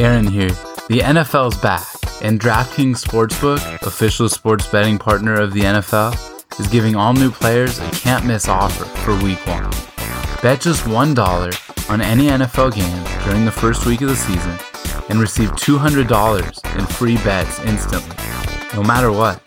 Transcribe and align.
Aaron 0.00 0.26
here. 0.26 0.48
The 0.88 1.00
NFL's 1.00 1.58
back, 1.58 1.86
and 2.22 2.40
DraftKings 2.40 3.04
Sportsbook, 3.04 3.82
official 3.86 4.30
sports 4.30 4.66
betting 4.66 4.96
partner 4.96 5.38
of 5.38 5.52
the 5.52 5.60
NFL, 5.60 6.58
is 6.58 6.66
giving 6.68 6.96
all 6.96 7.12
new 7.12 7.30
players 7.30 7.78
a 7.78 7.90
can't 7.90 8.24
miss 8.24 8.48
offer 8.48 8.86
for 9.00 9.14
week 9.22 9.46
one. 9.46 9.70
Bet 10.40 10.62
just 10.62 10.84
$1 10.84 11.90
on 11.90 12.00
any 12.00 12.28
NFL 12.28 12.74
game 12.74 13.24
during 13.26 13.44
the 13.44 13.52
first 13.52 13.84
week 13.84 14.00
of 14.00 14.08
the 14.08 14.16
season 14.16 14.58
and 15.10 15.20
receive 15.20 15.50
$200 15.50 16.78
in 16.78 16.86
free 16.86 17.16
bets 17.16 17.60
instantly, 17.60 18.16
no 18.74 18.82
matter 18.82 19.12
what. 19.12 19.44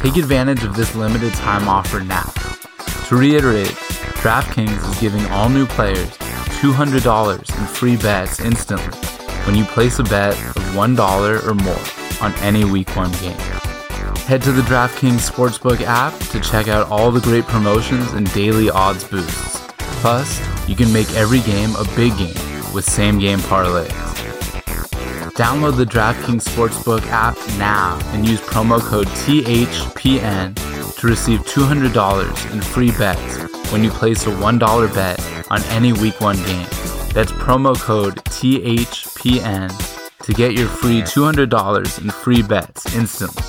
Take 0.00 0.16
advantage 0.16 0.62
of 0.62 0.76
this 0.76 0.94
limited 0.94 1.32
time 1.34 1.66
offer 1.66 1.98
now. 1.98 2.32
To 3.08 3.16
reiterate, 3.16 3.74
DraftKings 4.22 4.88
is 4.92 5.00
giving 5.00 5.26
all 5.32 5.48
new 5.48 5.66
players 5.66 6.16
$200 6.62 7.58
in 7.58 7.66
free 7.66 7.96
bets 7.96 8.38
instantly 8.38 9.11
when 9.46 9.56
you 9.56 9.64
place 9.64 9.98
a 9.98 10.04
bet 10.04 10.32
of 10.34 10.62
$1 10.74 11.46
or 11.46 11.54
more 11.54 12.24
on 12.24 12.32
any 12.40 12.64
Week 12.64 12.88
1 12.96 13.10
game. 13.12 13.36
Head 14.26 14.42
to 14.42 14.52
the 14.52 14.62
DraftKings 14.62 15.28
Sportsbook 15.28 15.80
app 15.80 16.16
to 16.30 16.40
check 16.40 16.68
out 16.68 16.90
all 16.90 17.10
the 17.10 17.20
great 17.20 17.44
promotions 17.44 18.12
and 18.12 18.32
daily 18.32 18.70
odds 18.70 19.04
boosts. 19.04 19.60
Plus, 20.00 20.40
you 20.68 20.76
can 20.76 20.92
make 20.92 21.10
every 21.12 21.40
game 21.40 21.74
a 21.76 21.84
big 21.96 22.16
game 22.16 22.34
with 22.72 22.84
same 22.84 23.18
game 23.18 23.40
parlays. 23.40 23.90
Download 25.34 25.76
the 25.76 25.84
DraftKings 25.84 26.44
Sportsbook 26.44 27.04
app 27.06 27.36
now 27.58 27.98
and 28.12 28.26
use 28.26 28.40
promo 28.40 28.80
code 28.80 29.08
THPN 29.08 30.54
to 30.96 31.06
receive 31.06 31.40
$200 31.40 32.52
in 32.52 32.60
free 32.60 32.92
bets 32.92 33.72
when 33.72 33.82
you 33.82 33.90
place 33.90 34.26
a 34.26 34.30
$1 34.30 34.94
bet 34.94 35.20
on 35.50 35.62
any 35.64 35.92
Week 35.92 36.20
1 36.20 36.36
game. 36.44 36.91
That's 37.12 37.32
promo 37.32 37.78
code 37.78 38.16
THPN 38.16 39.70
to 40.22 40.32
get 40.32 40.52
your 40.52 40.68
free 40.68 41.02
$200 41.02 42.02
in 42.02 42.10
free 42.10 42.42
bets 42.42 42.94
instantly. 42.94 43.42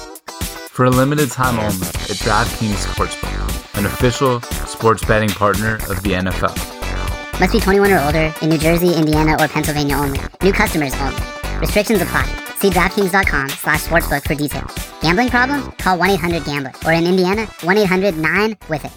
For 0.69 0.85
a 0.85 0.89
limited 0.89 1.31
time 1.31 1.59
only 1.59 1.87
at 1.87 2.17
DraftKings 2.19 2.85
Sportsbook, 2.85 3.77
an 3.77 3.85
official 3.85 4.41
sports 4.67 5.05
betting 5.05 5.29
partner 5.29 5.75
of 5.75 6.03
the 6.03 6.11
NFL. 6.11 7.39
Must 7.39 7.53
be 7.53 7.59
21 7.59 7.91
or 7.91 7.99
older 7.99 8.33
in 8.41 8.49
New 8.49 8.57
Jersey, 8.57 8.93
Indiana, 8.93 9.37
or 9.39 9.47
Pennsylvania 9.47 9.95
only. 9.95 10.19
New 10.41 10.51
customers 10.51 10.93
only. 10.95 11.21
Restrictions 11.59 12.01
apply. 12.01 12.25
See 12.57 12.69
DraftKings.com 12.69 13.49
slash 13.49 13.83
sportsbook 13.83 14.23
for 14.23 14.35
details. 14.35 14.73
Gambling 15.01 15.29
problem? 15.29 15.71
Call 15.73 15.97
1-800-GAMBLER. 15.99 16.73
Or 16.85 16.91
in 16.91 17.05
Indiana, 17.05 17.45
1-800-9-WITH-IT. 17.45 18.91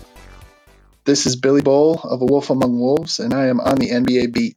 This 1.04 1.24
is 1.24 1.36
Billy 1.36 1.62
Bowl 1.62 2.00
of 2.02 2.20
A 2.20 2.24
Wolf 2.24 2.50
Among 2.50 2.80
Wolves, 2.80 3.20
and 3.20 3.32
I 3.32 3.46
am 3.46 3.60
on 3.60 3.76
the 3.76 3.90
NBA 3.90 4.32
beat. 4.32 4.56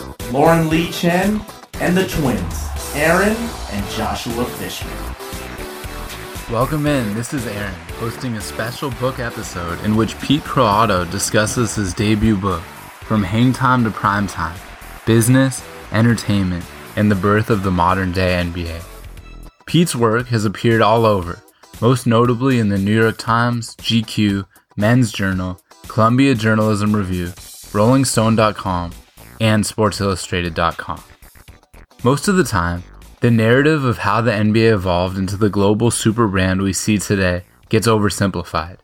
Lauren 0.31 0.69
Lee 0.69 0.89
Chen 0.91 1.41
and 1.81 1.97
the 1.97 2.07
twins, 2.07 2.69
Aaron 2.95 3.35
and 3.71 3.89
Joshua 3.89 4.45
Fishman. 4.45 4.93
Welcome 6.49 6.85
in. 6.85 7.13
This 7.13 7.33
is 7.33 7.45
Aaron, 7.47 7.73
hosting 7.99 8.37
a 8.37 8.41
special 8.41 8.91
book 8.91 9.19
episode 9.19 9.83
in 9.83 9.97
which 9.97 10.17
Pete 10.21 10.43
Croatto 10.43 11.09
discusses 11.11 11.75
his 11.75 11.93
debut 11.93 12.37
book, 12.37 12.61
From 13.01 13.23
Hang 13.23 13.51
Time 13.51 13.83
to 13.83 13.91
Prime 13.91 14.25
Time 14.25 14.57
Business, 15.05 15.61
Entertainment, 15.91 16.63
and 16.95 17.11
the 17.11 17.15
Birth 17.15 17.49
of 17.49 17.63
the 17.63 17.71
Modern 17.71 18.13
Day 18.13 18.41
NBA. 18.41 18.81
Pete's 19.65 19.97
work 19.97 20.27
has 20.27 20.45
appeared 20.45 20.81
all 20.81 21.05
over, 21.05 21.43
most 21.81 22.07
notably 22.07 22.57
in 22.57 22.69
the 22.69 22.77
New 22.77 22.97
York 22.97 23.17
Times, 23.17 23.75
GQ, 23.75 24.45
Men's 24.77 25.11
Journal, 25.11 25.59
Columbia 25.89 26.35
Journalism 26.35 26.95
Review, 26.95 27.27
RollingStone.com, 27.73 28.93
and 29.41 29.63
SportsIllustrated.com. 29.63 31.03
Most 32.03 32.27
of 32.27 32.35
the 32.35 32.43
time, 32.43 32.83
the 33.21 33.31
narrative 33.31 33.83
of 33.83 33.97
how 33.97 34.21
the 34.21 34.31
NBA 34.31 34.71
evolved 34.71 35.17
into 35.17 35.35
the 35.35 35.49
global 35.49 35.89
super 35.89 36.27
brand 36.27 36.61
we 36.61 36.73
see 36.73 36.99
today 36.99 37.43
gets 37.67 37.87
oversimplified. 37.87 38.77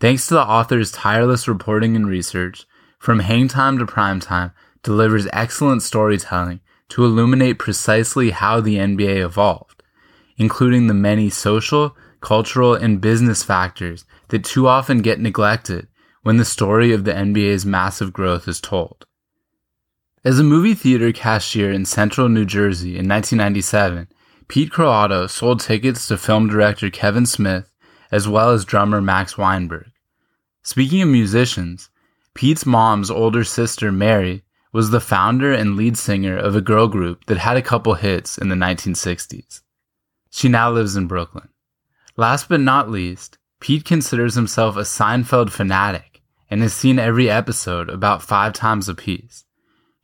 Thanks 0.00 0.26
to 0.26 0.34
the 0.34 0.42
author's 0.42 0.90
tireless 0.90 1.46
reporting 1.46 1.94
and 1.94 2.08
research, 2.08 2.66
From 2.98 3.20
Hang 3.20 3.46
Time 3.46 3.78
to 3.78 3.86
Prime 3.86 4.18
Time 4.18 4.50
delivers 4.82 5.28
excellent 5.32 5.82
storytelling 5.82 6.58
to 6.88 7.04
illuminate 7.04 7.60
precisely 7.60 8.30
how 8.30 8.60
the 8.60 8.78
NBA 8.78 9.24
evolved, 9.24 9.84
including 10.36 10.88
the 10.88 10.94
many 10.94 11.30
social, 11.30 11.96
cultural, 12.20 12.74
and 12.74 13.00
business 13.00 13.44
factors 13.44 14.04
that 14.28 14.42
too 14.42 14.66
often 14.66 14.98
get 14.98 15.20
neglected 15.20 15.86
when 16.22 16.38
the 16.38 16.44
story 16.44 16.92
of 16.92 17.04
the 17.04 17.12
NBA's 17.12 17.64
massive 17.64 18.12
growth 18.12 18.48
is 18.48 18.60
told. 18.60 19.06
As 20.24 20.38
a 20.38 20.44
movie 20.44 20.74
theater 20.74 21.10
cashier 21.10 21.72
in 21.72 21.84
central 21.84 22.28
New 22.28 22.44
Jersey 22.44 22.90
in 22.90 23.08
1997, 23.08 24.06
Pete 24.46 24.70
Croatto 24.70 25.28
sold 25.28 25.58
tickets 25.58 26.06
to 26.06 26.16
film 26.16 26.48
director 26.48 26.90
Kevin 26.90 27.26
Smith 27.26 27.72
as 28.12 28.28
well 28.28 28.50
as 28.50 28.64
drummer 28.64 29.00
Max 29.00 29.36
Weinberg. 29.36 29.90
Speaking 30.62 31.02
of 31.02 31.08
musicians, 31.08 31.90
Pete's 32.34 32.64
mom's 32.64 33.10
older 33.10 33.42
sister 33.42 33.90
Mary 33.90 34.44
was 34.72 34.90
the 34.90 35.00
founder 35.00 35.52
and 35.52 35.74
lead 35.74 35.98
singer 35.98 36.36
of 36.36 36.54
a 36.54 36.60
girl 36.60 36.86
group 36.86 37.24
that 37.24 37.38
had 37.38 37.56
a 37.56 37.62
couple 37.62 37.94
hits 37.94 38.38
in 38.38 38.48
the 38.48 38.54
1960s. 38.54 39.62
She 40.30 40.48
now 40.48 40.70
lives 40.70 40.94
in 40.94 41.08
Brooklyn. 41.08 41.48
Last 42.16 42.48
but 42.48 42.60
not 42.60 42.88
least, 42.88 43.38
Pete 43.58 43.84
considers 43.84 44.36
himself 44.36 44.76
a 44.76 44.82
Seinfeld 44.82 45.50
fanatic 45.50 46.22
and 46.48 46.62
has 46.62 46.72
seen 46.72 47.00
every 47.00 47.28
episode 47.28 47.90
about 47.90 48.22
five 48.22 48.52
times 48.52 48.88
apiece. 48.88 49.44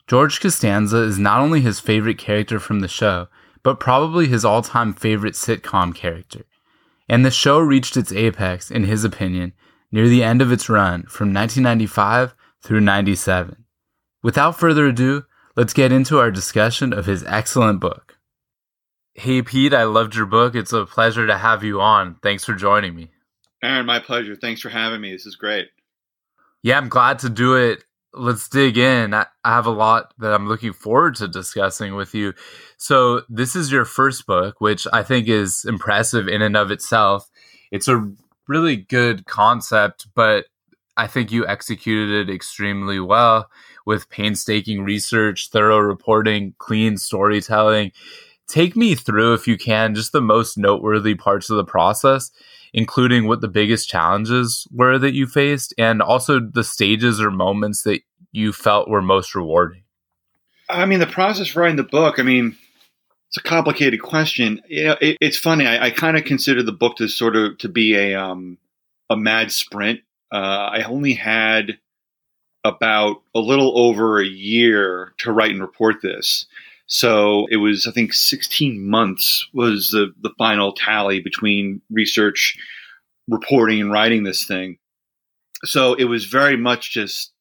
George 0.09 0.41
Costanza 0.41 1.03
is 1.03 1.19
not 1.19 1.41
only 1.41 1.61
his 1.61 1.81
favorite 1.81 2.17
character 2.17 2.59
from 2.59 2.81
the 2.81 2.89
show, 2.89 3.29
but 3.63 3.79
probably 3.79 4.27
his 4.27 4.43
all 4.43 4.63
time 4.63 4.95
favorite 4.95 5.35
sitcom 5.35 5.95
character. 5.95 6.47
And 7.11 7.25
the 7.25 7.31
show 7.31 7.59
reached 7.59 7.95
its 7.97 8.11
apex, 8.13 8.71
in 8.71 8.85
his 8.85 9.05
opinion, 9.05 9.53
near 9.93 10.09
the 10.09 10.25
end 10.25 10.41
of 10.41 10.51
its 10.51 10.71
run 10.71 11.03
from 11.03 11.35
1995 11.35 12.35
through 12.63 12.81
97. 12.81 13.65
Without 14.23 14.59
further 14.59 14.87
ado, 14.87 15.25
let's 15.57 15.75
get 15.75 15.93
into 15.93 16.19
our 16.19 16.31
discussion 16.31 16.95
of 16.95 17.05
his 17.05 17.23
excellent 17.25 17.79
book. 17.79 18.17
Hey, 19.13 19.43
Pete, 19.43 19.75
I 19.75 19.85
loved 19.85 20.15
your 20.15 20.27
book. 20.27 20.55
It's 20.55 20.73
a 20.73 20.87
pleasure 20.87 21.27
to 21.27 21.37
have 21.37 21.63
you 21.63 21.83
on. 21.83 22.17
Thanks 22.23 22.45
for 22.45 22.55
joining 22.55 22.95
me. 22.95 23.11
Aaron, 23.63 23.85
my 23.85 23.99
pleasure. 23.99 24.37
Thanks 24.37 24.63
for 24.63 24.71
having 24.71 25.03
me. 25.03 25.13
This 25.13 25.27
is 25.27 25.37
great. 25.37 25.69
Yeah, 26.63 26.79
I'm 26.79 26.89
glad 26.89 27.19
to 27.21 27.29
do 27.29 27.57
it. 27.57 27.85
Let's 28.15 28.49
dig 28.49 28.79
in. 28.79 29.13
I 29.15 29.27
have 29.45 29.67
a 29.67 29.71
lot 29.71 30.15
that 30.19 30.33
I'm 30.33 30.49
looking 30.49 30.73
forward 30.73 31.17
to 31.17 31.29
discussing 31.29 31.95
with 31.95 32.15
you. 32.15 32.33
So, 32.79 33.23
this 33.29 33.55
is 33.55 33.71
your 33.71 33.85
first 33.85 34.27
book, 34.27 34.61
which 34.61 34.87
I 34.93 35.03
think 35.03 35.29
is 35.29 35.65
impressive 35.67 36.27
in 36.27 36.41
and 36.41 36.57
of 36.57 36.71
itself. 36.71 37.31
It's 37.71 37.87
a 37.87 38.11
really 38.47 38.77
good 38.77 39.27
concept, 39.27 40.07
but 40.15 40.47
I 40.97 41.07
think 41.07 41.31
you 41.31 41.47
executed 41.47 42.29
it 42.29 42.35
extremely 42.35 42.99
well 42.99 43.51
with 43.87 44.11
painstaking 44.11 44.83
research, 44.83 45.51
thorough 45.51 45.79
reporting, 45.79 46.55
clean 46.59 46.97
storytelling. 46.97 47.93
Take 48.49 48.77
me 48.77 48.95
through, 48.95 49.35
if 49.35 49.47
you 49.47 49.59
can, 49.59 49.95
just 49.95 50.13
the 50.13 50.21
most 50.21 50.57
noteworthy 50.57 51.15
parts 51.15 51.51
of 51.51 51.57
the 51.57 51.65
process 51.65 52.31
including 52.73 53.27
what 53.27 53.41
the 53.41 53.49
biggest 53.49 53.89
challenges 53.89 54.67
were 54.71 54.99
that 54.99 55.15
you 55.15 55.27
faced 55.27 55.75
and 55.79 56.03
also 56.03 56.41
the 56.41 56.65
stages 56.65 57.21
or 57.21 57.31
moments 57.31 57.83
that 57.83 58.01
you 58.33 58.53
felt 58.53 58.89
were 58.89 59.03
most 59.03 59.35
rewarding? 59.35 59.83
I 60.69 60.85
mean, 60.85 61.01
the 61.01 61.07
process 61.07 61.51
of 61.51 61.57
writing 61.57 61.77
the 61.77 61.83
book, 61.83 62.19
I 62.19 62.23
mean, 62.23 62.57
it's 63.29 63.39
a 63.39 63.43
complicated 63.43 64.03
question. 64.03 64.61
You 64.69 64.85
know, 64.85 64.97
it, 65.01 65.17
it's 65.21 65.39
funny. 65.39 65.67
I, 65.67 65.87
I 65.87 65.91
kind 65.91 66.17
of 66.17 66.25
consider 66.25 66.63
the 66.63 66.73
book 66.73 66.97
to 66.97 67.09
sort 67.09 67.37
of 67.37 67.59
to 67.59 67.69
be 67.69 67.95
a 67.95 68.15
um, 68.15 68.59
a 69.09 69.17
mad 69.17 69.51
sprint. 69.51 70.01
Uh, 70.31 70.69
I 70.73 70.83
only 70.83 71.15
had 71.15 71.79
about 72.65 73.23
a 73.35 73.41
little 73.41 73.79
over 73.79 74.21
a 74.21 74.27
year 74.27 75.15
to 75.19 75.33
write 75.33 75.53
and 75.53 75.61
report 75.61 75.97
this. 76.03 76.47
So 76.89 77.47
it 77.51 77.57
was, 77.57 77.87
I 77.87 77.93
think, 77.93 78.15
16 78.15 78.89
months 78.89 79.47
was 79.53 79.91
the, 79.91 80.13
the 80.23 80.33
final 80.39 80.73
tally 80.73 81.21
between 81.21 81.83
research, 81.91 82.57
reporting, 83.29 83.81
and 83.83 83.93
writing 83.93 84.25
this 84.25 84.47
thing. 84.47 84.79
So 85.65 85.95
it 85.95 86.05
was 86.05 86.25
very 86.25 86.57
much 86.57 86.91
just 86.91 87.33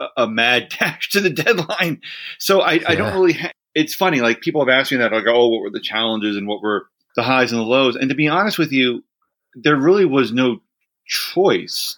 a, 0.00 0.24
a 0.24 0.28
mad 0.28 0.74
dash 0.78 1.10
to 1.10 1.20
the 1.20 1.30
deadline. 1.30 2.00
So 2.38 2.60
I, 2.60 2.80
I 2.86 2.94
don't 2.96 3.14
really. 3.14 3.34
Ha- 3.34 3.52
it's 3.74 3.94
funny. 3.94 4.20
Like 4.20 4.40
people 4.40 4.60
have 4.60 4.68
asked 4.68 4.90
me 4.90 4.98
that. 4.98 5.10
Go, 5.10 5.32
oh, 5.32 5.48
what 5.48 5.62
were 5.62 5.70
the 5.70 5.80
challenges 5.80 6.36
and 6.36 6.48
what 6.48 6.60
were 6.60 6.86
the 7.14 7.22
highs 7.22 7.52
and 7.52 7.60
the 7.60 7.64
lows? 7.64 7.94
And 7.94 8.08
to 8.10 8.16
be 8.16 8.26
honest 8.26 8.58
with 8.58 8.72
you, 8.72 9.04
there 9.54 9.76
really 9.76 10.06
was 10.06 10.32
no 10.32 10.60
choice. 11.06 11.96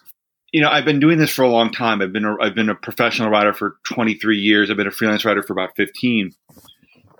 You 0.51 0.61
know, 0.61 0.69
I've 0.69 0.85
been 0.85 0.99
doing 0.99 1.17
this 1.17 1.31
for 1.31 1.43
a 1.43 1.49
long 1.49 1.71
time. 1.71 2.01
I've 2.01 2.13
been 2.13 2.25
a, 2.25 2.35
I've 2.39 2.53
been 2.53 2.69
a 2.69 2.75
professional 2.75 3.31
writer 3.31 3.53
for 3.53 3.77
23 3.85 4.37
years. 4.37 4.69
I've 4.69 4.77
been 4.77 4.85
a 4.85 4.91
freelance 4.91 5.25
writer 5.25 5.41
for 5.41 5.53
about 5.53 5.75
15. 5.75 6.31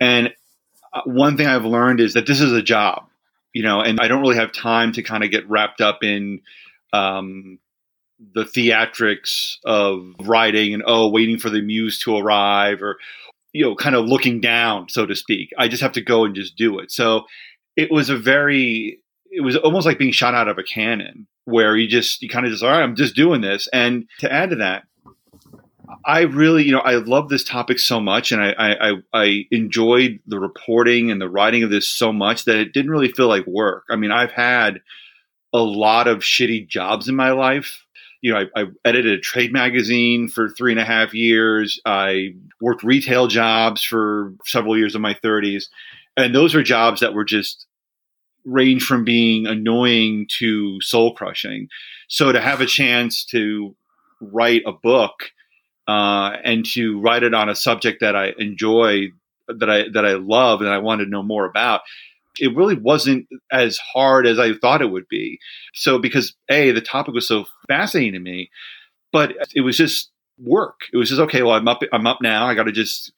And 0.01 0.33
uh, 0.91 1.01
one 1.05 1.37
thing 1.37 1.47
I've 1.47 1.63
learned 1.63 2.01
is 2.01 2.15
that 2.15 2.27
this 2.27 2.41
is 2.41 2.51
a 2.51 2.61
job, 2.61 3.07
you 3.53 3.63
know, 3.63 3.79
and 3.79 3.99
I 4.01 4.09
don't 4.09 4.21
really 4.21 4.35
have 4.35 4.51
time 4.51 4.91
to 4.93 5.03
kind 5.03 5.23
of 5.23 5.31
get 5.31 5.49
wrapped 5.49 5.79
up 5.79 6.03
in 6.03 6.41
um, 6.91 7.59
the 8.33 8.43
theatrics 8.43 9.57
of 9.63 10.15
writing 10.19 10.73
and 10.73 10.83
oh, 10.85 11.07
waiting 11.07 11.37
for 11.37 11.49
the 11.49 11.61
muse 11.61 11.99
to 11.99 12.17
arrive 12.17 12.81
or 12.81 12.97
you 13.53 13.65
know, 13.65 13.75
kind 13.75 13.95
of 13.95 14.05
looking 14.05 14.39
down, 14.39 14.87
so 14.89 15.05
to 15.05 15.15
speak. 15.15 15.51
I 15.57 15.67
just 15.67 15.83
have 15.83 15.91
to 15.93 16.01
go 16.01 16.23
and 16.25 16.35
just 16.35 16.55
do 16.55 16.79
it. 16.79 16.91
So 16.91 17.25
it 17.75 17.91
was 17.91 18.09
a 18.09 18.17
very, 18.17 18.99
it 19.29 19.41
was 19.41 19.57
almost 19.57 19.85
like 19.85 19.99
being 19.99 20.13
shot 20.13 20.33
out 20.33 20.47
of 20.47 20.57
a 20.57 20.63
cannon, 20.63 21.27
where 21.45 21.75
you 21.75 21.87
just 21.87 22.21
you 22.21 22.29
kind 22.29 22.45
of 22.45 22.51
just 22.51 22.63
all 22.63 22.69
right, 22.69 22.81
I'm 22.81 22.95
just 22.95 23.15
doing 23.15 23.41
this. 23.41 23.67
And 23.73 24.07
to 24.19 24.31
add 24.31 24.51
to 24.51 24.55
that, 24.57 24.83
I 26.05 26.21
really, 26.21 26.63
you 26.63 26.71
know, 26.71 26.79
I 26.79 26.95
love 26.95 27.29
this 27.29 27.43
topic 27.43 27.79
so 27.79 27.99
much, 27.99 28.31
and 28.31 28.41
I, 28.41 28.53
I, 28.57 28.93
I 29.13 29.47
enjoyed 29.51 30.19
the 30.25 30.39
reporting 30.39 31.11
and 31.11 31.21
the 31.21 31.29
writing 31.29 31.63
of 31.63 31.69
this 31.69 31.87
so 31.87 32.11
much 32.11 32.45
that 32.45 32.57
it 32.57 32.73
didn't 32.73 32.91
really 32.91 33.11
feel 33.11 33.27
like 33.27 33.45
work. 33.45 33.85
I 33.89 33.95
mean, 33.95 34.11
I've 34.11 34.31
had 34.31 34.81
a 35.53 35.59
lot 35.59 36.07
of 36.07 36.19
shitty 36.19 36.67
jobs 36.67 37.07
in 37.07 37.15
my 37.15 37.31
life. 37.31 37.85
You 38.21 38.33
know, 38.33 38.43
I, 38.55 38.61
I 38.61 38.65
edited 38.85 39.19
a 39.19 39.21
trade 39.21 39.51
magazine 39.51 40.27
for 40.27 40.49
three 40.49 40.71
and 40.71 40.79
a 40.79 40.85
half 40.85 41.13
years. 41.13 41.81
I 41.85 42.35
worked 42.61 42.83
retail 42.83 43.27
jobs 43.27 43.83
for 43.83 44.33
several 44.45 44.77
years 44.77 44.95
of 44.95 45.01
my 45.01 45.13
30s, 45.15 45.65
and 46.15 46.33
those 46.33 46.55
are 46.55 46.63
jobs 46.63 47.01
that 47.01 47.13
were 47.13 47.25
just 47.25 47.65
range 48.45 48.83
from 48.83 49.03
being 49.03 49.45
annoying 49.45 50.27
to 50.39 50.79
soul 50.81 51.13
crushing. 51.13 51.67
So 52.07 52.31
to 52.31 52.41
have 52.41 52.61
a 52.61 52.65
chance 52.65 53.23
to 53.25 53.75
write 54.19 54.63
a 54.65 54.71
book 54.71 55.31
uh, 55.91 56.37
and 56.45 56.65
to 56.65 57.01
write 57.01 57.23
it 57.23 57.33
on 57.33 57.49
a 57.49 57.55
subject 57.55 57.99
that 57.99 58.15
I 58.15 58.33
enjoy, 58.37 59.09
that 59.47 59.69
I 59.69 59.89
that 59.93 60.05
I 60.05 60.13
love, 60.13 60.61
and 60.61 60.69
I 60.69 60.77
want 60.77 61.01
to 61.01 61.07
know 61.07 61.21
more 61.21 61.45
about. 61.45 61.81
It 62.39 62.55
really 62.55 62.75
wasn't 62.75 63.27
as 63.51 63.77
hard 63.77 64.25
as 64.25 64.39
I 64.39 64.53
thought 64.53 64.81
it 64.81 64.89
would 64.89 65.09
be. 65.09 65.39
So, 65.73 65.99
because 65.99 66.33
a 66.49 66.71
the 66.71 66.79
topic 66.79 67.13
was 67.13 67.27
so 67.27 67.43
fascinating 67.67 68.13
to 68.13 68.19
me, 68.19 68.49
but 69.11 69.33
it 69.53 69.61
was 69.61 69.75
just 69.75 70.11
work. 70.39 70.81
It 70.93 70.97
was 70.97 71.09
just 71.09 71.19
okay. 71.21 71.43
Well, 71.43 71.55
I'm 71.55 71.67
up. 71.67 71.81
I'm 71.91 72.07
up 72.07 72.19
now. 72.21 72.45
I 72.45 72.55
got 72.55 72.63
to 72.63 72.71
just 72.71 73.11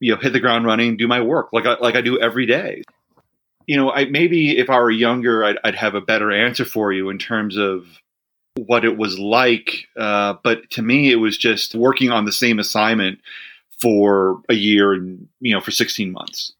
you 0.00 0.14
know 0.14 0.20
hit 0.20 0.32
the 0.32 0.40
ground 0.40 0.64
running, 0.64 0.96
do 0.96 1.06
my 1.06 1.20
work 1.20 1.48
like 1.52 1.66
I, 1.66 1.74
like 1.78 1.94
I 1.94 2.00
do 2.00 2.18
every 2.18 2.46
day. 2.46 2.84
You 3.66 3.76
know, 3.76 3.92
I 3.92 4.06
maybe 4.06 4.56
if 4.56 4.70
I 4.70 4.80
were 4.80 4.90
younger, 4.90 5.44
I'd, 5.44 5.58
I'd 5.62 5.74
have 5.74 5.94
a 5.94 6.00
better 6.00 6.32
answer 6.32 6.64
for 6.64 6.90
you 6.90 7.10
in 7.10 7.18
terms 7.18 7.58
of 7.58 7.84
what 8.66 8.84
it 8.84 8.96
was 8.96 9.18
like. 9.18 9.86
Uh, 9.96 10.34
but 10.42 10.68
to 10.70 10.82
me, 10.82 11.10
it 11.10 11.16
was 11.16 11.36
just 11.36 11.74
working 11.74 12.10
on 12.10 12.24
the 12.24 12.32
same 12.32 12.58
assignment 12.58 13.20
for 13.80 14.40
a 14.48 14.54
year 14.54 14.92
and, 14.92 15.28
you 15.40 15.54
know, 15.54 15.60
for 15.60 15.70
16 15.70 16.10
months. 16.12 16.52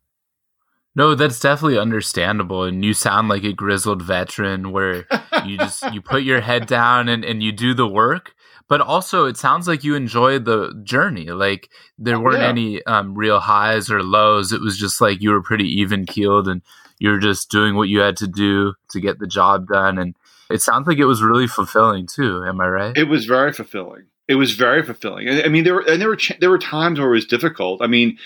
No, 0.94 1.14
that's 1.14 1.40
definitely 1.40 1.78
understandable. 1.78 2.64
And 2.64 2.84
you 2.84 2.92
sound 2.92 3.28
like 3.28 3.44
a 3.44 3.52
grizzled 3.52 4.02
veteran 4.02 4.72
where 4.72 5.06
you 5.44 5.58
just, 5.58 5.92
you 5.92 6.00
put 6.00 6.22
your 6.22 6.40
head 6.40 6.66
down 6.66 7.08
and, 7.08 7.24
and 7.24 7.42
you 7.42 7.52
do 7.52 7.74
the 7.74 7.88
work. 7.88 8.34
But 8.68 8.82
also, 8.82 9.24
it 9.24 9.38
sounds 9.38 9.66
like 9.66 9.82
you 9.82 9.94
enjoyed 9.94 10.44
the 10.44 10.78
journey. 10.84 11.30
Like 11.30 11.70
there 11.98 12.20
weren't 12.20 12.40
yeah. 12.40 12.48
any 12.48 12.84
um, 12.84 13.14
real 13.14 13.40
highs 13.40 13.90
or 13.90 14.02
lows. 14.02 14.52
It 14.52 14.60
was 14.60 14.76
just 14.76 15.00
like 15.00 15.22
you 15.22 15.30
were 15.30 15.42
pretty 15.42 15.80
even 15.80 16.04
keeled 16.04 16.48
and 16.48 16.60
you 16.98 17.10
were 17.10 17.18
just 17.18 17.50
doing 17.50 17.76
what 17.76 17.88
you 17.88 18.00
had 18.00 18.16
to 18.18 18.26
do 18.26 18.74
to 18.90 19.00
get 19.00 19.18
the 19.18 19.26
job 19.26 19.68
done. 19.68 19.98
And 19.98 20.14
it 20.50 20.62
sounds 20.62 20.86
like 20.86 20.98
it 20.98 21.04
was 21.04 21.22
really 21.22 21.46
fulfilling 21.46 22.06
too. 22.06 22.44
Am 22.46 22.60
I 22.60 22.68
right? 22.68 22.96
It 22.96 23.08
was 23.08 23.26
very 23.26 23.52
fulfilling. 23.52 24.04
It 24.26 24.34
was 24.34 24.52
very 24.52 24.82
fulfilling. 24.82 25.28
I 25.28 25.48
mean, 25.48 25.64
there 25.64 25.74
were 25.74 25.88
and 25.88 26.00
there 26.00 26.08
were 26.08 26.18
there 26.40 26.50
were 26.50 26.58
times 26.58 26.98
where 26.98 27.08
it 27.08 27.12
was 27.12 27.26
difficult. 27.26 27.82
I 27.82 27.86
mean, 27.86 28.18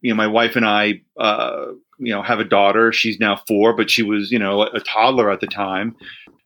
you 0.00 0.10
know, 0.10 0.16
my 0.16 0.26
wife 0.28 0.56
and 0.56 0.66
I, 0.66 1.02
uh, 1.18 1.66
you 1.98 2.12
know, 2.12 2.22
have 2.22 2.38
a 2.38 2.44
daughter. 2.44 2.92
She's 2.92 3.18
now 3.18 3.40
four, 3.48 3.74
but 3.74 3.90
she 3.90 4.02
was, 4.02 4.30
you 4.30 4.38
know, 4.38 4.62
a 4.62 4.80
toddler 4.80 5.30
at 5.30 5.40
the 5.40 5.46
time 5.46 5.96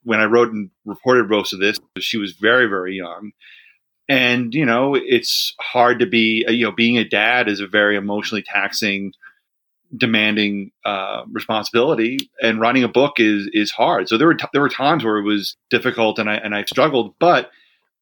when 0.02 0.20
I 0.20 0.24
wrote 0.24 0.52
and 0.52 0.70
reported 0.86 1.28
most 1.28 1.52
of 1.52 1.60
this. 1.60 1.78
She 1.98 2.16
was 2.16 2.32
very, 2.32 2.66
very 2.66 2.96
young, 2.96 3.32
and 4.08 4.54
you 4.54 4.64
know, 4.64 4.94
it's 4.94 5.54
hard 5.60 5.98
to 6.00 6.06
be, 6.06 6.44
you 6.48 6.64
know, 6.64 6.72
being 6.72 6.96
a 6.96 7.08
dad 7.08 7.48
is 7.48 7.60
a 7.60 7.66
very 7.66 7.96
emotionally 7.96 8.42
taxing 8.42 9.12
demanding 9.96 10.70
uh, 10.84 11.22
responsibility 11.30 12.30
and 12.42 12.60
writing 12.60 12.84
a 12.84 12.88
book 12.88 13.14
is 13.18 13.48
is 13.52 13.70
hard. 13.70 14.08
So 14.08 14.16
there 14.16 14.28
were 14.28 14.34
t- 14.34 14.46
there 14.52 14.62
were 14.62 14.68
times 14.68 15.04
where 15.04 15.18
it 15.18 15.24
was 15.24 15.56
difficult 15.68 16.18
and 16.18 16.30
I 16.30 16.34
and 16.34 16.54
I 16.54 16.64
struggled 16.64 17.14
but 17.18 17.50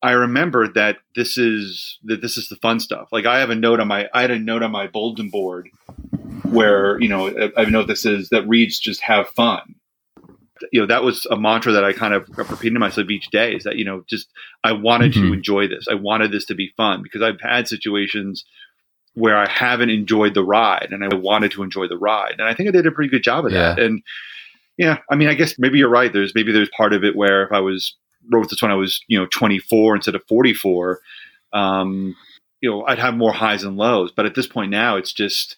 I 0.02 0.12
remember 0.12 0.68
that 0.74 0.98
this 1.16 1.36
is 1.36 1.98
that 2.04 2.20
this 2.20 2.36
is 2.36 2.48
the 2.48 2.56
fun 2.56 2.78
stuff. 2.78 3.08
Like 3.10 3.26
I 3.26 3.40
have 3.40 3.50
a 3.50 3.54
note 3.54 3.80
on 3.80 3.88
my 3.88 4.08
I 4.14 4.20
had 4.20 4.30
a 4.30 4.38
note 4.38 4.62
on 4.62 4.70
my 4.70 4.86
bulletin 4.86 5.28
board 5.30 5.70
where 6.44 7.00
you 7.00 7.08
know 7.08 7.50
I 7.56 7.64
note 7.64 7.88
that 7.88 7.98
says 7.98 8.28
that 8.28 8.46
reads 8.46 8.78
just 8.78 9.00
have 9.02 9.28
fun. 9.30 9.74
You 10.72 10.80
know 10.80 10.86
that 10.86 11.02
was 11.02 11.26
a 11.26 11.36
mantra 11.36 11.72
that 11.72 11.84
I 11.84 11.92
kind 11.92 12.14
of 12.14 12.28
repeated 12.36 12.74
to 12.74 12.80
myself 12.80 13.10
each 13.10 13.28
day 13.30 13.54
is 13.54 13.64
that 13.64 13.76
you 13.76 13.84
know 13.84 14.04
just 14.08 14.28
I 14.62 14.72
wanted 14.72 15.12
mm-hmm. 15.12 15.28
to 15.28 15.32
enjoy 15.32 15.68
this. 15.68 15.86
I 15.90 15.94
wanted 15.94 16.30
this 16.30 16.44
to 16.46 16.54
be 16.54 16.72
fun 16.76 17.02
because 17.02 17.22
I've 17.22 17.40
had 17.40 17.66
situations 17.66 18.44
where 19.18 19.36
I 19.36 19.48
haven't 19.48 19.90
enjoyed 19.90 20.34
the 20.34 20.44
ride 20.44 20.88
and 20.92 21.04
I 21.04 21.14
wanted 21.14 21.50
to 21.52 21.62
enjoy 21.62 21.88
the 21.88 21.98
ride. 21.98 22.34
And 22.38 22.48
I 22.48 22.54
think 22.54 22.68
I 22.68 22.72
did 22.72 22.86
a 22.86 22.92
pretty 22.92 23.10
good 23.10 23.22
job 23.22 23.46
of 23.46 23.52
yeah. 23.52 23.74
that. 23.74 23.78
And 23.80 24.02
yeah, 24.76 24.98
I 25.10 25.16
mean, 25.16 25.28
I 25.28 25.34
guess 25.34 25.58
maybe 25.58 25.78
you're 25.78 25.88
right. 25.88 26.12
There's 26.12 26.34
maybe 26.34 26.52
there's 26.52 26.70
part 26.76 26.92
of 26.92 27.02
it 27.02 27.16
where 27.16 27.42
if 27.44 27.52
I 27.52 27.60
was 27.60 27.96
wrote 28.30 28.48
this 28.48 28.62
when 28.62 28.70
I 28.70 28.76
was, 28.76 29.00
you 29.08 29.18
know, 29.18 29.26
24 29.26 29.96
instead 29.96 30.14
of 30.14 30.22
44, 30.28 31.00
um, 31.52 32.14
you 32.60 32.70
know, 32.70 32.84
I'd 32.86 32.98
have 32.98 33.14
more 33.14 33.32
highs 33.32 33.64
and 33.64 33.76
lows. 33.76 34.12
But 34.12 34.26
at 34.26 34.34
this 34.34 34.46
point 34.46 34.70
now, 34.70 34.96
it's 34.96 35.12
just, 35.12 35.56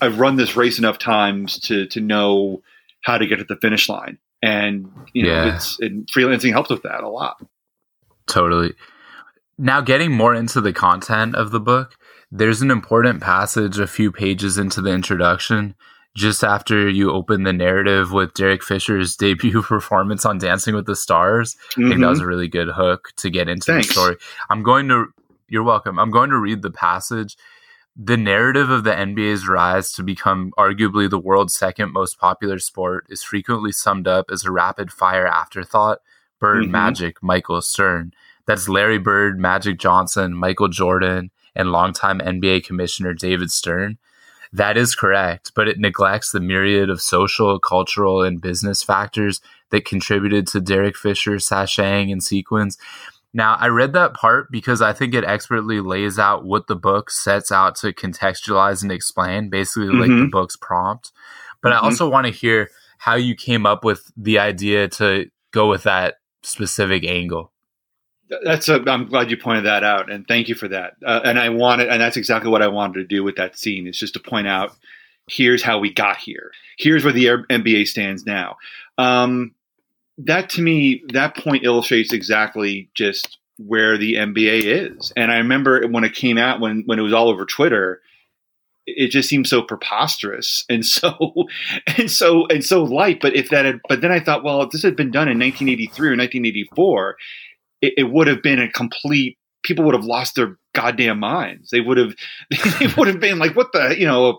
I've 0.00 0.18
run 0.18 0.36
this 0.36 0.56
race 0.56 0.78
enough 0.78 0.98
times 0.98 1.58
to, 1.60 1.86
to 1.86 2.00
know 2.00 2.62
how 3.02 3.16
to 3.16 3.26
get 3.26 3.36
to 3.36 3.44
the 3.44 3.56
finish 3.56 3.88
line. 3.88 4.18
And, 4.42 4.90
you 5.12 5.24
know, 5.24 5.28
yeah. 5.30 5.54
it's, 5.54 5.78
and 5.80 6.06
freelancing 6.06 6.52
helps 6.52 6.70
with 6.70 6.82
that 6.82 7.02
a 7.02 7.08
lot. 7.08 7.42
Totally. 8.26 8.74
Now, 9.56 9.80
getting 9.80 10.12
more 10.12 10.34
into 10.34 10.60
the 10.60 10.72
content 10.72 11.34
of 11.34 11.50
the 11.50 11.60
book, 11.60 11.96
there's 12.30 12.62
an 12.62 12.70
important 12.70 13.22
passage 13.22 13.78
a 13.78 13.86
few 13.86 14.12
pages 14.12 14.58
into 14.58 14.80
the 14.80 14.90
introduction, 14.90 15.74
just 16.14 16.42
after 16.44 16.88
you 16.88 17.10
open 17.10 17.44
the 17.44 17.52
narrative 17.52 18.12
with 18.12 18.34
Derek 18.34 18.62
Fisher's 18.62 19.16
debut 19.16 19.62
performance 19.62 20.26
on 20.26 20.38
Dancing 20.38 20.74
with 20.74 20.86
the 20.86 20.96
Stars. 20.96 21.56
Mm-hmm. 21.72 21.84
I 21.84 21.88
think 21.88 22.00
that 22.00 22.08
was 22.08 22.18
mm-hmm. 22.18 22.24
a 22.24 22.28
really 22.28 22.48
good 22.48 22.68
hook 22.68 23.12
to 23.18 23.30
get 23.30 23.48
into 23.48 23.72
Thanks. 23.72 23.88
the 23.88 23.92
story. 23.92 24.16
I'm 24.50 24.62
going 24.62 24.88
to, 24.88 25.06
you're 25.48 25.62
welcome. 25.62 25.98
I'm 25.98 26.10
going 26.10 26.30
to 26.30 26.38
read 26.38 26.62
the 26.62 26.70
passage. 26.70 27.36
The 27.96 28.16
narrative 28.16 28.70
of 28.70 28.84
the 28.84 28.92
NBA's 28.92 29.48
rise 29.48 29.90
to 29.92 30.02
become 30.04 30.52
arguably 30.56 31.10
the 31.10 31.18
world's 31.18 31.54
second 31.54 31.92
most 31.92 32.18
popular 32.18 32.58
sport 32.58 33.06
is 33.08 33.24
frequently 33.24 33.72
summed 33.72 34.06
up 34.06 34.30
as 34.30 34.44
a 34.44 34.52
rapid 34.52 34.92
fire 34.92 35.26
afterthought. 35.26 35.98
Bird, 36.38 36.64
mm-hmm. 36.64 36.72
Magic, 36.72 37.22
Michael 37.22 37.60
Stern. 37.60 38.12
That's 38.46 38.68
Larry 38.68 38.98
Bird, 38.98 39.40
Magic 39.40 39.78
Johnson, 39.78 40.34
Michael 40.34 40.68
Jordan, 40.68 41.30
and 41.54 41.72
longtime 41.72 42.20
NBA 42.20 42.64
Commissioner 42.64 43.14
David 43.14 43.50
Stern. 43.50 43.98
That 44.52 44.76
is 44.76 44.94
correct, 44.94 45.52
but 45.54 45.68
it 45.68 45.78
neglects 45.78 46.32
the 46.32 46.40
myriad 46.40 46.88
of 46.88 47.02
social, 47.02 47.58
cultural, 47.58 48.22
and 48.22 48.40
business 48.40 48.82
factors 48.82 49.40
that 49.70 49.84
contributed 49.84 50.46
to 50.48 50.60
Derek 50.60 50.96
Fisher's 50.96 51.46
sashaying 51.46 52.10
in 52.10 52.20
sequence. 52.20 52.78
Now, 53.34 53.56
I 53.60 53.68
read 53.68 53.92
that 53.92 54.14
part 54.14 54.50
because 54.50 54.80
I 54.80 54.94
think 54.94 55.12
it 55.12 55.24
expertly 55.24 55.80
lays 55.80 56.18
out 56.18 56.46
what 56.46 56.66
the 56.66 56.76
book 56.76 57.10
sets 57.10 57.52
out 57.52 57.76
to 57.76 57.92
contextualize 57.92 58.82
and 58.82 58.90
explain, 58.90 59.50
basically 59.50 59.88
mm-hmm. 59.88 60.00
like 60.00 60.08
the 60.08 60.14
mm-hmm. 60.14 60.30
book's 60.30 60.56
prompt. 60.56 61.12
But 61.62 61.72
mm-hmm. 61.72 61.84
I 61.84 61.88
also 61.88 62.08
want 62.08 62.26
to 62.26 62.32
hear 62.32 62.70
how 62.98 63.16
you 63.16 63.34
came 63.34 63.66
up 63.66 63.84
with 63.84 64.10
the 64.16 64.38
idea 64.38 64.88
to 64.88 65.26
go 65.52 65.68
with 65.68 65.82
that 65.82 66.16
specific 66.42 67.04
angle. 67.04 67.52
That's 68.44 68.68
a, 68.68 68.82
I'm 68.86 69.06
glad 69.06 69.30
you 69.30 69.36
pointed 69.36 69.64
that 69.64 69.84
out, 69.84 70.10
and 70.10 70.26
thank 70.26 70.48
you 70.48 70.54
for 70.54 70.68
that. 70.68 70.96
Uh, 71.04 71.20
and 71.24 71.38
I 71.38 71.48
wanted, 71.48 71.88
and 71.88 72.00
that's 72.00 72.16
exactly 72.16 72.50
what 72.50 72.62
I 72.62 72.68
wanted 72.68 72.94
to 73.00 73.04
do 73.04 73.24
with 73.24 73.36
that 73.36 73.58
scene. 73.58 73.86
Is 73.86 73.98
just 73.98 74.14
to 74.14 74.20
point 74.20 74.46
out, 74.46 74.72
here's 75.28 75.62
how 75.62 75.78
we 75.78 75.92
got 75.92 76.18
here. 76.18 76.50
Here's 76.78 77.04
where 77.04 77.12
the 77.12 77.26
NBA 77.26 77.86
stands 77.86 78.26
now. 78.26 78.56
Um, 78.98 79.54
that 80.18 80.50
to 80.50 80.62
me, 80.62 81.02
that 81.12 81.36
point 81.36 81.64
illustrates 81.64 82.12
exactly 82.12 82.90
just 82.94 83.38
where 83.58 83.96
the 83.96 84.14
NBA 84.14 84.62
is. 84.64 85.12
And 85.16 85.32
I 85.32 85.38
remember 85.38 85.86
when 85.88 86.04
it 86.04 86.14
came 86.14 86.38
out, 86.38 86.60
when 86.60 86.82
when 86.86 86.98
it 86.98 87.02
was 87.02 87.12
all 87.12 87.28
over 87.28 87.44
Twitter, 87.44 88.00
it 88.86 89.08
just 89.10 89.28
seemed 89.28 89.46
so 89.46 89.62
preposterous 89.62 90.64
and 90.70 90.84
so 90.84 91.34
and 91.86 92.10
so 92.10 92.46
and 92.46 92.64
so 92.64 92.82
light. 92.84 93.20
But 93.20 93.36
if 93.36 93.50
that 93.50 93.64
had, 93.64 93.80
but 93.88 94.00
then 94.00 94.12
I 94.12 94.20
thought, 94.20 94.44
well, 94.44 94.62
if 94.62 94.70
this 94.70 94.82
had 94.82 94.96
been 94.96 95.10
done 95.10 95.28
in 95.28 95.38
1983 95.38 96.08
or 96.08 96.16
1984 96.16 97.16
it, 97.80 97.94
it 97.96 98.04
would 98.04 98.26
have 98.26 98.42
been 98.42 98.60
a 98.60 98.70
complete 98.70 99.38
people 99.64 99.84
would 99.84 99.94
have 99.94 100.04
lost 100.04 100.36
their 100.36 100.56
goddamn 100.74 101.18
minds. 101.18 101.70
They 101.70 101.80
would 101.80 101.98
have 101.98 102.14
they 102.80 102.86
would 102.96 103.08
have 103.08 103.20
been 103.20 103.38
like, 103.38 103.56
what 103.56 103.72
the 103.72 103.96
you 103.98 104.06
know, 104.06 104.38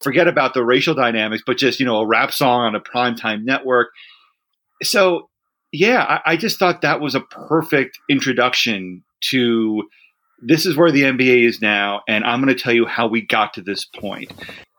forget 0.00 0.28
about 0.28 0.54
the 0.54 0.64
racial 0.64 0.94
dynamics, 0.94 1.42
but 1.46 1.58
just 1.58 1.80
you 1.80 1.86
know 1.86 1.98
a 1.98 2.06
rap 2.06 2.32
song 2.32 2.62
on 2.62 2.74
a 2.74 2.80
primetime 2.80 3.44
network. 3.44 3.88
So 4.82 5.28
yeah, 5.72 6.04
I, 6.04 6.32
I 6.32 6.36
just 6.36 6.58
thought 6.58 6.82
that 6.82 7.00
was 7.00 7.14
a 7.14 7.20
perfect 7.20 7.98
introduction 8.08 9.02
to 9.30 9.88
this 10.40 10.66
is 10.66 10.76
where 10.76 10.92
the 10.92 11.02
NBA 11.02 11.46
is 11.46 11.60
now, 11.60 12.02
and 12.06 12.24
I'm 12.24 12.40
going 12.40 12.54
to 12.54 12.60
tell 12.60 12.72
you 12.72 12.86
how 12.86 13.06
we 13.06 13.22
got 13.22 13.54
to 13.54 13.62
this 13.62 13.84
point. 13.84 14.32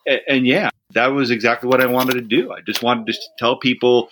And, 0.05 0.21
and, 0.27 0.47
yeah, 0.47 0.69
that 0.93 1.07
was 1.07 1.31
exactly 1.31 1.67
what 1.67 1.81
I 1.81 1.87
wanted 1.87 2.13
to 2.13 2.21
do. 2.21 2.51
I 2.51 2.61
just 2.61 2.83
wanted 2.83 3.07
to 3.07 3.19
tell 3.39 3.57
people 3.57 4.09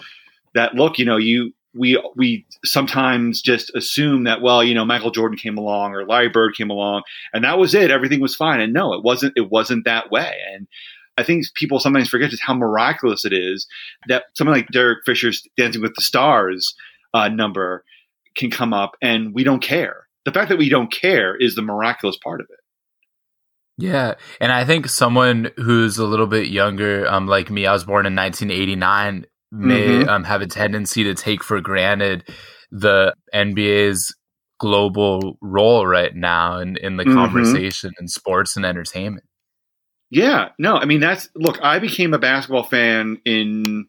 that 0.56 0.74
look, 0.74 0.98
you 0.98 1.06
know, 1.06 1.18
you 1.18 1.54
we 1.76 2.02
we 2.16 2.46
sometimes 2.64 3.42
just 3.42 3.74
assume 3.76 4.26
that 4.26 4.42
well, 4.42 4.64
you 4.64 4.74
know, 4.74 4.86
Michael 4.86 5.12
Jordan 5.12 5.38
came 5.38 5.58
along 5.58 5.94
or 5.94 6.06
Larry 6.06 6.30
Bird 6.30 6.56
came 6.56 6.70
along, 6.70 7.04
and 7.34 7.44
that 7.44 7.58
was 7.58 7.74
it. 7.74 7.92
Everything 7.92 8.20
was 8.20 8.36
fine. 8.36 8.60
And 8.60 8.74
no, 8.74 8.94
it 8.94 9.04
wasn't. 9.04 9.34
It 9.36 9.50
wasn't 9.50 9.86
that 9.86 10.12
way. 10.12 10.38
And 10.54 10.68
I 11.18 11.24
think 11.24 11.46
people 11.56 11.80
sometimes 11.80 12.10
forget 12.10 12.32
just 12.32 12.44
how 12.44 12.54
miraculous 12.54 13.26
it 13.26 13.34
is 13.34 13.68
that 14.08 14.26
something 14.34 14.54
like 14.54 14.68
Derek 14.68 15.00
Fisher's 15.06 15.48
Dancing 15.58 15.82
with 15.82 15.96
the 15.96 16.02
Stars 16.02 16.76
uh, 17.14 17.30
number 17.30 17.84
can 18.36 18.50
come 18.50 18.74
up, 18.74 18.96
and 19.02 19.34
we 19.34 19.44
don't 19.44 19.62
care. 19.62 20.08
The 20.26 20.32
fact 20.32 20.50
that 20.50 20.58
we 20.58 20.70
don't 20.70 20.92
care 20.92 21.36
is 21.36 21.56
the 21.56 21.62
miraculous 21.62 22.18
part 22.18 22.42
of 22.42 22.48
it. 22.50 22.60
Yeah, 23.78 24.16
and 24.40 24.52
I 24.52 24.66
think 24.66 24.88
someone 24.88 25.50
who's 25.58 25.98
a 25.98 26.06
little 26.06 26.28
bit 26.28 26.48
younger, 26.48 27.08
um, 27.08 27.28
like 27.28 27.50
me, 27.50 27.66
I 27.66 27.74
was 27.74 27.86
born 27.86 28.06
in 28.06 28.16
1989, 28.16 29.26
may 29.54 29.88
mm-hmm. 29.88 30.10
um, 30.10 30.24
have 30.24 30.42
a 30.42 30.48
tendency 30.48 31.04
to 31.04 31.14
take 31.14 31.44
for 31.44 31.62
granted 31.62 32.28
the 32.72 33.14
NBA's 33.34 34.16
global 34.60 35.38
role 35.42 35.86
right 35.86 36.16
now 36.16 36.58
in, 36.58 36.78
in 36.78 36.98
the 36.98 37.04
mm-hmm. 37.04 37.14
conversation 37.14 37.92
in 38.00 38.08
sports 38.08 38.56
and 38.56 38.66
entertainment. 38.66 39.26
Yeah, 40.10 40.50
no, 40.60 40.76
I 40.76 40.86
mean 40.86 41.00
that's 41.00 41.30
look. 41.36 41.60
I 41.62 41.80
became 41.80 42.14
a 42.14 42.20
basketball 42.20 42.64
fan 42.64 43.20
in 43.26 43.88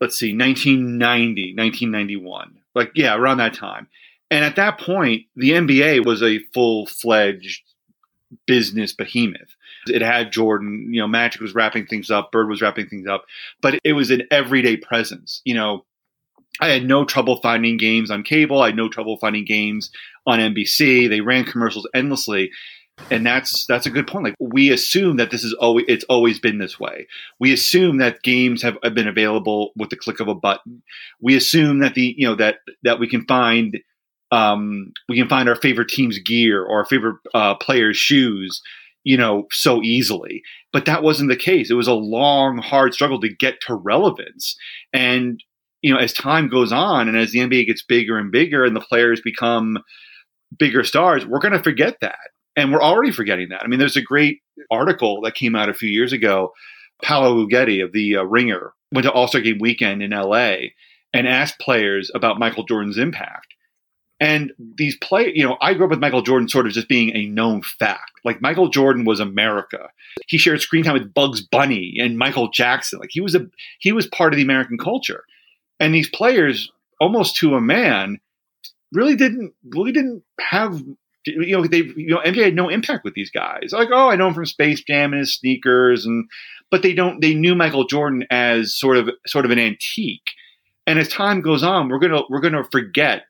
let's 0.00 0.18
see, 0.18 0.36
1990, 0.36 1.54
1991, 1.56 2.58
like 2.74 2.92
yeah, 2.94 3.14
around 3.14 3.38
that 3.38 3.54
time. 3.54 3.88
And 4.30 4.44
at 4.44 4.56
that 4.56 4.78
point, 4.80 5.22
the 5.36 5.50
NBA 5.52 6.04
was 6.04 6.22
a 6.22 6.40
full 6.52 6.86
fledged 6.86 7.62
business 8.46 8.92
behemoth. 8.92 9.55
It 9.90 10.02
had 10.02 10.32
Jordan, 10.32 10.88
you 10.92 11.00
know, 11.00 11.08
Magic 11.08 11.40
was 11.40 11.54
wrapping 11.54 11.86
things 11.86 12.10
up, 12.10 12.32
Bird 12.32 12.48
was 12.48 12.62
wrapping 12.62 12.88
things 12.88 13.06
up, 13.06 13.24
but 13.60 13.78
it 13.84 13.92
was 13.92 14.10
an 14.10 14.22
everyday 14.30 14.76
presence. 14.76 15.42
You 15.44 15.54
know, 15.54 15.84
I 16.60 16.68
had 16.68 16.84
no 16.84 17.04
trouble 17.04 17.40
finding 17.40 17.76
games 17.76 18.10
on 18.10 18.22
cable. 18.22 18.62
I 18.62 18.66
had 18.66 18.76
no 18.76 18.88
trouble 18.88 19.18
finding 19.18 19.44
games 19.44 19.90
on 20.26 20.38
NBC. 20.38 21.08
They 21.08 21.20
ran 21.20 21.44
commercials 21.44 21.88
endlessly. 21.94 22.50
And 23.10 23.26
that's 23.26 23.66
that's 23.66 23.84
a 23.84 23.90
good 23.90 24.06
point. 24.06 24.24
Like 24.24 24.36
we 24.40 24.70
assume 24.70 25.18
that 25.18 25.30
this 25.30 25.44
is 25.44 25.52
always 25.52 25.84
it's 25.86 26.04
always 26.04 26.40
been 26.40 26.56
this 26.56 26.80
way. 26.80 27.06
We 27.38 27.52
assume 27.52 27.98
that 27.98 28.22
games 28.22 28.62
have, 28.62 28.78
been 28.94 29.06
available 29.06 29.72
with 29.76 29.90
the 29.90 29.96
click 29.96 30.18
of 30.18 30.28
a 30.28 30.34
button. 30.34 30.82
We 31.20 31.36
assume 31.36 31.80
that 31.80 31.94
the 31.94 32.14
you 32.16 32.26
know 32.26 32.36
that 32.36 32.56
that 32.84 32.98
we 32.98 33.06
can 33.06 33.26
find 33.26 33.78
um, 34.32 34.92
we 35.10 35.18
can 35.18 35.28
find 35.28 35.46
our 35.46 35.56
favorite 35.56 35.88
team's 35.88 36.18
gear 36.18 36.62
or 36.62 36.78
our 36.78 36.84
favorite 36.86 37.18
uh, 37.34 37.56
player's 37.56 37.98
shoes, 37.98 38.62
you 39.06 39.16
know, 39.16 39.46
so 39.52 39.80
easily. 39.84 40.42
But 40.72 40.84
that 40.86 41.04
wasn't 41.04 41.30
the 41.30 41.36
case. 41.36 41.70
It 41.70 41.74
was 41.74 41.86
a 41.86 41.94
long, 41.94 42.58
hard 42.58 42.92
struggle 42.92 43.20
to 43.20 43.32
get 43.32 43.60
to 43.62 43.76
relevance. 43.76 44.56
And, 44.92 45.40
you 45.80 45.94
know, 45.94 46.00
as 46.00 46.12
time 46.12 46.48
goes 46.48 46.72
on 46.72 47.06
and 47.06 47.16
as 47.16 47.30
the 47.30 47.38
NBA 47.38 47.68
gets 47.68 47.84
bigger 47.84 48.18
and 48.18 48.32
bigger 48.32 48.64
and 48.64 48.74
the 48.74 48.80
players 48.80 49.20
become 49.20 49.78
bigger 50.58 50.82
stars, 50.82 51.24
we're 51.24 51.38
going 51.38 51.52
to 51.52 51.62
forget 51.62 51.98
that. 52.00 52.18
And 52.56 52.72
we're 52.72 52.82
already 52.82 53.12
forgetting 53.12 53.50
that. 53.50 53.62
I 53.62 53.68
mean, 53.68 53.78
there's 53.78 53.96
a 53.96 54.02
great 54.02 54.40
article 54.72 55.20
that 55.22 55.36
came 55.36 55.54
out 55.54 55.68
a 55.68 55.74
few 55.74 55.88
years 55.88 56.12
ago. 56.12 56.50
Paolo 57.00 57.46
Uggetti 57.46 57.84
of 57.84 57.92
the 57.92 58.16
uh, 58.16 58.24
Ringer 58.24 58.72
went 58.90 59.04
to 59.04 59.12
All 59.12 59.28
Star 59.28 59.40
Game 59.40 59.58
weekend 59.60 60.02
in 60.02 60.10
LA 60.10 60.56
and 61.14 61.28
asked 61.28 61.60
players 61.60 62.10
about 62.12 62.40
Michael 62.40 62.64
Jordan's 62.64 62.98
impact. 62.98 63.54
And 64.18 64.52
these 64.58 64.96
play, 64.96 65.30
you 65.34 65.44
know, 65.44 65.58
I 65.60 65.74
grew 65.74 65.84
up 65.84 65.90
with 65.90 66.00
Michael 66.00 66.22
Jordan 66.22 66.48
sort 66.48 66.66
of 66.66 66.72
just 66.72 66.88
being 66.88 67.14
a 67.14 67.26
known 67.26 67.60
fact. 67.62 68.12
Like 68.24 68.40
Michael 68.40 68.68
Jordan 68.68 69.04
was 69.04 69.20
America. 69.20 69.90
He 70.26 70.38
shared 70.38 70.60
screen 70.62 70.84
time 70.84 70.94
with 70.94 71.12
Bugs 71.12 71.42
Bunny 71.42 71.96
and 72.00 72.18
Michael 72.18 72.48
Jackson. 72.50 72.98
Like 72.98 73.10
he 73.12 73.20
was 73.20 73.34
a 73.34 73.46
he 73.78 73.92
was 73.92 74.06
part 74.06 74.32
of 74.32 74.38
the 74.38 74.42
American 74.42 74.78
culture. 74.78 75.24
And 75.78 75.94
these 75.94 76.08
players, 76.08 76.72
almost 76.98 77.36
to 77.36 77.56
a 77.56 77.60
man, 77.60 78.18
really 78.92 79.16
didn't 79.16 79.52
really 79.68 79.92
didn't 79.92 80.22
have 80.40 80.82
you 81.26 81.56
know 81.56 81.66
they 81.66 81.82
you 81.96 82.08
know 82.08 82.20
NBA 82.24 82.44
had 82.44 82.54
no 82.54 82.70
impact 82.70 83.04
with 83.04 83.14
these 83.14 83.30
guys. 83.30 83.70
Like 83.72 83.88
oh, 83.92 84.08
I 84.08 84.16
know 84.16 84.28
him 84.28 84.34
from 84.34 84.46
Space 84.46 84.82
Jam 84.82 85.12
and 85.12 85.20
his 85.20 85.34
sneakers, 85.34 86.06
and 86.06 86.26
but 86.70 86.82
they 86.82 86.94
don't 86.94 87.20
they 87.20 87.34
knew 87.34 87.54
Michael 87.54 87.86
Jordan 87.86 88.24
as 88.30 88.74
sort 88.74 88.96
of 88.96 89.10
sort 89.26 89.44
of 89.44 89.50
an 89.50 89.58
antique. 89.58 90.30
And 90.86 90.98
as 90.98 91.08
time 91.08 91.40
goes 91.42 91.62
on, 91.62 91.88
we're 91.88 91.98
gonna 91.98 92.22
we're 92.30 92.40
gonna 92.40 92.64
forget 92.64 93.24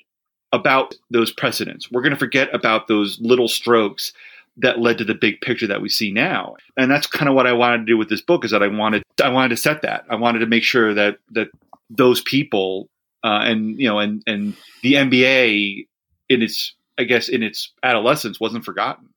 about 0.52 0.94
those 1.10 1.32
precedents. 1.32 1.90
We're 1.90 2.02
going 2.02 2.12
to 2.12 2.18
forget 2.18 2.54
about 2.54 2.88
those 2.88 3.18
little 3.20 3.48
strokes 3.48 4.12
that 4.58 4.78
led 4.78 4.98
to 4.98 5.04
the 5.04 5.14
big 5.14 5.40
picture 5.40 5.66
that 5.66 5.82
we 5.82 5.88
see 5.88 6.10
now. 6.10 6.56
And 6.76 6.90
that's 6.90 7.06
kind 7.06 7.28
of 7.28 7.34
what 7.34 7.46
I 7.46 7.52
wanted 7.52 7.78
to 7.78 7.84
do 7.84 7.98
with 7.98 8.08
this 8.08 8.22
book 8.22 8.44
is 8.44 8.50
that 8.52 8.62
I 8.62 8.68
wanted 8.68 9.02
I 9.22 9.28
wanted 9.28 9.50
to 9.50 9.56
set 9.56 9.82
that. 9.82 10.04
I 10.08 10.16
wanted 10.16 10.40
to 10.40 10.46
make 10.46 10.62
sure 10.62 10.94
that 10.94 11.18
that 11.32 11.48
those 11.90 12.20
people 12.22 12.88
uh, 13.22 13.40
and 13.42 13.78
you 13.78 13.88
know 13.88 13.98
and 13.98 14.22
and 14.26 14.56
the 14.82 14.94
NBA 14.94 15.86
in 16.28 16.42
its 16.42 16.74
I 16.98 17.04
guess 17.04 17.28
in 17.28 17.42
its 17.42 17.72
adolescence 17.82 18.40
wasn't 18.40 18.64
forgotten. 18.64 19.08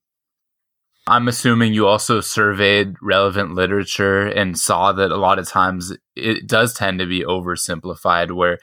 I'm 1.07 1.27
assuming 1.27 1.73
you 1.73 1.87
also 1.87 2.21
surveyed 2.21 2.95
relevant 3.01 3.55
literature 3.55 4.27
and 4.27 4.59
saw 4.59 4.91
that 4.91 5.09
a 5.09 5.17
lot 5.17 5.39
of 5.39 5.47
times 5.47 5.93
it 6.15 6.45
does 6.45 6.73
tend 6.73 6.99
to 6.99 7.07
be 7.07 7.23
oversimplified 7.23 8.31
where 8.31 8.59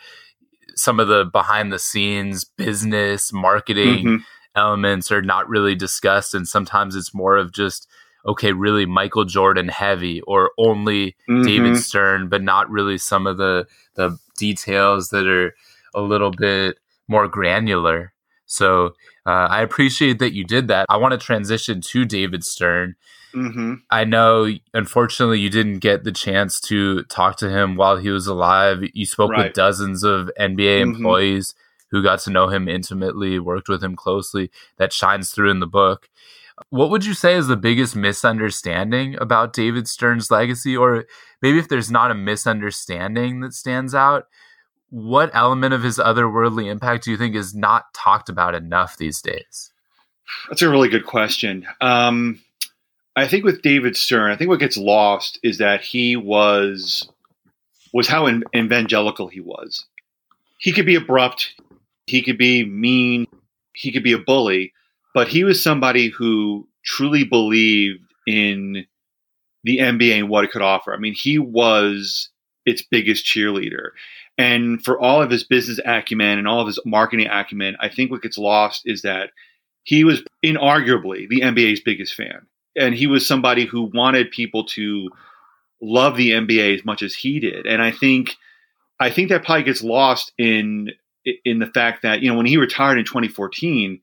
some 0.76 1.00
of 1.00 1.08
the 1.08 1.24
behind 1.24 1.72
the 1.72 1.78
scenes 1.78 2.44
business 2.44 3.32
marketing 3.32 4.04
mm-hmm. 4.04 4.16
elements 4.54 5.10
are 5.10 5.22
not 5.22 5.48
really 5.48 5.74
discussed 5.74 6.34
and 6.34 6.46
sometimes 6.46 6.94
it's 6.94 7.14
more 7.14 7.36
of 7.36 7.52
just 7.52 7.88
okay 8.26 8.52
really 8.52 8.86
michael 8.86 9.24
jordan 9.24 9.68
heavy 9.68 10.20
or 10.22 10.50
only 10.58 11.16
mm-hmm. 11.28 11.42
david 11.42 11.76
stern 11.76 12.28
but 12.28 12.42
not 12.42 12.70
really 12.70 12.98
some 12.98 13.26
of 13.26 13.36
the 13.38 13.66
the 13.94 14.18
details 14.38 15.08
that 15.08 15.26
are 15.26 15.54
a 15.94 16.00
little 16.00 16.30
bit 16.30 16.78
more 17.08 17.26
granular 17.26 18.12
so 18.44 18.94
uh, 19.26 19.48
i 19.50 19.62
appreciate 19.62 20.18
that 20.18 20.34
you 20.34 20.44
did 20.44 20.68
that 20.68 20.86
i 20.88 20.96
want 20.96 21.12
to 21.12 21.18
transition 21.18 21.80
to 21.80 22.04
david 22.04 22.44
stern 22.44 22.94
Mm-hmm. 23.36 23.74
I 23.90 24.04
know, 24.04 24.50
unfortunately, 24.72 25.38
you 25.40 25.50
didn't 25.50 25.80
get 25.80 26.04
the 26.04 26.12
chance 26.12 26.58
to 26.62 27.04
talk 27.04 27.36
to 27.38 27.50
him 27.50 27.76
while 27.76 27.98
he 27.98 28.08
was 28.08 28.26
alive. 28.26 28.82
You 28.94 29.04
spoke 29.04 29.32
right. 29.32 29.44
with 29.44 29.52
dozens 29.52 30.02
of 30.02 30.30
NBA 30.40 30.80
mm-hmm. 30.80 30.96
employees 30.96 31.54
who 31.90 32.02
got 32.02 32.20
to 32.20 32.30
know 32.30 32.48
him 32.48 32.66
intimately, 32.66 33.38
worked 33.38 33.68
with 33.68 33.84
him 33.84 33.94
closely. 33.94 34.50
That 34.78 34.92
shines 34.92 35.30
through 35.30 35.50
in 35.50 35.60
the 35.60 35.66
book. 35.66 36.08
What 36.70 36.88
would 36.88 37.04
you 37.04 37.12
say 37.12 37.34
is 37.34 37.46
the 37.46 37.56
biggest 37.56 37.94
misunderstanding 37.94 39.16
about 39.20 39.52
David 39.52 39.86
Stern's 39.86 40.30
legacy? 40.30 40.74
Or 40.74 41.04
maybe 41.42 41.58
if 41.58 41.68
there's 41.68 41.90
not 41.90 42.10
a 42.10 42.14
misunderstanding 42.14 43.40
that 43.40 43.52
stands 43.52 43.94
out, 43.94 44.24
what 44.88 45.30
element 45.34 45.74
of 45.74 45.82
his 45.82 45.98
otherworldly 45.98 46.70
impact 46.70 47.04
do 47.04 47.10
you 47.10 47.18
think 47.18 47.36
is 47.36 47.54
not 47.54 47.92
talked 47.92 48.30
about 48.30 48.54
enough 48.54 48.96
these 48.96 49.20
days? 49.20 49.72
That's 50.48 50.62
a 50.62 50.70
really 50.70 50.88
good 50.88 51.04
question. 51.04 51.66
Um, 51.82 52.40
I 53.16 53.26
think 53.26 53.44
with 53.44 53.62
David 53.62 53.96
Stern, 53.96 54.30
I 54.30 54.36
think 54.36 54.50
what 54.50 54.60
gets 54.60 54.76
lost 54.76 55.38
is 55.42 55.56
that 55.58 55.80
he 55.80 56.16
was 56.16 57.08
was 57.92 58.06
how 58.06 58.28
evangelical 58.54 59.28
he 59.28 59.40
was. 59.40 59.86
He 60.58 60.72
could 60.72 60.84
be 60.84 60.96
abrupt, 60.96 61.54
he 62.06 62.20
could 62.20 62.36
be 62.36 62.64
mean, 62.64 63.26
he 63.72 63.90
could 63.90 64.02
be 64.02 64.12
a 64.12 64.18
bully, 64.18 64.74
but 65.14 65.28
he 65.28 65.44
was 65.44 65.62
somebody 65.62 66.08
who 66.10 66.68
truly 66.84 67.24
believed 67.24 68.02
in 68.26 68.84
the 69.64 69.78
NBA 69.78 70.18
and 70.18 70.28
what 70.28 70.44
it 70.44 70.50
could 70.50 70.62
offer. 70.62 70.92
I 70.92 70.98
mean, 70.98 71.14
he 71.14 71.38
was 71.38 72.28
its 72.66 72.82
biggest 72.82 73.24
cheerleader. 73.24 73.90
And 74.36 74.84
for 74.84 75.00
all 75.00 75.22
of 75.22 75.30
his 75.30 75.44
business 75.44 75.80
acumen 75.86 76.38
and 76.38 76.46
all 76.46 76.60
of 76.60 76.66
his 76.66 76.78
marketing 76.84 77.28
acumen, 77.28 77.76
I 77.80 77.88
think 77.88 78.10
what 78.10 78.22
gets 78.22 78.36
lost 78.36 78.82
is 78.84 79.02
that 79.02 79.30
he 79.84 80.04
was 80.04 80.22
inarguably 80.44 81.28
the 81.28 81.40
NBA's 81.40 81.80
biggest 81.80 82.14
fan 82.14 82.46
and 82.76 82.94
he 82.94 83.06
was 83.06 83.26
somebody 83.26 83.64
who 83.64 83.90
wanted 83.94 84.30
people 84.30 84.64
to 84.64 85.10
love 85.80 86.16
the 86.16 86.32
NBA 86.32 86.78
as 86.78 86.84
much 86.84 87.02
as 87.02 87.14
he 87.14 87.40
did. 87.40 87.66
And 87.66 87.82
I 87.82 87.90
think 87.90 88.36
I 88.98 89.10
think 89.10 89.28
that 89.28 89.44
probably 89.44 89.64
gets 89.64 89.82
lost 89.82 90.32
in 90.38 90.90
in 91.44 91.58
the 91.58 91.66
fact 91.66 92.02
that 92.02 92.22
you 92.22 92.30
know 92.30 92.36
when 92.36 92.46
he 92.46 92.56
retired 92.56 92.98
in 92.98 93.04
2014, 93.04 94.00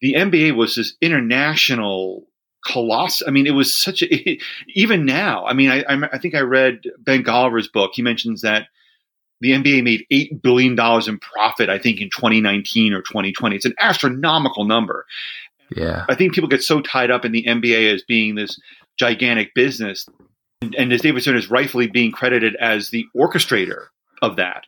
the 0.00 0.14
NBA 0.14 0.56
was 0.56 0.74
this 0.74 0.94
international 1.00 2.26
coloss. 2.66 3.22
I 3.26 3.30
mean, 3.30 3.46
it 3.46 3.52
was 3.52 3.76
such 3.76 4.02
a 4.02 4.38
even 4.74 5.04
now. 5.04 5.44
I 5.46 5.52
mean, 5.52 5.70
I 5.70 5.84
I 6.12 6.18
think 6.18 6.34
I 6.34 6.40
read 6.40 6.82
Ben 6.98 7.22
Golliver's 7.22 7.68
book. 7.68 7.92
He 7.94 8.02
mentions 8.02 8.42
that 8.42 8.68
the 9.40 9.50
NBA 9.50 9.82
made 9.82 10.06
$8 10.10 10.40
billion 10.40 10.72
in 10.72 11.18
profit, 11.18 11.68
I 11.68 11.78
think, 11.78 12.00
in 12.00 12.08
2019 12.08 12.94
or 12.94 13.02
2020. 13.02 13.56
It's 13.56 13.66
an 13.66 13.74
astronomical 13.78 14.64
number. 14.64 15.04
Yeah. 15.70 16.04
I 16.08 16.14
think 16.14 16.34
people 16.34 16.48
get 16.48 16.62
so 16.62 16.80
tied 16.80 17.10
up 17.10 17.24
in 17.24 17.32
the 17.32 17.44
NBA 17.44 17.92
as 17.92 18.02
being 18.02 18.34
this 18.34 18.58
gigantic 18.98 19.54
business. 19.54 20.06
And, 20.62 20.74
and 20.74 20.92
as 20.92 21.00
David 21.00 21.22
Stern 21.22 21.36
is 21.36 21.50
rightfully 21.50 21.86
being 21.86 22.12
credited 22.12 22.56
as 22.56 22.90
the 22.90 23.04
orchestrator 23.16 23.86
of 24.22 24.36
that, 24.36 24.64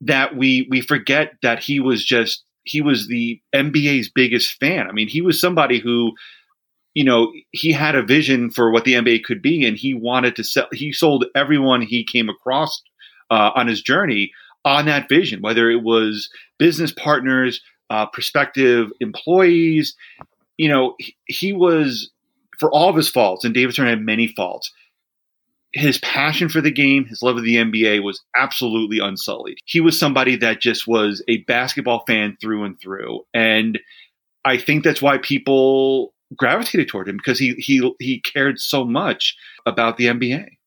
that 0.00 0.36
we 0.36 0.66
we 0.70 0.80
forget 0.80 1.32
that 1.42 1.58
he 1.58 1.80
was 1.80 2.04
just 2.04 2.44
he 2.64 2.80
was 2.80 3.08
the 3.08 3.40
NBA's 3.54 4.10
biggest 4.10 4.58
fan. 4.60 4.86
I 4.88 4.92
mean, 4.92 5.08
he 5.08 5.22
was 5.22 5.40
somebody 5.40 5.78
who, 5.78 6.12
you 6.94 7.04
know, 7.04 7.32
he 7.50 7.72
had 7.72 7.94
a 7.94 8.02
vision 8.02 8.50
for 8.50 8.70
what 8.70 8.84
the 8.84 8.94
NBA 8.94 9.24
could 9.24 9.42
be, 9.42 9.66
and 9.66 9.76
he 9.76 9.94
wanted 9.94 10.36
to 10.36 10.44
sell. 10.44 10.68
He 10.72 10.92
sold 10.92 11.24
everyone 11.34 11.82
he 11.82 12.04
came 12.04 12.28
across 12.28 12.82
uh, 13.30 13.50
on 13.54 13.66
his 13.66 13.82
journey 13.82 14.30
on 14.64 14.86
that 14.86 15.08
vision, 15.08 15.40
whether 15.40 15.70
it 15.70 15.82
was 15.82 16.28
business 16.58 16.92
partners, 16.92 17.60
uh, 17.90 18.06
prospective 18.06 18.90
employees. 19.00 19.94
You 20.56 20.68
know, 20.68 20.94
he, 20.98 21.16
he 21.26 21.52
was 21.52 22.10
for 22.58 22.70
all 22.70 22.88
of 22.88 22.96
his 22.96 23.08
faults, 23.08 23.44
and 23.44 23.54
David 23.54 23.72
Stern 23.72 23.86
had 23.86 24.00
many 24.00 24.28
faults. 24.28 24.72
His 25.72 25.98
passion 25.98 26.48
for 26.48 26.60
the 26.60 26.70
game, 26.70 27.04
his 27.04 27.22
love 27.22 27.36
of 27.36 27.44
the 27.44 27.56
NBA 27.56 28.02
was 28.02 28.22
absolutely 28.34 28.98
unsullied. 29.00 29.58
He 29.66 29.80
was 29.80 29.98
somebody 29.98 30.36
that 30.36 30.60
just 30.60 30.86
was 30.86 31.22
a 31.28 31.38
basketball 31.42 32.04
fan 32.06 32.36
through 32.40 32.64
and 32.64 32.80
through. 32.80 33.20
And 33.34 33.78
I 34.44 34.56
think 34.56 34.82
that's 34.82 35.02
why 35.02 35.18
people 35.18 36.14
gravitated 36.36 36.88
toward 36.88 37.08
him 37.08 37.16
because 37.16 37.38
he 37.38 37.54
he 37.54 37.94
he 38.00 38.20
cared 38.20 38.58
so 38.58 38.84
much 38.84 39.36
about 39.66 39.96
the 39.96 40.06
NBA. 40.06 40.57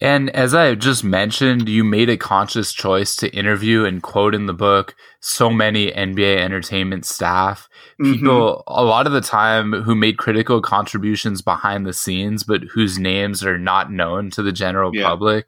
And 0.00 0.28
as 0.30 0.54
I 0.54 0.74
just 0.74 1.04
mentioned, 1.04 1.68
you 1.68 1.84
made 1.84 2.10
a 2.10 2.16
conscious 2.16 2.72
choice 2.72 3.14
to 3.16 3.34
interview 3.34 3.84
and 3.84 4.02
quote 4.02 4.34
in 4.34 4.46
the 4.46 4.52
book 4.52 4.94
so 5.20 5.50
many 5.50 5.90
NBA 5.92 6.38
entertainment 6.38 7.06
staff, 7.06 7.68
people 7.98 8.64
mm-hmm. 8.66 8.74
a 8.74 8.82
lot 8.82 9.06
of 9.06 9.12
the 9.12 9.20
time 9.20 9.72
who 9.72 9.94
made 9.94 10.18
critical 10.18 10.60
contributions 10.60 11.42
behind 11.42 11.86
the 11.86 11.92
scenes, 11.92 12.42
but 12.42 12.62
whose 12.74 12.98
names 12.98 13.44
are 13.44 13.58
not 13.58 13.90
known 13.90 14.30
to 14.30 14.42
the 14.42 14.52
general 14.52 14.94
yeah. 14.94 15.04
public. 15.04 15.46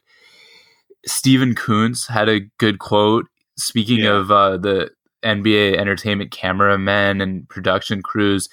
Stephen 1.06 1.54
Koontz 1.54 2.06
had 2.06 2.28
a 2.28 2.40
good 2.58 2.78
quote. 2.78 3.26
Speaking 3.58 4.00
yeah. 4.00 4.16
of 4.16 4.30
uh, 4.30 4.58
the 4.58 4.90
NBA 5.24 5.76
entertainment 5.76 6.30
cameramen 6.30 7.20
and 7.20 7.48
production 7.48 8.02
crews, 8.02 8.48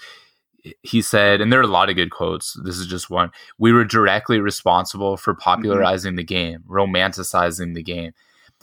he 0.82 1.02
said, 1.02 1.42
and 1.42 1.52
there 1.52 1.60
are 1.60 1.64
a 1.64 1.68
lot 1.68 1.90
of 1.90 1.96
good 1.96 2.12
quotes. 2.12 2.58
This 2.64 2.78
is 2.78 2.88
just 2.88 3.10
one. 3.10 3.32
We 3.58 3.74
were 3.74 3.86
directly 3.86 4.40
responsible 4.40 5.18
for 5.18 5.34
mm-hmm. 5.34 5.42
popularizing 5.42 6.12
mm-hmm. 6.12 6.18
the 6.18 6.24
game, 6.24 6.64
romanticizing 6.68 7.76
the 7.76 7.84
game. 7.84 8.14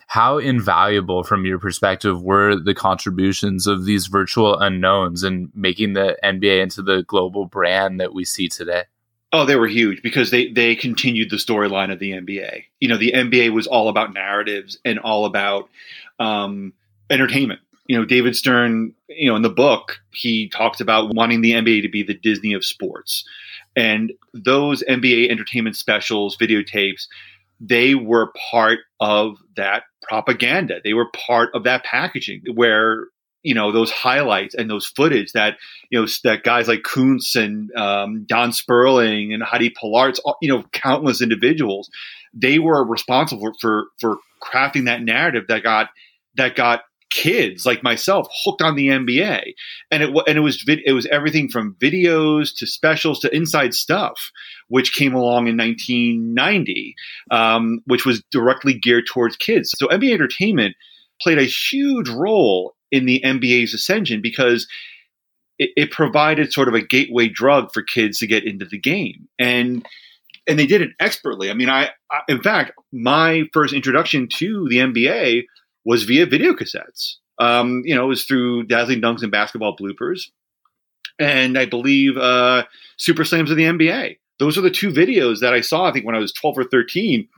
How 0.07 0.38
invaluable, 0.38 1.23
from 1.23 1.45
your 1.45 1.59
perspective, 1.59 2.21
were 2.21 2.57
the 2.57 2.75
contributions 2.75 3.66
of 3.66 3.85
these 3.85 4.07
virtual 4.07 4.59
unknowns 4.59 5.23
and 5.23 5.50
making 5.54 5.92
the 5.92 6.16
NBA 6.25 6.62
into 6.62 6.83
the 6.83 7.04
global 7.07 7.47
brand 7.47 8.00
that 8.00 8.12
we 8.12 8.25
see 8.25 8.49
today? 8.49 8.85
Oh, 9.33 9.45
they 9.45 9.54
were 9.54 9.69
huge 9.69 10.02
because 10.02 10.33
they 10.33 10.49
they 10.49 10.75
continued 10.75 11.30
the 11.30 11.37
storyline 11.37 11.92
of 11.92 12.00
the 12.00 12.11
NBA. 12.11 12.64
You 12.80 12.88
know, 12.88 12.97
the 12.97 13.12
NBA 13.12 13.52
was 13.52 13.69
all 13.69 13.88
about 13.88 14.12
narratives 14.12 14.78
and 14.85 14.99
all 14.99 15.26
about 15.26 15.69
um, 16.19 16.73
entertainment 17.09 17.61
you 17.91 17.99
know, 17.99 18.05
David 18.05 18.37
Stern, 18.37 18.95
you 19.09 19.29
know, 19.29 19.35
in 19.35 19.43
the 19.43 19.51
book, 19.51 19.99
he 20.13 20.49
talks 20.49 20.81
about 20.81 21.13
wanting 21.13 21.41
the 21.41 21.55
NBA 21.55 21.83
to 21.83 21.89
be 21.89 22.05
the 22.05 22.15
Disney 22.15 22.53
of 22.53 22.65
sports. 22.65 23.25
And 23.75 24.13
those 24.33 24.85
NBA 24.89 25.29
entertainment 25.29 25.77
specials, 25.77 26.37
videotapes, 26.37 27.09
they 27.59 27.97
were 27.97 28.33
part 28.49 28.79
of 29.01 29.39
that 29.57 29.83
propaganda. 30.03 30.77
They 30.85 30.95
were 30.95 31.11
part 31.27 31.51
of 31.53 31.65
that 31.65 31.83
packaging 31.83 32.43
where, 32.55 33.09
you 33.43 33.55
know, 33.55 33.73
those 33.73 33.91
highlights 33.91 34.55
and 34.55 34.71
those 34.71 34.87
footage 34.87 35.33
that, 35.33 35.57
you 35.91 36.01
know, 36.01 36.07
that 36.23 36.45
guys 36.45 36.69
like 36.69 36.85
Koontz 36.85 37.35
and 37.35 37.75
um, 37.75 38.25
Don 38.25 38.53
Sperling 38.53 39.33
and 39.33 39.43
Heidi 39.43 39.71
Pillartz, 39.71 40.21
you 40.41 40.49
know, 40.49 40.63
countless 40.71 41.21
individuals, 41.21 41.91
they 42.33 42.61
were 42.61 42.87
responsible 42.87 43.50
for, 43.61 43.87
for 43.99 44.19
crafting 44.41 44.85
that 44.85 45.03
narrative 45.03 45.47
that 45.49 45.65
got, 45.65 45.89
that 46.37 46.55
got 46.55 46.83
kids 47.11 47.67
like 47.67 47.83
myself 47.83 48.29
hooked 48.45 48.63
on 48.63 48.77
the 48.77 48.89
NBA, 48.89 49.55
and 49.91 50.03
it 50.03 50.11
and 50.27 50.39
it 50.39 50.41
was 50.41 50.65
it 50.67 50.93
was 50.93 51.07
everything 51.07 51.49
from 51.49 51.77
videos 51.81 52.55
to 52.57 52.67
specials 52.67 53.21
to 53.21 53.35
inside 53.35 53.75
stuff, 53.75 54.31
which 54.69 54.95
came 54.95 55.15
along 55.15 55.49
in 55.49 55.57
1990, 55.57 56.95
um, 57.31 57.81
which 57.87 58.07
was 58.07 58.23
directly 58.31 58.75
geared 58.75 59.07
towards 59.07 59.37
kids. 59.37 59.75
So 59.77 59.89
NBA 59.89 60.13
Entertainment 60.15 60.77
played 61.21 61.39
a 61.39 61.45
huge 61.45 62.09
role 62.09 62.75
in 62.91 63.07
the 63.07 63.21
NBA's 63.25 63.75
ascension 63.75 64.21
because 64.23 64.67
it, 65.59 65.71
it 65.77 65.91
provided 65.91 66.53
sort 66.53 66.69
of 66.69 66.75
a 66.75 66.81
gateway 66.81 67.29
drug 67.29 67.73
for 67.73 67.83
kids 67.83 68.19
to 68.19 68.27
get 68.27 68.45
into 68.45 68.65
the 68.65 68.79
game 68.79 69.29
and 69.39 69.87
and 70.49 70.59
they 70.59 70.67
did 70.67 70.83
it 70.83 70.91
expertly. 70.99 71.51
I 71.51 71.55
mean, 71.55 71.69
I, 71.69 71.91
I, 72.11 72.21
in 72.29 72.43
fact, 72.43 72.73
my 72.93 73.45
first 73.53 73.73
introduction 73.75 74.27
to 74.37 74.67
the 74.69 74.79
NBA 74.79 75.45
was 75.84 76.04
via 76.04 76.26
video 76.26 76.52
cassettes. 76.52 77.16
Um, 77.38 77.82
you 77.84 77.95
know, 77.95 78.04
it 78.04 78.08
was 78.08 78.25
through 78.25 78.64
Dazzling 78.64 79.00
Dunks 79.00 79.23
and 79.23 79.32
Basketball 79.32 79.76
Bloopers, 79.76 80.30
and 81.19 81.58
I 81.58 81.66
believe 81.66 82.16
uh, 82.16 82.64
Super 82.97 83.25
Slams 83.25 83.50
of 83.50 83.56
the 83.56 83.64
NBA. 83.64 84.19
Those 84.38 84.58
are 84.58 84.62
the 84.62 84.71
two 84.71 84.90
videos 84.90 85.40
that 85.40 85.54
I 85.54 85.60
saw. 85.60 85.86
I 85.86 85.93
think 85.93 86.04
when 86.04 86.14
I 86.14 86.19
was 86.19 86.32
twelve 86.32 86.58
or 86.58 86.64
thirteen, 86.64 87.28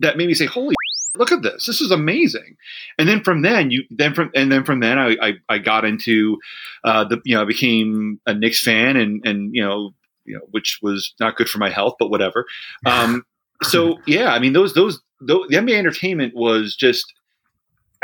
that 0.00 0.16
made 0.16 0.28
me 0.28 0.34
say, 0.34 0.46
"Holy." 0.46 0.74
Look 1.16 1.30
at 1.30 1.42
this! 1.42 1.66
This 1.66 1.80
is 1.80 1.92
amazing. 1.92 2.56
And 2.98 3.08
then 3.08 3.22
from 3.22 3.42
then, 3.42 3.70
you 3.70 3.84
then 3.88 4.14
from 4.14 4.32
and 4.34 4.50
then 4.50 4.64
from 4.64 4.80
then, 4.80 4.98
I 4.98 5.16
I, 5.22 5.32
I 5.48 5.58
got 5.58 5.84
into 5.84 6.38
uh, 6.82 7.04
the 7.04 7.20
you 7.24 7.36
know 7.36 7.42
I 7.42 7.44
became 7.44 8.20
a 8.26 8.34
Knicks 8.34 8.60
fan 8.60 8.96
and 8.96 9.24
and 9.24 9.54
you 9.54 9.62
know 9.62 9.94
you 10.24 10.34
know 10.34 10.44
which 10.50 10.80
was 10.82 11.14
not 11.20 11.36
good 11.36 11.48
for 11.48 11.58
my 11.58 11.70
health, 11.70 11.94
but 12.00 12.10
whatever. 12.10 12.46
Um, 12.84 13.24
so 13.62 13.98
yeah, 14.06 14.32
I 14.32 14.40
mean 14.40 14.54
those 14.54 14.74
those, 14.74 15.00
those 15.20 15.46
the 15.48 15.56
NBA 15.56 15.78
entertainment 15.78 16.34
was 16.34 16.74
just 16.74 17.12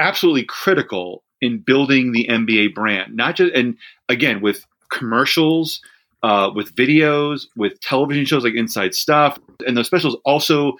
absolutely 0.00 0.44
critical 0.44 1.22
in 1.40 1.58
building 1.58 2.12
the 2.12 2.26
NBA 2.28 2.74
brand. 2.74 3.16
Not 3.16 3.36
just 3.36 3.54
and 3.54 3.76
again 4.08 4.40
with 4.40 4.66
commercials, 4.90 5.80
uh, 6.22 6.50
with 6.54 6.74
videos, 6.74 7.46
with 7.56 7.80
television 7.80 8.24
shows 8.24 8.44
like 8.44 8.54
Inside 8.54 8.94
Stuff, 8.94 9.38
and 9.66 9.76
those 9.76 9.86
specials 9.86 10.16
also 10.24 10.74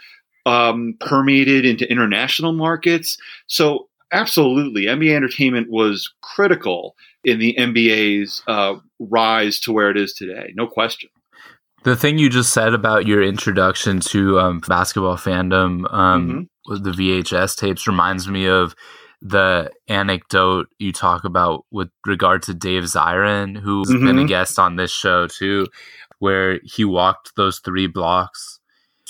um, 0.46 0.94
permeated 1.00 1.64
into 1.64 1.90
international 1.90 2.52
markets. 2.52 3.16
So 3.46 3.88
absolutely, 4.12 4.85
NBA 4.85 5.14
entertainment 5.14 5.68
was 5.70 6.12
critical 6.22 6.96
in 7.24 7.38
the 7.38 7.54
NBA's 7.59 8.42
uh, 8.46 8.74
rise 8.98 9.61
to 9.61 9.72
where 9.72 9.90
it 9.90 9.96
is 9.96 10.12
today. 10.12 10.52
No 10.54 10.66
question. 10.66 11.11
The 11.83 11.96
thing 11.96 12.18
you 12.18 12.28
just 12.28 12.52
said 12.52 12.74
about 12.74 13.06
your 13.06 13.22
introduction 13.22 14.00
to 14.00 14.38
um, 14.38 14.61
basketball 14.61 15.16
fandom, 15.16 15.90
um, 15.92 16.48
mm-hmm. 16.68 16.83
the 16.83 16.90
VHS 16.90 17.56
tapes, 17.56 17.87
reminds 17.87 18.28
me 18.28 18.46
of 18.46 18.74
the 19.22 19.70
anecdote 19.88 20.68
you 20.78 20.92
talk 20.92 21.24
about 21.24 21.66
with 21.70 21.90
regard 22.06 22.42
to 22.44 22.54
Dave 22.54 22.85
Zirin, 22.85 23.59
who's 23.59 23.88
mm-hmm. 23.88 24.06
been 24.06 24.18
a 24.18 24.24
guest 24.26 24.59
on 24.59 24.76
this 24.76 24.90
show 24.90 25.26
too, 25.26 25.66
where 26.18 26.61
he 26.64 26.85
walked 26.85 27.37
those 27.37 27.59
three 27.59 27.87
blocks 27.87 28.61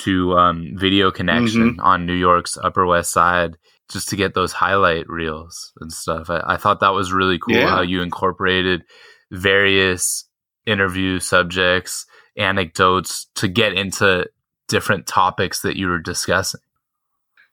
to 0.00 0.36
um, 0.36 0.72
Video 0.74 1.10
Connection 1.10 1.72
mm-hmm. 1.72 1.80
on 1.80 2.06
New 2.06 2.14
York's 2.14 2.56
Upper 2.56 2.86
West 2.86 3.12
Side 3.12 3.56
just 3.90 4.08
to 4.08 4.16
get 4.16 4.34
those 4.34 4.52
highlight 4.52 5.08
reels 5.08 5.72
and 5.80 5.92
stuff. 5.92 6.30
I, 6.30 6.42
I 6.46 6.56
thought 6.56 6.80
that 6.80 6.94
was 6.94 7.12
really 7.12 7.38
cool 7.38 7.56
yeah. 7.56 7.68
how 7.68 7.82
you 7.82 8.02
incorporated 8.02 8.84
various 9.30 10.24
interview 10.66 11.20
subjects, 11.20 12.06
anecdotes 12.36 13.26
to 13.36 13.48
get 13.48 13.74
into 13.74 14.28
different 14.68 15.06
topics 15.06 15.62
that 15.62 15.76
you 15.76 15.88
were 15.88 15.98
discussing. 15.98 16.60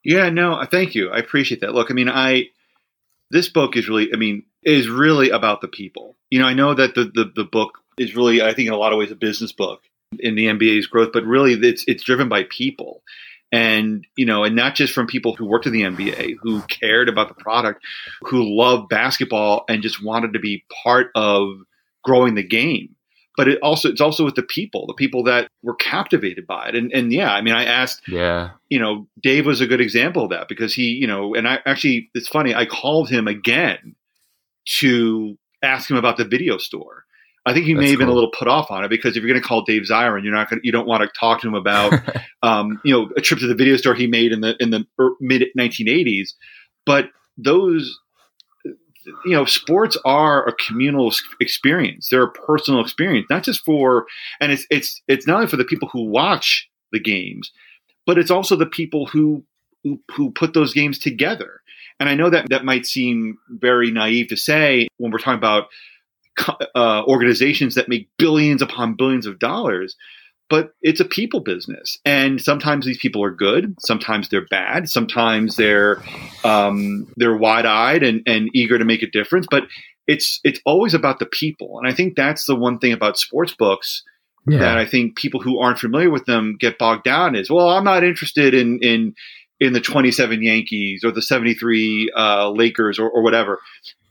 Yeah, 0.08 0.30
no, 0.30 0.54
uh, 0.54 0.66
thank 0.66 0.96
you. 0.96 1.10
I 1.10 1.18
appreciate 1.18 1.60
that. 1.62 1.74
Look, 1.74 1.92
I 1.92 1.94
mean, 1.94 2.08
I 2.08 2.46
this 3.30 3.50
book 3.50 3.76
is 3.76 3.90
really, 3.90 4.14
I 4.14 4.16
mean, 4.16 4.44
is 4.64 4.88
really 4.88 5.32
about 5.32 5.60
the 5.60 5.68
people. 5.68 6.16
You 6.30 6.40
know, 6.40 6.46
I 6.46 6.54
know 6.54 6.74
that 6.74 6.96
the 6.96 7.12
the, 7.14 7.30
the 7.36 7.44
book 7.44 7.80
is 7.98 8.16
really, 8.16 8.42
I 8.42 8.54
think, 8.54 8.68
in 8.68 8.74
a 8.74 8.78
lot 8.78 8.94
of 8.94 9.00
ways, 9.00 9.12
a 9.12 9.16
business 9.16 9.52
book 9.52 9.82
in 10.18 10.36
the 10.36 10.46
NBA's 10.46 10.88
growth, 10.88 11.10
but 11.12 11.26
really, 11.26 11.56
it's 11.56 11.84
it's 11.88 12.04
driven 12.04 12.30
by 12.30 12.44
people, 12.50 13.04
and 13.52 14.08
you 14.16 14.26
know, 14.26 14.46
and 14.46 14.56
not 14.56 14.76
just 14.76 14.94
from 14.94 15.08
people 15.08 15.36
who 15.36 15.46
worked 15.46 15.66
in 15.66 15.74
the 15.74 15.82
NBA, 15.82 16.36
who 16.42 16.62
cared 16.62 17.10
about 17.10 17.28
the 17.28 17.44
product, 17.44 17.84
who 18.22 18.58
loved 18.58 18.88
basketball, 18.88 19.66
and 19.68 19.84
just 19.84 20.02
wanted 20.02 20.32
to 20.32 20.40
be 20.40 20.64
part 20.86 21.12
of 21.16 21.50
growing 22.06 22.36
the 22.36 22.48
game 22.48 22.96
but 23.38 23.48
it 23.48 23.60
also 23.62 23.90
it's 23.90 24.02
also 24.02 24.26
with 24.26 24.36
the 24.36 24.44
people, 24.44 24.88
the 24.88 24.96
people 24.96 25.24
that 25.24 25.50
were 25.62 25.76
captivated 25.76 26.48
by 26.48 26.68
it. 26.68 26.76
And 26.76 26.92
and 26.92 27.14
yeah, 27.14 27.32
I 27.32 27.42
mean, 27.42 27.54
I 27.54 27.64
asked, 27.64 28.02
yeah, 28.08 28.50
you 28.68 28.80
know, 28.80 29.08
Dave 29.22 29.46
was 29.46 29.62
a 29.62 29.68
good 29.68 29.80
example 29.80 30.24
of 30.24 30.32
that 30.32 30.50
because 30.50 30.74
he, 30.74 30.90
you 30.90 31.08
know, 31.08 31.36
and 31.36 31.48
I 31.48 31.60
actually, 31.66 32.10
it's 32.16 32.28
funny, 32.28 32.56
I 32.56 32.66
called 32.66 33.10
him 33.10 33.28
again 33.28 33.96
to 34.80 35.38
ask 35.64 35.90
him 35.90 35.98
about 35.98 36.18
the 36.18 36.26
video 36.26 36.58
store. 36.58 37.06
I 37.46 37.54
think 37.54 37.66
he 37.66 37.74
may 37.74 37.82
That's 37.82 37.92
have 37.92 38.00
been 38.00 38.10
a 38.10 38.14
little 38.14 38.32
put 38.32 38.50
off 38.50 38.72
on 38.72 38.84
it 38.84 38.90
because 38.90 39.16
if 39.16 39.24
you're 39.24 39.32
going 39.32 39.42
to 39.42 39.48
call 39.48 39.62
Dave 39.62 39.84
Zirin, 39.84 40.24
you're 40.24 40.34
not 40.34 40.50
going, 40.50 40.60
you 40.64 40.72
don't 40.74 40.88
want 40.88 41.04
to 41.04 41.10
talk 41.18 41.40
to 41.42 41.48
him 41.48 41.54
about, 41.54 41.94
um, 42.44 42.82
you 42.84 42.94
know, 42.94 43.10
a 43.16 43.22
trip 43.22 43.40
to 43.40 43.48
the 43.48 43.56
video 43.56 43.78
store 43.78 43.94
he 43.94 44.06
made 44.08 44.34
in 44.34 44.42
the 44.42 44.56
in 44.60 44.72
the 44.72 44.86
mid 45.22 45.44
1980s. 45.58 46.30
But 46.86 47.06
those, 47.38 47.98
you 49.26 49.32
know, 49.32 49.46
sports 49.46 49.98
are 50.06 50.48
a 50.48 50.54
communal 50.54 51.14
experience. 51.40 52.10
They're 52.10 52.24
a 52.24 52.32
personal 52.32 52.82
experience, 52.82 53.28
not 53.30 53.44
just 53.44 53.64
for, 53.64 54.06
and 54.40 54.52
it's 54.52 54.66
it's 54.70 55.02
it's 55.08 55.28
not 55.28 55.38
only 55.38 55.48
for 55.48 55.58
the 55.58 55.66
people 55.66 55.90
who 55.92 56.06
watch 56.06 56.70
the 56.92 57.00
games, 57.00 57.52
but 58.06 58.18
it's 58.18 58.32
also 58.32 58.56
the 58.56 58.66
people 58.66 59.06
who 59.08 59.44
who, 59.84 60.02
who 60.12 60.32
put 60.32 60.54
those 60.54 60.74
games 60.74 61.00
together. 61.00 61.62
And 62.00 62.10
I 62.10 62.16
know 62.16 62.30
that 62.30 62.50
that 62.50 62.66
might 62.66 62.86
seem 62.86 63.38
very 63.50 63.92
naive 63.92 64.28
to 64.30 64.38
say 64.38 64.88
when 64.98 65.12
we're 65.12 65.20
talking 65.20 65.38
about 65.38 65.68
uh, 66.76 67.04
organizations 67.06 67.76
that 67.76 67.90
make 67.90 68.10
billions 68.18 68.62
upon 68.62 68.96
billions 68.96 69.26
of 69.26 69.40
dollars, 69.40 69.96
but 70.50 70.74
it's 70.82 71.00
a 71.00 71.06
people 71.06 71.42
business. 71.42 71.98
And 72.06 72.42
sometimes 72.42 72.86
these 72.86 72.98
people 72.98 73.24
are 73.24 73.32
good, 73.32 73.76
sometimes 73.80 74.30
they're 74.30 74.46
bad, 74.46 74.90
sometimes 74.90 75.56
they're 75.56 76.02
um, 76.44 77.12
they're 77.18 77.38
wide 77.38 77.66
eyed 77.66 78.04
and, 78.04 78.22
and 78.26 78.50
eager 78.54 78.78
to 78.78 78.86
make 78.86 79.04
a 79.04 79.10
difference. 79.10 79.48
But 79.50 79.64
it's 80.08 80.40
it's 80.44 80.60
always 80.66 80.94
about 80.94 81.20
the 81.20 81.26
people, 81.26 81.78
and 81.78 81.88
I 81.88 81.94
think 81.94 82.16
that's 82.16 82.46
the 82.46 82.56
one 82.56 82.80
thing 82.80 82.94
about 82.94 83.18
sports 83.18 83.54
books 83.54 84.04
that 84.60 84.78
I 84.78 84.86
think 84.86 85.18
people 85.18 85.42
who 85.42 85.60
aren't 85.60 85.80
familiar 85.80 86.10
with 86.10 86.26
them 86.26 86.56
get 86.58 86.78
bogged 86.78 87.04
down 87.04 87.36
is 87.36 87.50
well, 87.50 87.70
I'm 87.70 87.84
not 87.84 88.04
interested 88.04 88.54
in 88.54 88.80
in 88.82 89.14
in 89.60 89.74
the 89.74 89.82
27 89.82 90.44
Yankees 90.44 91.04
or 91.04 91.12
the 91.12 91.22
73 91.22 92.12
uh, 92.16 92.52
Lakers 92.52 93.00
or, 93.00 93.10
or 93.10 93.24
whatever. 93.24 93.60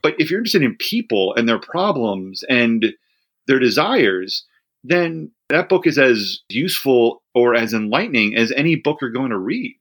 But 0.02 0.14
if 0.18 0.30
you're 0.30 0.40
interested 0.40 0.62
in 0.62 0.76
people 0.76 1.34
and 1.36 1.48
their 1.48 1.60
problems 1.60 2.42
and 2.48 2.86
their 3.46 3.60
desires, 3.60 4.44
then 4.88 5.30
that 5.48 5.68
book 5.68 5.86
is 5.86 5.98
as 5.98 6.40
useful 6.48 7.22
or 7.34 7.54
as 7.54 7.72
enlightening 7.72 8.36
as 8.36 8.52
any 8.52 8.76
book 8.76 8.98
you're 9.00 9.10
going 9.10 9.30
to 9.30 9.38
read. 9.38 9.76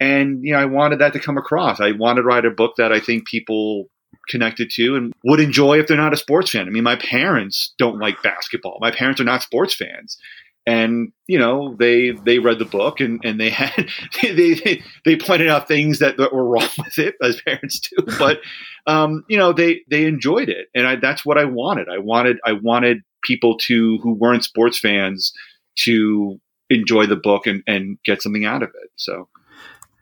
And 0.00 0.44
you 0.44 0.52
know, 0.52 0.58
I 0.58 0.64
wanted 0.64 0.98
that 0.98 1.12
to 1.12 1.20
come 1.20 1.38
across. 1.38 1.80
I 1.80 1.92
wanted 1.92 2.22
to 2.22 2.26
write 2.26 2.44
a 2.44 2.50
book 2.50 2.74
that 2.76 2.92
I 2.92 3.00
think 3.00 3.26
people 3.26 3.88
connected 4.28 4.70
to 4.70 4.96
and 4.96 5.12
would 5.24 5.40
enjoy 5.40 5.78
if 5.78 5.86
they're 5.86 5.96
not 5.96 6.12
a 6.12 6.16
sports 6.16 6.50
fan. 6.50 6.66
I 6.66 6.70
mean, 6.70 6.84
my 6.84 6.96
parents 6.96 7.74
don't 7.78 7.98
like 7.98 8.22
basketball. 8.22 8.78
My 8.80 8.90
parents 8.90 9.20
are 9.20 9.24
not 9.24 9.42
sports 9.42 9.74
fans. 9.74 10.18
And 10.64 11.12
you 11.26 11.40
know 11.40 11.74
they 11.76 12.12
they 12.12 12.38
read 12.38 12.60
the 12.60 12.64
book 12.64 13.00
and, 13.00 13.20
and 13.24 13.40
they 13.40 13.50
had 13.50 13.88
they, 14.22 14.54
they 14.54 14.82
they 15.04 15.16
pointed 15.16 15.48
out 15.48 15.66
things 15.66 15.98
that, 15.98 16.18
that 16.18 16.32
were 16.32 16.44
wrong 16.44 16.68
with 16.78 16.98
it 17.00 17.16
as 17.20 17.42
parents 17.42 17.80
do 17.80 18.04
but 18.16 18.38
um, 18.86 19.24
you 19.28 19.38
know 19.38 19.52
they 19.52 19.80
they 19.90 20.04
enjoyed 20.04 20.48
it 20.48 20.68
and 20.72 20.86
I, 20.86 20.96
that's 20.96 21.26
what 21.26 21.36
I 21.36 21.46
wanted 21.46 21.88
I 21.88 21.98
wanted 21.98 22.36
I 22.46 22.52
wanted 22.52 22.98
people 23.22 23.56
to 23.58 23.98
who 24.02 24.12
weren't 24.14 24.44
sports 24.44 24.78
fans 24.78 25.32
to 25.76 26.38
enjoy 26.70 27.06
the 27.06 27.16
book 27.16 27.46
and, 27.46 27.62
and 27.66 27.98
get 28.04 28.22
something 28.22 28.44
out 28.44 28.62
of 28.62 28.70
it 28.82 28.90
so 28.96 29.28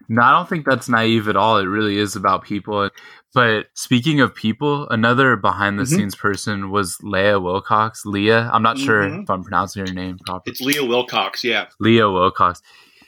No, 0.08 0.22
I 0.22 0.32
don't 0.32 0.48
think 0.48 0.66
that's 0.66 0.88
naive 0.88 1.28
at 1.28 1.36
all. 1.36 1.58
It 1.58 1.66
really 1.66 1.96
is 1.96 2.16
about 2.16 2.42
people. 2.42 2.90
But 3.32 3.66
speaking 3.74 4.20
of 4.20 4.34
people, 4.34 4.88
another 4.88 5.36
behind 5.36 5.78
the 5.78 5.84
Mhm. 5.84 5.86
scenes 5.96 6.16
person 6.16 6.70
was 6.70 6.98
Leah 7.02 7.38
Wilcox. 7.38 8.04
Leah, 8.04 8.50
I'm 8.52 8.62
not 8.62 8.76
sure 8.76 9.02
Mhm. 9.04 9.22
if 9.22 9.30
I'm 9.30 9.44
pronouncing 9.44 9.86
her 9.86 9.92
name 9.92 10.18
properly. 10.26 10.50
it's 10.50 10.60
Leah 10.60 10.84
Wilcox 10.84 11.44
yeah 11.44 11.66
Leah 11.78 12.10
Wilcox. 12.10 12.60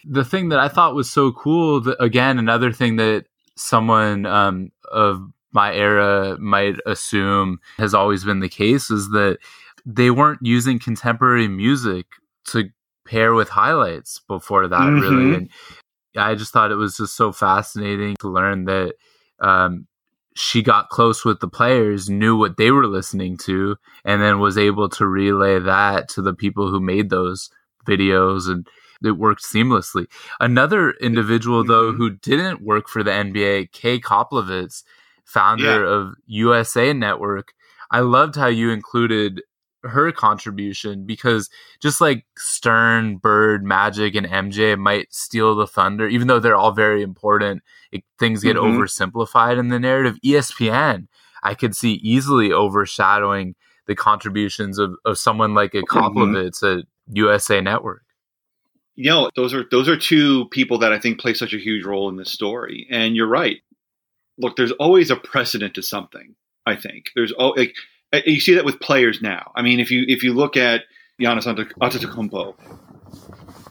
The 0.04 0.24
thing 0.24 0.48
that 0.50 0.60
I 0.60 0.68
thought 0.68 0.94
was 0.94 1.10
so 1.10 1.32
cool, 1.32 1.80
that, 1.80 1.96
again, 2.00 2.38
another 2.38 2.70
thing 2.72 2.96
that 2.96 3.26
someone 3.56 4.24
um, 4.26 4.70
of 4.92 5.22
my 5.52 5.74
era 5.74 6.36
might 6.38 6.76
assume 6.86 7.58
has 7.78 7.94
always 7.94 8.24
been 8.24 8.38
the 8.40 8.48
case 8.48 8.90
is 8.92 9.10
that 9.10 9.38
they 9.86 10.10
weren't 10.10 10.40
using 10.42 10.78
contemporary 10.78 11.48
music 11.48 12.06
to 12.48 12.70
pair 13.06 13.34
with 13.34 13.48
highlights 13.48 14.20
before 14.28 14.68
that, 14.68 14.86
really. 14.86 15.24
Mhm. 15.24 15.34
And 15.36 15.48
I 16.16 16.34
just 16.34 16.52
thought 16.52 16.70
it 16.70 16.76
was 16.76 16.96
just 16.96 17.16
so 17.16 17.32
fascinating 17.32 18.16
to 18.20 18.28
learn 18.28 18.64
that 18.66 18.94
um, 19.40 19.86
she 20.36 20.62
got 20.62 20.88
close 20.88 21.24
with 21.24 21.40
the 21.40 21.48
players, 21.48 22.08
knew 22.08 22.36
what 22.36 22.56
they 22.56 22.70
were 22.70 22.86
listening 22.86 23.36
to, 23.38 23.76
and 24.04 24.22
then 24.22 24.38
was 24.38 24.56
able 24.56 24.88
to 24.90 25.06
relay 25.06 25.58
that 25.58 26.08
to 26.10 26.22
the 26.22 26.32
people 26.32 26.70
who 26.70 26.80
made 26.80 27.10
those 27.10 27.50
videos 27.86 28.48
and 28.48 28.66
it 29.04 29.12
worked 29.18 29.42
seamlessly. 29.42 30.06
Another 30.38 30.92
individual 31.00 31.64
though 31.64 31.92
Mhm. 31.92 31.96
who 31.96 32.10
didn't 32.10 32.62
work 32.62 32.88
for 32.88 33.02
the 33.02 33.10
NBA, 33.12 33.66
Kay 33.72 33.98
Koplovitz, 33.98 34.84
founder 35.24 35.84
of 35.84 36.14
USA 36.26 36.92
Network. 36.92 37.52
I 37.90 38.00
loved 38.00 38.36
how 38.36 38.46
you 38.46 38.70
included 38.70 39.42
her 39.84 40.12
contribution 40.12 41.04
because 41.06 41.50
just 41.80 42.00
like 42.00 42.24
Stern, 42.38 43.16
Bird, 43.16 43.64
Magic, 43.64 44.14
and 44.14 44.26
MJ 44.26 44.78
might 44.78 45.12
steal 45.12 45.54
the 45.56 45.66
thunder, 45.66 46.06
even 46.08 46.28
though 46.28 46.38
they're 46.38 46.56
all 46.56 46.72
very 46.72 47.02
important, 47.02 47.62
it, 47.90 48.04
things 48.18 48.42
get 48.42 48.56
Mhm. 48.56 48.78
oversimplified 48.78 49.58
in 49.58 49.68
the 49.68 49.80
narrative. 49.80 50.18
ESPN, 50.24 51.08
I 51.42 51.54
could 51.54 51.74
see 51.74 51.94
easily 51.94 52.52
overshadowing 52.52 53.54
the 53.86 53.96
contributions 53.96 54.78
of, 54.78 54.94
of 55.04 55.18
someone 55.18 55.54
like 55.54 55.74
a 55.74 55.82
Koplovitz 55.82 56.62
at 56.62 56.84
USA 57.12 57.60
Network. 57.60 58.02
you 58.94 59.08
know 59.10 59.30
those 59.36 59.54
are 59.54 59.64
those 59.70 59.88
are 59.88 59.96
two 59.96 60.44
people 60.50 60.78
that 60.78 60.92
I 60.92 60.98
think 60.98 61.18
play 61.18 61.32
such 61.34 61.54
a 61.54 61.58
huge 61.58 61.84
role 61.84 62.08
in 62.10 62.16
this 62.16 62.30
story. 62.30 62.86
And 62.90 63.16
you're 63.16 63.26
right. 63.26 63.56
Look, 64.38 64.56
there's 64.56 64.72
always 64.72 65.10
a 65.10 65.16
precedent 65.16 65.74
to 65.74 65.82
something. 65.82 66.34
I 66.66 66.76
think 66.76 67.10
there's 67.16 67.32
oh, 67.38 67.48
like 67.56 67.74
you 68.12 68.40
see 68.40 68.54
that 68.54 68.64
with 68.64 68.80
players 68.80 69.20
now. 69.22 69.52
I 69.54 69.62
mean, 69.62 69.80
if 69.80 69.90
you 69.90 70.04
if 70.08 70.22
you 70.22 70.32
look 70.34 70.56
at 70.56 70.82
Giannis 71.20 71.46
Ante- 71.46 71.74
Antetokounmpo, 71.80 72.54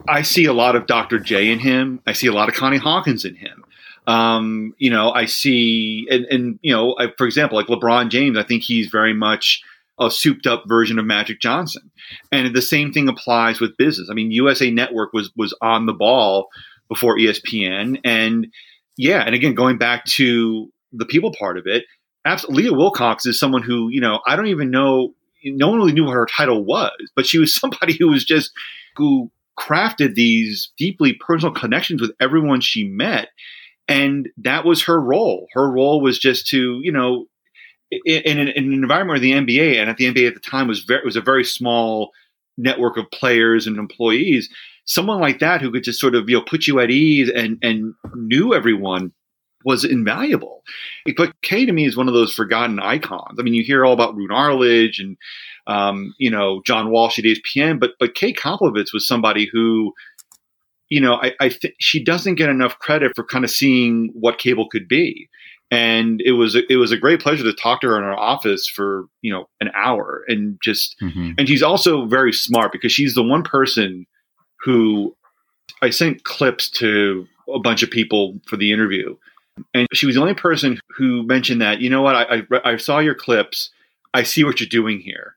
I 0.07 0.21
see 0.21 0.45
a 0.45 0.53
lot 0.53 0.75
of 0.75 0.87
Dr. 0.87 1.19
J 1.19 1.51
in 1.51 1.59
him. 1.59 2.01
I 2.07 2.13
see 2.13 2.27
a 2.27 2.33
lot 2.33 2.49
of 2.49 2.55
Connie 2.55 2.77
Hawkins 2.77 3.25
in 3.25 3.35
him. 3.35 3.63
Um, 4.07 4.73
you 4.77 4.89
know, 4.89 5.11
I 5.11 5.25
see, 5.25 6.07
and, 6.09 6.25
and 6.25 6.59
you 6.61 6.73
know, 6.73 6.95
I, 6.99 7.09
for 7.17 7.27
example, 7.27 7.57
like 7.57 7.67
LeBron 7.67 8.09
James, 8.09 8.37
I 8.37 8.43
think 8.43 8.63
he's 8.63 8.87
very 8.87 9.13
much 9.13 9.61
a 9.99 10.09
souped 10.09 10.47
up 10.47 10.63
version 10.67 10.97
of 10.97 11.05
Magic 11.05 11.39
Johnson. 11.39 11.91
And 12.31 12.55
the 12.55 12.61
same 12.61 12.91
thing 12.91 13.07
applies 13.07 13.59
with 13.59 13.77
business. 13.77 14.09
I 14.09 14.15
mean, 14.15 14.31
USA 14.31 14.71
Network 14.71 15.13
was 15.13 15.31
was 15.35 15.55
on 15.61 15.85
the 15.85 15.93
ball 15.93 16.47
before 16.89 17.17
ESPN, 17.17 17.99
and 18.03 18.47
yeah, 18.97 19.21
and 19.21 19.35
again, 19.35 19.53
going 19.53 19.77
back 19.77 20.05
to 20.05 20.71
the 20.91 21.05
people 21.05 21.33
part 21.37 21.57
of 21.57 21.67
it, 21.67 21.85
absolutely, 22.25 22.63
Leah 22.63 22.73
Wilcox 22.73 23.25
is 23.25 23.39
someone 23.39 23.63
who 23.63 23.89
you 23.89 24.01
know 24.01 24.21
I 24.25 24.35
don't 24.35 24.47
even 24.47 24.71
know. 24.71 25.13
No 25.43 25.69
one 25.69 25.77
really 25.79 25.93
knew 25.93 26.05
what 26.05 26.13
her 26.13 26.27
title 26.27 26.63
was, 26.63 26.91
but 27.15 27.25
she 27.25 27.39
was 27.39 27.55
somebody 27.59 27.95
who 27.97 28.09
was 28.09 28.25
just 28.25 28.51
who 28.95 29.31
crafted 29.59 30.15
these 30.15 30.71
deeply 30.77 31.13
personal 31.13 31.53
connections 31.53 32.01
with 32.01 32.11
everyone 32.19 32.61
she 32.61 32.83
met, 32.87 33.29
and 33.87 34.29
that 34.37 34.65
was 34.65 34.83
her 34.83 34.99
role. 34.99 35.47
Her 35.53 35.69
role 35.69 36.01
was 36.01 36.19
just 36.19 36.47
to 36.47 36.79
you 36.83 36.91
know 36.91 37.25
in, 37.91 38.21
in, 38.23 38.39
an, 38.39 38.47
in 38.49 38.65
an 38.65 38.73
environment 38.73 39.09
where 39.09 39.19
the 39.19 39.33
NBA 39.33 39.79
and 39.79 39.89
at 39.89 39.97
the 39.97 40.11
NBA 40.11 40.27
at 40.27 40.33
the 40.33 40.39
time 40.39 40.67
was 40.67 40.81
very 40.81 41.03
was 41.03 41.15
a 41.15 41.21
very 41.21 41.43
small 41.43 42.11
network 42.57 42.97
of 42.97 43.09
players 43.11 43.67
and 43.67 43.77
employees. 43.77 44.49
Someone 44.85 45.19
like 45.19 45.39
that 45.39 45.61
who 45.61 45.71
could 45.71 45.83
just 45.83 45.99
sort 45.99 46.15
of 46.15 46.29
you 46.29 46.37
know 46.37 46.43
put 46.43 46.67
you 46.67 46.79
at 46.79 46.91
ease 46.91 47.29
and 47.29 47.57
and 47.61 47.93
knew 48.15 48.53
everyone 48.53 49.11
was 49.65 49.83
invaluable. 49.83 50.63
But 51.17 51.33
Kay 51.41 51.65
to 51.65 51.71
me 51.71 51.85
is 51.85 51.97
one 51.97 52.07
of 52.07 52.13
those 52.13 52.33
forgotten 52.33 52.79
icons. 52.79 53.37
I 53.39 53.43
mean, 53.43 53.53
you 53.53 53.63
hear 53.63 53.85
all 53.85 53.93
about 53.93 54.15
Roone 54.15 54.31
Arledge 54.31 54.99
and 54.99 55.17
um, 55.67 56.13
you 56.17 56.29
know 56.29 56.61
John 56.65 56.89
Walsh 56.91 57.19
at 57.19 57.25
ESPN, 57.25 57.79
but 57.79 57.91
but 57.99 58.15
Kay 58.15 58.33
Koplovitz 58.33 58.93
was 58.93 59.07
somebody 59.07 59.49
who 59.51 59.93
you 60.89 60.99
know 61.01 61.15
I, 61.15 61.33
I 61.39 61.49
think 61.49 61.75
she 61.79 62.03
doesn't 62.03 62.35
get 62.35 62.49
enough 62.49 62.79
credit 62.79 63.13
for 63.15 63.23
kind 63.23 63.43
of 63.45 63.51
seeing 63.51 64.11
what 64.13 64.37
cable 64.39 64.67
could 64.69 64.87
be 64.87 65.29
and 65.71 66.21
it 66.25 66.33
was 66.33 66.55
it 66.55 66.75
was 66.75 66.91
a 66.91 66.97
great 66.97 67.21
pleasure 67.21 67.43
to 67.43 67.53
talk 67.53 67.81
to 67.81 67.87
her 67.87 67.97
in 67.97 68.03
our 68.03 68.19
office 68.19 68.67
for 68.67 69.05
you 69.21 69.31
know 69.31 69.47
an 69.61 69.71
hour 69.73 70.23
and 70.27 70.59
just 70.61 70.95
Mm-hmm. 71.01 71.31
and 71.37 71.47
she's 71.47 71.63
also 71.63 72.05
very 72.05 72.33
smart 72.33 72.71
because 72.71 72.91
she's 72.91 73.15
the 73.15 73.23
one 73.23 73.43
person 73.43 74.05
who 74.63 75.15
I 75.81 75.89
sent 75.89 76.25
clips 76.25 76.69
to 76.71 77.25
a 77.53 77.59
bunch 77.59 77.81
of 77.81 77.89
people 77.89 78.39
for 78.45 78.57
the 78.57 78.71
interview 78.71 79.15
and 79.73 79.87
she 79.93 80.05
was 80.05 80.15
the 80.15 80.21
only 80.21 80.33
person 80.33 80.79
who 80.89 81.23
mentioned 81.23 81.61
that 81.61 81.81
you 81.81 81.89
know 81.89 82.01
what 82.01 82.15
I 82.15 82.43
I, 82.51 82.73
I 82.73 82.77
saw 82.77 82.99
your 82.99 83.15
clips 83.15 83.69
I 84.13 84.23
see 84.23 84.43
what 84.43 84.59
you're 84.59 84.67
doing 84.69 84.99
here 84.99 85.35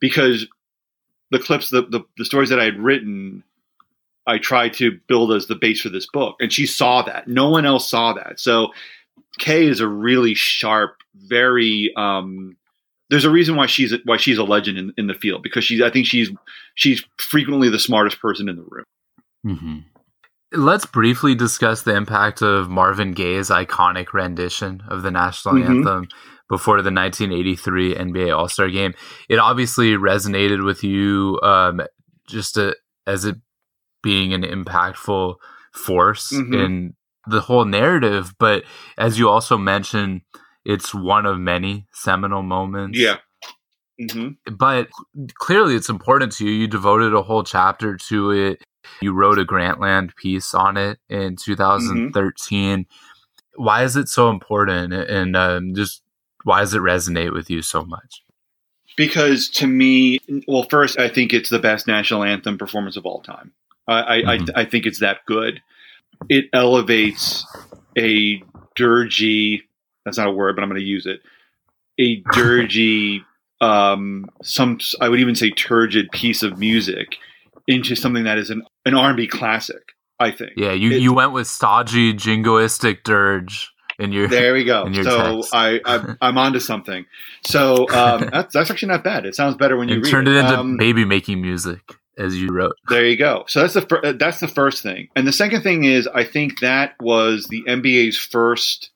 because 0.00 0.46
the 1.30 1.38
clips 1.38 1.70
the, 1.70 1.82
the 1.82 2.04
the 2.18 2.24
stories 2.24 2.50
that 2.50 2.60
I 2.60 2.64
had 2.64 2.78
written 2.78 3.44
I 4.26 4.38
tried 4.38 4.74
to 4.74 5.00
build 5.08 5.32
as 5.32 5.46
the 5.46 5.56
base 5.56 5.80
for 5.80 5.88
this 5.88 6.06
book 6.06 6.36
and 6.40 6.52
she 6.52 6.66
saw 6.66 7.02
that 7.02 7.28
no 7.28 7.50
one 7.50 7.66
else 7.66 7.88
saw 7.88 8.12
that 8.12 8.38
so 8.38 8.72
Kay 9.38 9.66
is 9.66 9.80
a 9.80 9.88
really 9.88 10.34
sharp, 10.34 10.96
very. 11.14 11.92
Um, 11.96 12.56
there's 13.10 13.24
a 13.24 13.30
reason 13.30 13.56
why 13.56 13.66
she's 13.66 13.94
why 14.04 14.16
she's 14.16 14.38
a 14.38 14.44
legend 14.44 14.78
in, 14.78 14.94
in 14.96 15.06
the 15.06 15.14
field 15.14 15.42
because 15.42 15.64
she's. 15.64 15.82
I 15.82 15.90
think 15.90 16.06
she's 16.06 16.30
she's 16.74 17.04
frequently 17.18 17.68
the 17.68 17.78
smartest 17.78 18.20
person 18.20 18.48
in 18.48 18.56
the 18.56 18.62
room. 18.62 18.84
Mm-hmm. 19.46 19.78
Let's 20.54 20.84
briefly 20.86 21.34
discuss 21.34 21.82
the 21.82 21.94
impact 21.94 22.42
of 22.42 22.68
Marvin 22.68 23.12
Gaye's 23.12 23.48
iconic 23.48 24.12
rendition 24.12 24.82
of 24.88 25.02
the 25.02 25.10
national 25.10 25.54
Mhm. 25.54 25.66
anthem 25.68 26.08
before 26.48 26.82
the 26.82 26.90
1983 26.90 27.96
NBA 27.96 28.30
All 28.30 28.48
Star 28.48 28.68
Game. 28.68 28.92
It 29.28 29.38
obviously 29.38 29.92
resonated 29.96 30.64
with 30.64 30.84
you, 30.84 31.40
um, 31.42 31.80
just 32.28 32.58
a, 32.58 32.76
as 33.06 33.24
it 33.24 33.36
being 34.02 34.34
an 34.34 34.42
impactful 34.42 35.36
force 35.72 36.30
Mhm. 36.32 36.54
in 36.54 36.94
the 37.26 37.40
whole 37.42 37.64
narrative. 37.64 38.34
But 38.38 38.64
as 38.98 39.18
you 39.18 39.28
also 39.28 39.56
mentioned, 39.56 40.22
it's 40.64 40.94
one 40.94 41.24
of 41.24 41.38
many 41.38 41.86
seminal 41.92 42.42
moments. 42.42 42.98
Yeah. 42.98 43.16
Hmm 44.10 44.28
But 44.50 44.88
clearly, 45.34 45.74
it's 45.74 45.88
important 45.88 46.32
to 46.32 46.46
you. 46.46 46.52
You 46.52 46.66
devoted 46.66 47.14
a 47.14 47.22
whole 47.22 47.44
chapter 47.44 47.96
to 47.96 48.30
it. 48.30 48.62
You 49.00 49.12
wrote 49.12 49.38
a 49.38 49.44
Grantland 49.44 50.14
piece 50.16 50.54
on 50.54 50.76
it 50.76 50.98
in 51.08 51.36
2013. 51.36 52.86
Why 53.56 53.84
is 53.84 53.96
it 53.96 54.08
so 54.08 54.30
important? 54.30 54.92
And 54.92 55.36
um, 55.36 55.74
just 55.74 56.02
why 56.44 56.60
does 56.60 56.74
it 56.74 56.80
resonate 56.80 57.32
with 57.32 57.50
you 57.50 57.62
so 57.62 57.84
much? 57.84 58.22
Because 58.96 59.48
to 59.50 59.66
me, 59.66 60.20
well, 60.46 60.64
first, 60.68 60.98
I 60.98 61.08
think 61.08 61.32
it's 61.32 61.50
the 61.50 61.58
best 61.58 61.86
national 61.86 62.24
anthem 62.24 62.58
performance 62.58 62.96
of 62.96 63.06
all 63.06 63.20
time. 63.22 63.52
I, 63.88 64.00
I, 64.00 64.22
Mhm. 64.22 64.50
I, 64.54 64.60
I 64.62 64.64
think 64.64 64.86
it's 64.86 65.00
that 65.00 65.24
good. 65.26 65.62
It 66.28 66.46
elevates 66.52 67.46
a 67.96 68.42
dirgy, 68.76 69.62
that's 70.04 70.18
not 70.18 70.28
a 70.28 70.32
word, 70.32 70.56
but 70.56 70.62
I'm 70.62 70.68
going 70.68 70.80
to 70.80 70.86
use 70.86 71.06
it, 71.06 71.20
a 71.98 72.22
dirgy, 72.34 73.24
um, 73.62 74.26
some, 74.42 74.78
I 75.00 75.08
would 75.08 75.20
even 75.20 75.34
say 75.34 75.50
turgid 75.50 76.10
piece 76.10 76.42
of 76.42 76.58
music 76.58 77.16
into 77.68 77.94
something 77.94 78.24
that 78.24 78.38
is 78.38 78.50
an, 78.50 78.62
an 78.84 78.94
R&B 78.94 79.28
classic, 79.28 79.92
I 80.18 80.30
think. 80.32 80.52
Yeah, 80.56 80.72
you, 80.72 80.90
It- 80.92 81.00
you 81.02 81.12
went 81.12 81.32
with 81.32 81.46
stodgy, 81.46 82.12
jingoistic 82.12 83.04
dirge 83.04 83.70
in 83.98 84.10
your. 84.12 84.26
There 84.28 84.52
we 84.52 84.64
go. 84.64 84.86
So 85.02 85.36
text. 85.36 85.54
I, 85.54 85.80
I 85.84 86.14
I'm 86.20 86.38
onto 86.38 86.58
something. 86.60 87.06
So 87.44 87.88
um, 87.90 88.28
that's 88.32 88.52
that's 88.52 88.70
actually 88.70 88.88
not 88.88 89.04
bad. 89.04 89.26
It 89.26 89.34
sounds 89.34 89.54
better 89.56 89.76
when 89.76 89.88
you 89.88 89.96
You 89.96 90.02
turned 90.04 90.28
it 90.28 90.36
into 90.36 90.58
Um, 90.58 90.76
baby 90.76 91.04
making 91.04 91.40
music, 91.40 91.80
as 92.18 92.36
you 92.36 92.48
wrote. 92.50 92.74
There 92.88 93.04
you 93.06 93.16
go. 93.16 93.44
So 93.46 93.60
that's 93.60 93.74
the 93.74 93.82
fir- 93.82 94.12
that's 94.14 94.40
the 94.40 94.48
first 94.48 94.82
thing, 94.82 95.08
and 95.14 95.26
the 95.26 95.32
second 95.32 95.62
thing 95.62 95.84
is 95.84 96.08
I 96.08 96.24
think 96.24 96.60
that 96.60 96.94
was 97.00 97.46
the 97.48 97.62
NBA's 97.68 98.16
first 98.18 98.90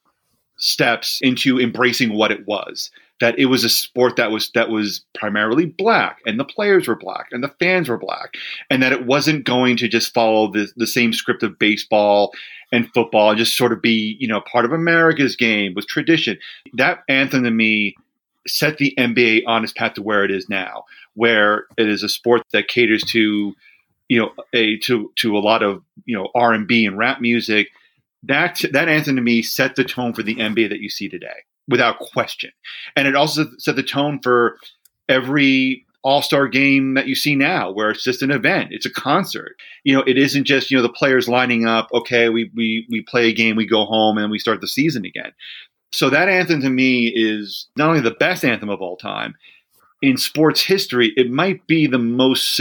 steps 0.56 1.20
into 1.22 1.60
embracing 1.60 2.12
what 2.14 2.32
it 2.32 2.46
was. 2.46 2.90
That 3.20 3.38
it 3.38 3.46
was 3.46 3.64
a 3.64 3.70
sport 3.70 4.16
that 4.16 4.30
was 4.30 4.50
that 4.54 4.68
was 4.68 5.04
primarily 5.14 5.66
black, 5.66 6.20
and 6.26 6.38
the 6.38 6.44
players 6.44 6.86
were 6.86 6.96
black, 6.96 7.28
and 7.32 7.42
the 7.42 7.54
fans 7.58 7.88
were 7.88 7.98
black, 7.98 8.34
and 8.68 8.82
that 8.82 8.92
it 8.92 9.06
wasn't 9.06 9.44
going 9.44 9.76
to 9.78 9.88
just 9.88 10.12
follow 10.12 10.50
the 10.50 10.68
the 10.76 10.86
same 10.86 11.12
script 11.12 11.42
of 11.42 11.58
baseball 11.58 12.32
and 12.72 12.92
football, 12.92 13.30
and 13.30 13.38
just 13.38 13.56
sort 13.56 13.72
of 13.72 13.80
be 13.80 14.16
you 14.20 14.28
know 14.28 14.40
part 14.40 14.64
of 14.64 14.72
America's 14.72 15.36
game 15.36 15.72
with 15.74 15.86
tradition. 15.86 16.38
That 16.74 17.04
anthem 17.08 17.44
to 17.44 17.50
me 17.50 17.94
set 18.46 18.78
the 18.78 18.94
NBA 18.98 19.42
on 19.46 19.64
its 19.64 19.72
path 19.72 19.94
to 19.94 20.02
where 20.02 20.24
it 20.24 20.30
is 20.30 20.48
now, 20.48 20.84
where 21.14 21.66
it 21.76 21.88
is 21.88 22.02
a 22.02 22.08
sport 22.08 22.42
that 22.52 22.68
caters 22.68 23.02
to 23.04 23.54
you 24.08 24.18
know 24.18 24.32
a 24.52 24.76
to 24.78 25.12
to 25.16 25.36
a 25.36 25.40
lot 25.40 25.62
of 25.62 25.82
you 26.04 26.16
know 26.16 26.28
R 26.34 26.52
and 26.52 26.66
B 26.66 26.86
and 26.86 26.98
rap 26.98 27.20
music. 27.20 27.68
That 28.22 28.62
that 28.72 28.88
anthem 28.88 29.16
to 29.16 29.22
me 29.22 29.42
set 29.42 29.76
the 29.76 29.84
tone 29.84 30.12
for 30.12 30.22
the 30.22 30.36
NBA 30.36 30.68
that 30.70 30.80
you 30.80 30.88
see 30.88 31.08
today, 31.08 31.44
without 31.68 31.98
question, 31.98 32.50
and 32.94 33.08
it 33.08 33.14
also 33.14 33.46
set 33.58 33.76
the 33.76 33.82
tone 33.82 34.20
for 34.22 34.58
every 35.08 35.84
All 36.02 36.22
Star 36.22 36.48
game 36.48 36.94
that 36.94 37.08
you 37.08 37.14
see 37.14 37.34
now, 37.34 37.70
where 37.70 37.90
it's 37.90 38.04
just 38.04 38.22
an 38.22 38.30
event, 38.30 38.68
it's 38.70 38.86
a 38.86 38.90
concert. 38.90 39.56
You 39.84 39.96
know, 39.96 40.04
it 40.06 40.18
isn't 40.18 40.44
just 40.44 40.70
you 40.70 40.76
know 40.76 40.82
the 40.82 40.88
players 40.88 41.28
lining 41.28 41.66
up. 41.66 41.88
Okay, 41.92 42.28
we 42.28 42.50
we 42.54 42.86
we 42.90 43.02
play 43.02 43.28
a 43.28 43.34
game, 43.34 43.56
we 43.56 43.66
go 43.66 43.84
home, 43.84 44.18
and 44.18 44.30
we 44.30 44.38
start 44.38 44.60
the 44.60 44.68
season 44.68 45.04
again. 45.04 45.32
So 45.92 46.10
that 46.10 46.28
anthem 46.28 46.60
to 46.60 46.70
me 46.70 47.12
is 47.14 47.68
not 47.76 47.88
only 47.88 48.00
the 48.00 48.10
best 48.10 48.44
anthem 48.44 48.68
of 48.68 48.82
all 48.82 48.96
time, 48.96 49.34
in 50.02 50.16
sports 50.16 50.60
history, 50.60 51.12
it 51.16 51.30
might 51.30 51.66
be 51.66 51.86
the 51.86 51.98
most 51.98 52.60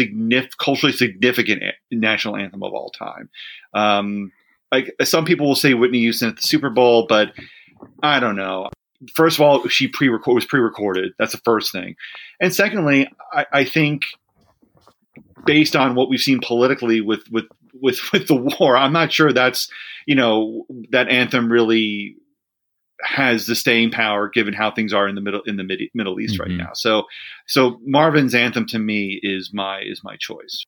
culturally 0.58 0.94
significant 0.94 1.64
a- 1.64 1.74
national 1.92 2.38
anthem 2.38 2.64
of 2.64 2.74
all 2.74 2.92
time. 2.92 3.30
Um, 3.74 4.32
like 4.72 4.96
some 5.04 5.26
people 5.26 5.48
will 5.48 5.56
say 5.56 5.74
Whitney 5.74 6.00
Houston 6.00 6.30
at 6.30 6.38
the 6.38 6.42
Super 6.42 6.70
Bowl, 6.70 7.06
but 7.08 7.34
I 8.02 8.20
don't 8.20 8.36
know. 8.36 8.70
First 9.14 9.38
of 9.38 9.42
all, 9.42 9.68
she 9.68 9.88
pre 9.88 10.10
was 10.10 10.46
pre-recorded. 10.46 11.14
That's 11.20 11.34
the 11.34 11.42
first 11.46 11.72
thing, 11.72 11.96
and 12.40 12.54
secondly, 12.54 13.08
I, 13.34 13.46
I 13.52 13.64
think 13.66 14.04
based 15.46 15.76
on 15.76 15.96
what 15.96 16.10
we've 16.10 16.22
seen 16.22 16.40
politically 16.42 17.02
with 17.02 17.30
with 17.32 17.46
with 17.74 18.00
with 18.14 18.28
the 18.28 18.36
war, 18.36 18.78
I'm 18.78 18.94
not 18.94 19.12
sure 19.12 19.34
that's 19.34 19.70
you 20.06 20.16
know 20.16 20.66
that 20.92 21.10
anthem 21.10 21.52
really 21.52 22.16
has 23.02 23.46
the 23.46 23.56
staying 23.56 23.92
power 23.92 24.30
given 24.30 24.54
how 24.54 24.72
things 24.72 24.94
are 24.94 25.08
in 25.08 25.16
the 25.16 25.22
middle 25.22 25.42
in 25.46 25.58
the 25.58 25.64
mid, 25.64 25.82
Middle 25.94 26.20
East 26.20 26.38
Mhm. 26.38 26.40
right 26.40 26.52
now. 26.52 26.70
So 26.74 27.04
so 27.46 27.80
Marvin's 27.86 28.34
anthem 28.34 28.66
to 28.68 28.80
me 28.80 29.20
is 29.22 29.52
my 29.54 29.82
is 29.82 30.02
my 30.04 30.16
choice. 30.18 30.64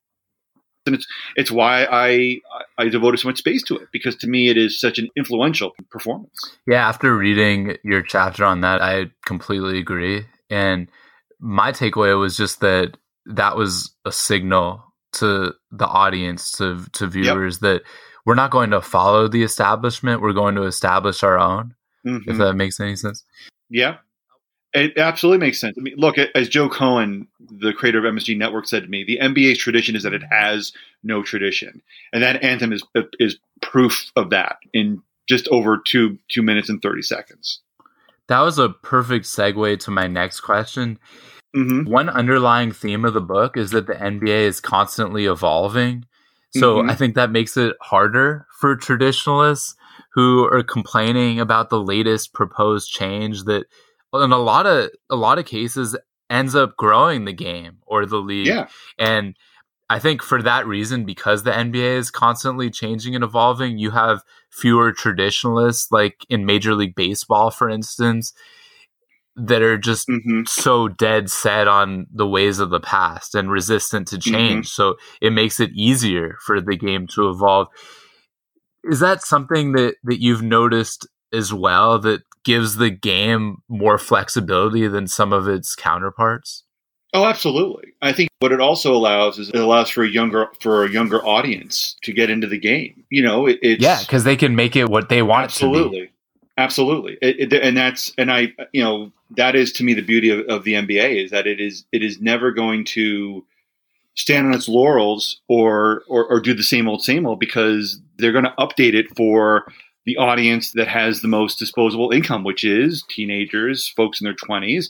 And 0.88 0.96
it's 0.96 1.06
it's 1.36 1.50
why 1.52 1.86
I 1.88 2.40
I 2.76 2.88
devoted 2.88 3.18
so 3.18 3.28
much 3.28 3.38
space 3.38 3.62
to 3.64 3.76
it 3.76 3.88
because 3.92 4.16
to 4.16 4.26
me 4.26 4.48
it 4.48 4.56
is 4.56 4.80
such 4.80 4.98
an 4.98 5.08
influential 5.16 5.72
performance. 5.90 6.36
Yeah, 6.66 6.88
after 6.88 7.16
reading 7.16 7.76
your 7.84 8.02
chapter 8.02 8.44
on 8.44 8.62
that, 8.62 8.82
I 8.82 9.12
completely 9.26 9.78
agree. 9.78 10.26
And 10.50 10.88
my 11.38 11.70
takeaway 11.70 12.18
was 12.18 12.36
just 12.36 12.58
that 12.60 12.96
that 13.26 13.56
was 13.56 13.94
a 14.04 14.10
signal 14.10 14.82
to 15.12 15.54
the 15.70 15.86
audience, 15.86 16.50
to 16.52 16.84
to 16.94 17.06
viewers, 17.06 17.60
that 17.60 17.82
we're 18.26 18.34
not 18.34 18.50
going 18.50 18.70
to 18.70 18.80
follow 18.80 19.28
the 19.28 19.42
establishment. 19.44 20.20
We're 20.20 20.32
going 20.32 20.56
to 20.56 20.64
establish 20.64 21.22
our 21.22 21.38
own. 21.38 21.74
Mhm. 22.06 22.22
If 22.26 22.38
that 22.38 22.54
makes 22.54 22.80
any 22.80 22.96
sense. 22.96 23.24
Yeah. 23.70 23.98
It 24.74 24.98
absolutely 24.98 25.46
makes 25.46 25.58
sense. 25.58 25.76
I 25.78 25.80
mean, 25.80 25.94
look, 25.96 26.18
as 26.18 26.48
Joe 26.48 26.68
Cohen, 26.68 27.26
the 27.40 27.72
creator 27.72 27.98
of 27.98 28.04
MSG 28.04 28.36
Network, 28.36 28.66
said 28.66 28.82
to 28.82 28.88
me, 28.88 29.02
the 29.02 29.18
NBA's 29.18 29.58
tradition 29.58 29.96
is 29.96 30.02
that 30.02 30.12
it 30.12 30.22
has 30.30 30.72
no 31.02 31.22
tradition, 31.22 31.80
and 32.12 32.22
that 32.22 32.42
anthem 32.42 32.72
is 32.72 32.82
is 33.18 33.38
proof 33.62 34.10
of 34.16 34.30
that 34.30 34.58
in 34.74 35.02
just 35.28 35.48
over 35.48 35.78
two 35.78 36.18
two 36.28 36.42
minutes 36.42 36.68
and 36.68 36.82
thirty 36.82 37.02
seconds. 37.02 37.60
That 38.28 38.40
was 38.40 38.58
a 38.58 38.68
perfect 38.68 39.24
segue 39.24 39.80
to 39.80 39.90
my 39.90 40.06
next 40.06 40.40
question. 40.40 40.98
hmm 41.54 41.84
One 41.84 42.10
underlying 42.10 42.72
theme 42.72 43.06
of 43.06 43.14
the 43.14 43.22
book 43.22 43.56
is 43.56 43.70
that 43.70 43.86
the 43.86 43.94
NBA 43.94 44.42
is 44.46 44.60
constantly 44.60 45.24
evolving. 45.24 46.04
So 46.50 46.82
Mhm. 46.82 46.90
I 46.90 46.94
think 46.94 47.14
that 47.14 47.30
makes 47.30 47.56
it 47.56 47.74
harder 47.80 48.46
for 48.58 48.76
traditionalists 48.76 49.76
who 50.12 50.44
are 50.44 50.62
complaining 50.62 51.40
about 51.40 51.70
the 51.70 51.80
latest 51.80 52.34
proposed 52.34 52.90
change 52.90 53.44
that 53.44 53.66
in 54.14 54.32
a 54.32 54.38
lot 54.38 54.66
of 54.66 54.90
a 55.10 55.16
lot 55.16 55.38
of 55.38 55.46
cases 55.46 55.96
ends 56.30 56.54
up 56.54 56.76
growing 56.76 57.24
the 57.24 57.32
game 57.32 57.78
or 57.86 58.06
the 58.06 58.18
league. 58.18 58.46
Yeah, 58.46 58.68
And 58.98 59.34
I 59.90 59.98
think 59.98 60.22
for 60.22 60.42
that 60.42 60.66
reason, 60.66 61.04
because 61.06 61.42
the 61.42 61.50
NBA 61.50 61.96
is 61.96 62.10
constantly 62.10 62.70
changing 62.70 63.14
and 63.14 63.24
evolving, 63.24 63.78
you 63.78 63.90
have 63.92 64.22
fewer 64.50 64.92
traditionalists, 64.92 65.90
like 65.90 66.26
in 66.28 66.44
Major 66.44 66.74
League 66.74 66.94
Baseball, 66.94 67.50
for 67.50 67.70
instance, 67.70 68.34
that 69.36 69.62
are 69.62 69.78
just 69.78 70.06
hmm 70.08 70.42
so 70.46 70.88
dead 70.88 71.30
set 71.30 71.68
on 71.68 72.06
the 72.12 72.26
ways 72.26 72.58
of 72.58 72.70
the 72.70 72.80
past 72.80 73.34
and 73.34 73.50
resistant 73.50 74.08
to 74.08 74.18
change. 74.18 74.68
So 74.68 74.96
it 75.20 75.30
makes 75.32 75.60
it 75.60 75.70
easier 75.74 76.36
for 76.44 76.60
the 76.60 76.76
game 76.76 77.06
to 77.14 77.28
evolve. 77.28 77.68
Is 78.84 79.00
that 79.00 79.22
something 79.22 79.72
that, 79.72 79.96
that 80.04 80.20
you've 80.22 80.42
noticed 80.42 81.06
as 81.32 81.52
well 81.52 81.98
that 82.00 82.22
gives 82.44 82.76
the 82.76 82.90
game 82.90 83.62
more 83.68 83.98
flexibility 83.98 84.86
than 84.88 85.06
some 85.06 85.32
of 85.32 85.48
its 85.48 85.74
counterparts? 85.74 86.64
Oh, 87.14 87.24
absolutely. 87.24 87.94
I 88.02 88.12
think 88.12 88.28
what 88.40 88.52
it 88.52 88.60
also 88.60 88.94
allows 88.94 89.38
is 89.38 89.48
it 89.48 89.56
allows 89.56 89.88
for 89.88 90.04
a 90.04 90.08
younger 90.08 90.48
for 90.60 90.84
a 90.84 90.90
younger 90.90 91.24
audience 91.24 91.96
to 92.02 92.12
get 92.12 92.28
into 92.28 92.46
the 92.46 92.58
game. 92.58 93.04
You 93.10 93.22
know, 93.22 93.46
it, 93.46 93.58
it's 93.62 93.82
Yeah, 93.82 94.00
because 94.00 94.24
they 94.24 94.36
can 94.36 94.54
make 94.54 94.76
it 94.76 94.88
what 94.90 95.08
they 95.08 95.22
want 95.22 95.46
it 95.46 95.54
to 95.54 95.60
be. 95.60 95.78
absolutely 95.78 96.10
absolutely 96.58 97.16
it, 97.22 97.52
it, 97.52 97.62
and 97.62 97.76
that's 97.76 98.12
and 98.18 98.32
i 98.32 98.52
you 98.72 98.82
know 98.82 99.12
that 99.36 99.54
is 99.54 99.72
to 99.72 99.84
me 99.84 99.94
the 99.94 100.02
beauty 100.02 100.28
of, 100.28 100.40
of 100.48 100.64
the 100.64 100.74
nba 100.74 101.24
is 101.24 101.30
that 101.30 101.46
it 101.46 101.60
is 101.60 101.84
it 101.92 102.02
is 102.02 102.20
never 102.20 102.50
going 102.50 102.84
to 102.84 103.46
stand 104.16 104.48
on 104.48 104.54
its 104.54 104.68
laurels 104.68 105.40
or, 105.46 106.02
or 106.08 106.26
or 106.26 106.40
do 106.40 106.52
the 106.52 106.62
same 106.64 106.88
old 106.88 107.02
same 107.02 107.24
old 107.24 107.38
because 107.38 108.00
they're 108.16 108.32
going 108.32 108.44
to 108.44 108.54
update 108.58 108.94
it 108.94 109.06
for 109.16 109.72
the 110.08 110.16
audience 110.16 110.72
that 110.72 110.88
has 110.88 111.20
the 111.20 111.28
most 111.28 111.58
disposable 111.58 112.10
income 112.10 112.42
which 112.42 112.64
is 112.64 113.04
teenagers 113.08 113.92
folks 113.96 114.20
in 114.20 114.24
their 114.24 114.34
20s 114.34 114.86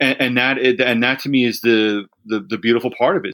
and, 0.00 0.20
and 0.20 0.36
that 0.36 0.58
and 0.58 1.02
that 1.02 1.20
to 1.20 1.28
me 1.28 1.44
is 1.44 1.60
the, 1.60 2.04
the 2.26 2.40
the 2.40 2.58
beautiful 2.58 2.92
part 2.98 3.16
of 3.16 3.24
it 3.24 3.32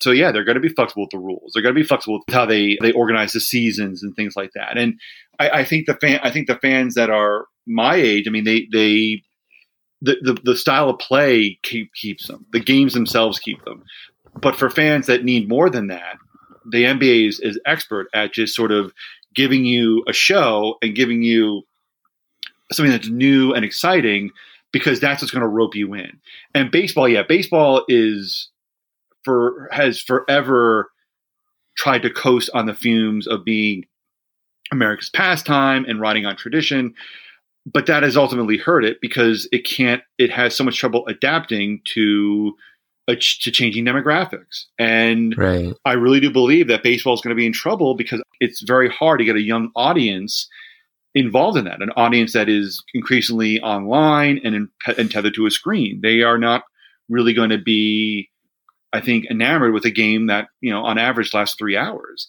so 0.00 0.12
yeah, 0.12 0.30
they're 0.30 0.44
going 0.44 0.54
to 0.54 0.60
be 0.60 0.68
flexible 0.68 1.02
with 1.02 1.10
the 1.10 1.18
rules. 1.18 1.52
They're 1.52 1.62
going 1.62 1.74
to 1.74 1.80
be 1.80 1.86
flexible 1.86 2.22
with 2.24 2.34
how 2.34 2.46
they 2.46 2.78
they 2.80 2.92
organize 2.92 3.32
the 3.32 3.40
seasons 3.40 4.02
and 4.02 4.14
things 4.14 4.36
like 4.36 4.52
that. 4.54 4.78
And 4.78 5.00
I, 5.38 5.50
I 5.50 5.64
think 5.64 5.86
the 5.86 5.94
fan, 5.94 6.20
I 6.22 6.30
think 6.30 6.46
the 6.46 6.56
fans 6.56 6.94
that 6.94 7.10
are 7.10 7.46
my 7.66 7.96
age, 7.96 8.28
I 8.28 8.30
mean, 8.30 8.44
they 8.44 8.68
they 8.70 9.22
the 10.00 10.16
the, 10.22 10.40
the 10.44 10.56
style 10.56 10.90
of 10.90 10.98
play 10.98 11.58
keep, 11.62 11.92
keeps 11.94 12.28
them. 12.28 12.46
The 12.52 12.60
games 12.60 12.94
themselves 12.94 13.38
keep 13.38 13.64
them. 13.64 13.82
But 14.40 14.54
for 14.54 14.70
fans 14.70 15.06
that 15.06 15.24
need 15.24 15.48
more 15.48 15.68
than 15.68 15.88
that, 15.88 16.16
the 16.70 16.84
NBA 16.84 17.28
is, 17.28 17.40
is 17.40 17.58
expert 17.66 18.08
at 18.14 18.32
just 18.32 18.54
sort 18.54 18.70
of 18.70 18.92
giving 19.38 19.64
you 19.64 20.02
a 20.08 20.12
show 20.12 20.74
and 20.82 20.96
giving 20.96 21.22
you 21.22 21.62
something 22.72 22.90
that's 22.90 23.08
new 23.08 23.52
and 23.54 23.64
exciting 23.64 24.30
because 24.72 24.98
that's 24.98 25.22
what's 25.22 25.30
going 25.30 25.42
to 25.42 25.48
rope 25.48 25.76
you 25.76 25.94
in. 25.94 26.18
And 26.56 26.72
baseball, 26.72 27.08
yeah, 27.08 27.22
baseball 27.22 27.84
is 27.86 28.50
for 29.24 29.68
has 29.70 30.00
forever 30.00 30.90
tried 31.76 32.02
to 32.02 32.10
coast 32.10 32.50
on 32.52 32.66
the 32.66 32.74
fumes 32.74 33.28
of 33.28 33.44
being 33.44 33.84
America's 34.72 35.08
pastime 35.08 35.84
and 35.86 36.00
riding 36.00 36.26
on 36.26 36.34
tradition. 36.34 36.92
But 37.64 37.86
that 37.86 38.02
has 38.02 38.16
ultimately 38.16 38.56
hurt 38.56 38.84
it 38.84 39.00
because 39.00 39.48
it 39.52 39.64
can't, 39.64 40.02
it 40.18 40.32
has 40.32 40.56
so 40.56 40.64
much 40.64 40.78
trouble 40.78 41.06
adapting 41.06 41.80
to 41.94 42.54
to 43.16 43.50
changing 43.50 43.84
demographics. 43.84 44.64
And 44.78 45.34
Right. 45.36 45.74
I 45.84 45.94
really 45.94 46.20
do 46.20 46.30
believe 46.30 46.68
that 46.68 46.82
baseball 46.82 47.14
is 47.14 47.20
going 47.20 47.34
to 47.34 47.40
be 47.40 47.46
in 47.46 47.52
trouble 47.52 47.94
because 47.94 48.22
it's 48.40 48.60
very 48.62 48.88
hard 48.90 49.18
to 49.20 49.24
get 49.24 49.36
a 49.36 49.40
young 49.40 49.70
audience 49.74 50.48
involved 51.14 51.56
in 51.58 51.64
that, 51.64 51.80
an 51.80 51.90
audience 51.96 52.34
that 52.34 52.48
is 52.48 52.82
increasingly 52.94 53.60
online 53.60 54.40
and, 54.44 54.54
in, 54.54 54.68
and 54.98 55.10
tethered 55.10 55.34
to 55.34 55.46
a 55.46 55.50
screen. 55.50 56.00
They 56.02 56.22
are 56.22 56.38
not 56.38 56.64
really 57.08 57.32
going 57.32 57.50
to 57.50 57.58
be, 57.58 58.28
I 58.92 59.00
think, 59.00 59.24
enamored 59.30 59.72
with 59.72 59.86
a 59.86 59.90
game 59.90 60.26
that, 60.26 60.48
you 60.60 60.70
know, 60.70 60.84
on 60.84 60.98
average 60.98 61.32
lasts 61.32 61.56
three 61.58 61.76
hours. 61.76 62.28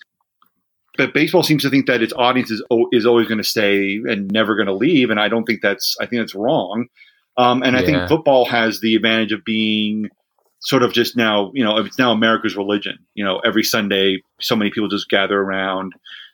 But 0.97 1.13
baseball 1.13 1.43
seems 1.43 1.61
to 1.63 1.69
think 1.69 1.87
that 1.87 2.01
its 2.01 2.13
audience 2.13 2.51
is, 2.51 2.63
is 2.91 3.05
always 3.05 3.27
going 3.27 3.37
to 3.37 3.43
stay 3.43 3.99
and 4.07 4.31
never 4.31 4.55
going 4.55 4.67
to 4.67 4.73
leave. 4.73 5.09
And 5.09 5.19
I 5.19 5.27
don't 5.27 5.43
think 5.43 5.61
that's, 5.61 5.95
I 6.01 6.05
think 6.05 6.21
that's 6.21 6.35
wrong. 6.35 6.87
Um, 7.37 7.63
and 7.63 7.75
I 7.75 7.81
Yeah. 7.81 7.85
think 7.85 8.09
football 8.09 8.45
has 8.45 8.81
the 8.81 8.95
advantage 8.95 9.31
of 9.31 9.45
being 9.45 10.09
sort 10.59 10.83
of 10.83 10.93
just 10.93 11.15
now, 11.15 11.51
you 11.53 11.63
know, 11.63 11.77
it's 11.77 11.97
now 11.97 12.11
America's 12.11 12.55
religion. 12.55 12.99
You 13.13 13.23
know, 13.23 13.39
every 13.39 13.63
Sunday, 13.63 14.21
so 14.39 14.55
many 14.55 14.71
people 14.71 14.89
just 14.89 15.09
gather 15.09 15.39
around 15.39 15.93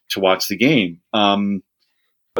to 0.09 0.19
watch 0.19 0.47
the 0.47 0.57
game. 0.57 1.01
Um, 1.13 1.63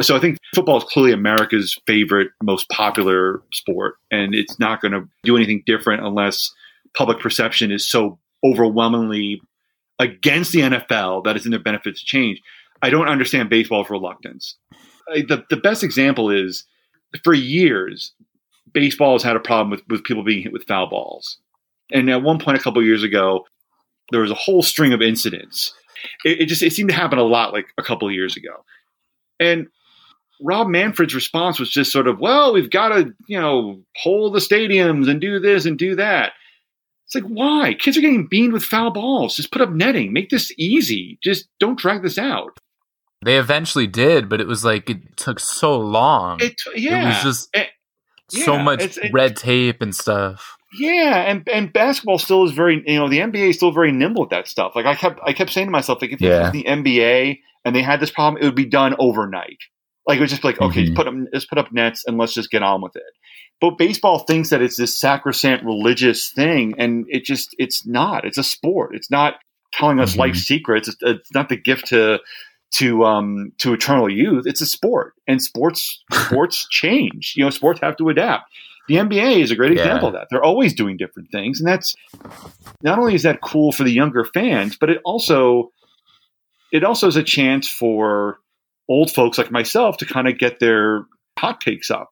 so 0.02 0.14
I 0.14 0.20
think 0.20 0.38
football 0.54 0.76
is 0.76 0.84
clearly 0.84 1.12
America's 1.12 1.78
favorite, 1.86 2.28
most 2.42 2.68
popular 2.68 3.42
sport, 3.52 3.94
and 4.10 4.34
it's 4.34 4.58
not 4.58 4.82
going 4.82 4.92
to 4.92 5.08
do 5.24 5.36
anything 5.36 5.62
different 5.64 6.04
unless 6.04 6.52
public 6.94 7.18
perception 7.18 7.72
is 7.72 7.88
so 7.88 8.18
overwhelmingly 8.44 9.40
against 9.98 10.52
the 10.52 10.60
NFL 10.60 11.24
that 11.24 11.36
it's 11.36 11.46
in 11.46 11.50
their 11.50 11.60
benefit 11.60 11.96
to 11.96 12.04
change. 12.04 12.42
I 12.82 12.90
don't 12.90 13.08
understand 13.08 13.48
baseball's 13.48 13.88
reluctance. 13.88 14.56
The, 15.08 15.44
the 15.48 15.56
best 15.56 15.82
example 15.82 16.30
is 16.30 16.66
for 17.24 17.32
years, 17.32 18.12
baseball 18.72 19.14
has 19.14 19.22
had 19.22 19.36
a 19.36 19.40
problem 19.40 19.70
with, 19.70 19.82
with 19.88 20.04
people 20.04 20.24
being 20.24 20.42
hit 20.42 20.52
with 20.52 20.66
foul 20.66 20.88
balls. 20.88 21.38
And 21.92 22.10
at 22.10 22.22
one 22.22 22.38
point, 22.38 22.58
a 22.58 22.62
couple 22.62 22.80
of 22.80 22.86
years 22.86 23.02
ago, 23.02 23.44
there 24.10 24.20
was 24.20 24.30
a 24.30 24.34
whole 24.34 24.62
string 24.62 24.92
of 24.92 25.02
incidents. 25.02 25.72
It, 26.24 26.42
it 26.42 26.46
just 26.46 26.62
it 26.62 26.72
seemed 26.72 26.90
to 26.90 26.96
happen 26.96 27.18
a 27.18 27.22
lot, 27.24 27.52
like 27.52 27.66
a 27.78 27.82
couple 27.82 28.10
years 28.10 28.36
ago. 28.36 28.64
And 29.40 29.68
Rob 30.40 30.68
Manfred's 30.68 31.14
response 31.14 31.58
was 31.58 31.70
just 31.70 31.92
sort 31.92 32.06
of, 32.08 32.18
"Well, 32.20 32.52
we've 32.52 32.70
got 32.70 32.88
to, 32.90 33.12
you 33.26 33.40
know, 33.40 33.82
hold 33.96 34.34
the 34.34 34.38
stadiums 34.40 35.08
and 35.08 35.20
do 35.20 35.38
this 35.40 35.64
and 35.66 35.78
do 35.78 35.96
that." 35.96 36.32
It's 37.06 37.14
like, 37.14 37.24
why? 37.24 37.74
Kids 37.74 37.96
are 37.96 38.00
getting 38.00 38.26
beamed 38.26 38.52
with 38.52 38.64
foul 38.64 38.90
balls. 38.90 39.36
Just 39.36 39.52
put 39.52 39.62
up 39.62 39.70
netting. 39.70 40.12
Make 40.12 40.28
this 40.28 40.52
easy. 40.58 41.20
Just 41.22 41.46
don't 41.60 41.78
drag 41.78 42.02
this 42.02 42.18
out. 42.18 42.58
They 43.24 43.38
eventually 43.38 43.86
did, 43.86 44.28
but 44.28 44.40
it 44.40 44.48
was 44.48 44.64
like 44.64 44.90
it 44.90 45.16
took 45.16 45.38
so 45.38 45.78
long. 45.78 46.38
It, 46.42 46.60
yeah, 46.74 47.02
it 47.02 47.06
was 47.06 47.22
just 47.22 47.48
Eh, 47.54 47.66
so 48.28 48.58
much 48.58 48.82
it- 48.98 49.12
red 49.12 49.36
tape 49.36 49.82
and 49.82 49.94
stuff. 49.94 50.55
Yeah, 50.78 51.14
and 51.30 51.48
and 51.48 51.72
basketball 51.72 52.18
still 52.18 52.44
is 52.44 52.52
very 52.52 52.82
you 52.86 52.98
know 52.98 53.08
the 53.08 53.20
NBA 53.20 53.50
is 53.50 53.56
still 53.56 53.72
very 53.72 53.92
nimble 53.92 54.24
at 54.24 54.30
that 54.30 54.48
stuff. 54.48 54.72
Like 54.74 54.86
I 54.86 54.94
kept 54.94 55.20
I 55.24 55.32
kept 55.32 55.50
saying 55.52 55.68
to 55.68 55.70
myself 55.70 56.02
like 56.02 56.12
if 56.12 56.20
Yeah. 56.20 56.42
was 56.42 56.52
the 56.52 56.64
NBA 56.64 57.38
and 57.64 57.74
they 57.74 57.82
had 57.82 58.00
this 58.00 58.10
problem, 58.10 58.42
it 58.42 58.46
would 58.46 58.54
be 58.56 58.64
done 58.66 58.94
overnight. 58.98 59.58
Like 60.06 60.18
it 60.18 60.22
was 60.22 60.30
just 60.30 60.44
like 60.44 60.60
okay, 60.60 60.86
Mhm. 60.88 60.96
put 60.96 61.06
up 61.06 61.14
let's 61.32 61.46
put 61.46 61.58
up 61.58 61.72
nets 61.72 62.04
and 62.06 62.18
let's 62.18 62.34
just 62.34 62.50
get 62.50 62.62
on 62.62 62.80
with 62.82 62.96
it. 62.96 63.02
But 63.60 63.78
baseball 63.78 64.18
thinks 64.20 64.50
that 64.50 64.60
it's 64.60 64.76
this 64.76 64.96
sacrosanct 64.98 65.64
religious 65.64 66.28
thing, 66.30 66.74
and 66.78 67.06
it 67.08 67.24
just 67.24 67.54
it's 67.58 67.86
not. 67.86 68.24
It's 68.24 68.38
a 68.38 68.44
sport. 68.44 68.94
It's 68.94 69.10
not 69.10 69.36
telling 69.72 69.98
us 70.00 70.14
Mhm. 70.14 70.18
life 70.18 70.36
secrets. 70.36 70.88
It's, 70.88 70.98
it's 71.00 71.32
not 71.32 71.48
the 71.48 71.56
gift 71.56 71.86
to 71.88 72.18
to 72.72 73.04
um 73.04 73.52
to 73.58 73.72
eternal 73.72 74.10
youth. 74.10 74.44
It's 74.46 74.60
a 74.60 74.66
sport, 74.66 75.14
and 75.28 75.40
sports 75.40 76.02
sports 76.12 76.66
change. 76.70 77.34
You 77.36 77.44
know, 77.44 77.50
sports 77.50 77.80
have 77.80 77.96
to 77.98 78.08
adapt. 78.08 78.50
The 78.88 78.96
NBA 78.96 79.40
is 79.42 79.50
a 79.50 79.56
great 79.56 79.72
Yeah. 79.72 79.82
example 79.84 80.08
of 80.08 80.14
that. 80.14 80.28
They're 80.30 80.44
always 80.44 80.74
doing 80.74 80.96
different 80.96 81.30
things, 81.30 81.60
and 81.60 81.68
that's 81.68 81.94
not 82.82 82.98
only 82.98 83.14
is 83.14 83.22
that 83.24 83.40
cool 83.40 83.72
for 83.72 83.84
the 83.84 83.92
younger 83.92 84.24
fans, 84.24 84.76
but 84.78 84.90
it 84.90 85.00
also 85.04 85.70
it 86.72 86.84
also 86.84 87.06
is 87.06 87.16
a 87.16 87.22
chance 87.22 87.68
for 87.68 88.38
old 88.88 89.10
folks 89.10 89.38
like 89.38 89.50
myself 89.50 89.96
to 89.98 90.06
kind 90.06 90.28
of 90.28 90.38
get 90.38 90.58
their 90.60 91.06
hot 91.38 91.60
takes 91.60 91.90
up. 91.90 92.08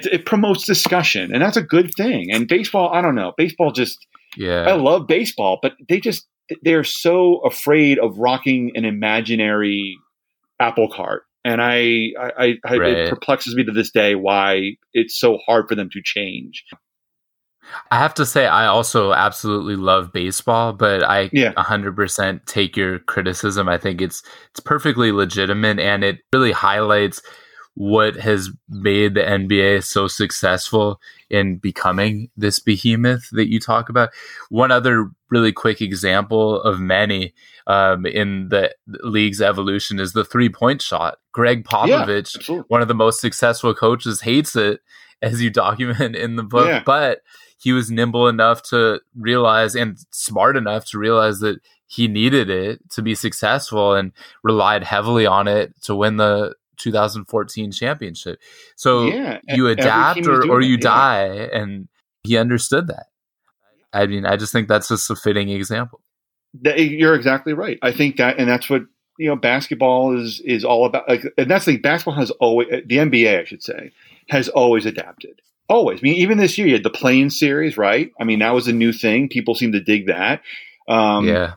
It, 0.00 0.12
it 0.12 0.26
promotes 0.26 0.64
discussion, 0.66 1.32
and 1.32 1.42
that's 1.42 1.56
a 1.56 1.62
good 1.62 1.92
thing. 1.94 2.30
And 2.32 2.48
baseball, 2.48 2.90
I 2.92 3.00
don't 3.00 3.14
know, 3.14 3.32
baseball 3.36 3.70
just 3.72 3.98
yeah, 4.36 4.62
I 4.68 4.72
love 4.72 5.06
baseball, 5.06 5.58
but 5.62 5.74
they 5.88 6.00
just 6.00 6.26
they're 6.62 6.84
so 6.84 7.38
afraid 7.38 7.98
of 7.98 8.18
rocking 8.18 8.72
an 8.74 8.84
imaginary 8.84 9.96
apple 10.60 10.88
cart. 10.90 11.24
And 11.44 11.60
I, 11.60 12.12
I, 12.18 12.54
I, 12.64 12.76
Right. 12.76 12.96
it 12.98 13.10
perplexes 13.10 13.54
me 13.54 13.64
to 13.64 13.72
this 13.72 13.90
day 13.90 14.14
why 14.14 14.76
it's 14.94 15.18
so 15.18 15.38
hard 15.46 15.68
for 15.68 15.74
them 15.74 15.90
to 15.90 16.00
change. 16.02 16.64
I 17.90 17.98
have 17.98 18.14
to 18.14 18.26
say, 18.26 18.46
I 18.46 18.66
also 18.66 19.12
absolutely 19.12 19.76
love 19.76 20.12
baseball, 20.12 20.72
but 20.72 21.02
I 21.02 21.30
Yeah. 21.32 21.52
100% 21.56 22.44
take 22.46 22.76
your 22.76 22.98
criticism. 23.00 23.68
I 23.68 23.78
think 23.78 24.00
it's 24.00 24.22
it's 24.50 24.60
perfectly 24.60 25.12
legitimate, 25.12 25.78
and 25.78 26.04
it 26.04 26.20
really 26.32 26.52
highlights 26.52 27.22
what 27.74 28.14
has 28.16 28.50
made 28.68 29.14
the 29.14 29.20
NBA 29.22 29.82
so 29.82 30.06
successful 30.06 31.00
in 31.28 31.56
becoming 31.56 32.30
this 32.36 32.58
behemoth 32.60 33.28
that 33.32 33.50
you 33.50 33.58
talk 33.58 33.88
about. 33.88 34.10
One 34.48 34.70
other 34.70 35.10
really 35.30 35.52
quick 35.52 35.80
example 35.80 36.60
of 36.62 36.78
many 36.78 37.34
um, 37.66 38.06
in 38.06 38.48
the 38.50 38.72
league's 38.86 39.40
evolution 39.42 39.98
is 39.98 40.12
the 40.12 40.24
three 40.24 40.48
point 40.48 40.82
shot. 40.82 41.18
Gregg 41.32 41.64
Popovich 41.64 42.36
Absolutely. 42.36 42.64
one 42.68 42.82
of 42.82 42.88
the 42.88 42.94
most 42.94 43.20
successful 43.20 43.74
coaches 43.74 44.20
hates 44.20 44.54
it 44.54 44.80
as 45.22 45.42
you 45.42 45.50
document 45.50 46.14
in 46.14 46.36
the 46.36 46.42
book 46.42 46.66
Yeah. 46.68 46.82
but 46.84 47.22
he 47.58 47.72
was 47.72 47.90
nimble 47.90 48.28
enough 48.28 48.62
to 48.64 49.00
realize 49.18 49.74
and 49.74 49.96
smart 50.10 50.56
enough 50.56 50.84
to 50.86 50.98
realize 50.98 51.40
that 51.40 51.60
he 51.86 52.08
needed 52.08 52.50
it 52.50 52.80
to 52.90 53.00
be 53.02 53.14
successful 53.14 53.94
and 53.94 54.12
relied 54.42 54.84
heavily 54.84 55.24
on 55.26 55.48
it 55.48 55.72
to 55.82 55.94
win 55.94 56.16
the 56.18 56.54
2014 56.78 57.72
championship 57.72 58.38
so 58.76 59.06
Yeah, 59.06 59.40
you 59.48 59.68
adapt 59.68 60.26
or, 60.26 60.50
or 60.50 60.60
you 60.60 60.74
yeah. 60.74 60.80
die 60.80 61.24
and 61.52 61.88
he 62.22 62.36
understood 62.36 62.86
that 62.88 63.06
i 63.92 64.06
mean 64.06 64.24
i 64.26 64.36
just 64.36 64.52
think 64.52 64.68
that's 64.68 64.88
just 64.88 65.10
a 65.10 65.16
fitting 65.16 65.48
example 65.48 66.00
That- 66.62 66.78
you're 66.78 67.14
exactly 67.14 67.52
right. 67.52 67.78
I 67.82 67.92
think 67.92 68.16
that, 68.18 68.38
and 68.38 68.48
that's 68.48 68.70
what 68.70 68.82
you 69.18 69.28
know, 69.28 69.36
basketball 69.36 70.18
is 70.20 70.40
is 70.44 70.64
all 70.64 70.86
about. 70.86 71.08
Like, 71.08 71.24
and 71.38 71.48
that's 71.50 71.64
the 71.66 71.76
basketball 71.76 72.14
has 72.14 72.30
always 72.32 72.68
the 72.68 72.96
NBA, 72.96 73.40
I 73.40 73.44
should 73.44 73.62
say, 73.62 73.92
has 74.28 74.48
always 74.48 74.86
adapted. 74.86 75.40
Always. 75.68 76.00
I 76.00 76.02
mean, 76.02 76.14
even 76.16 76.38
this 76.38 76.58
year, 76.58 76.66
you 76.66 76.74
had 76.74 76.82
the 76.82 76.90
play-in 76.90 77.30
series, 77.30 77.78
right? 77.78 78.10
I 78.20 78.24
mean, 78.24 78.40
that 78.40 78.54
was 78.54 78.66
a 78.68 78.72
new 78.72 78.92
thing. 78.92 79.28
People 79.28 79.54
seem 79.54 79.72
to 79.72 79.80
dig 79.80 80.06
that. 80.08 80.42
Um, 80.88 81.26
yeah 81.28 81.54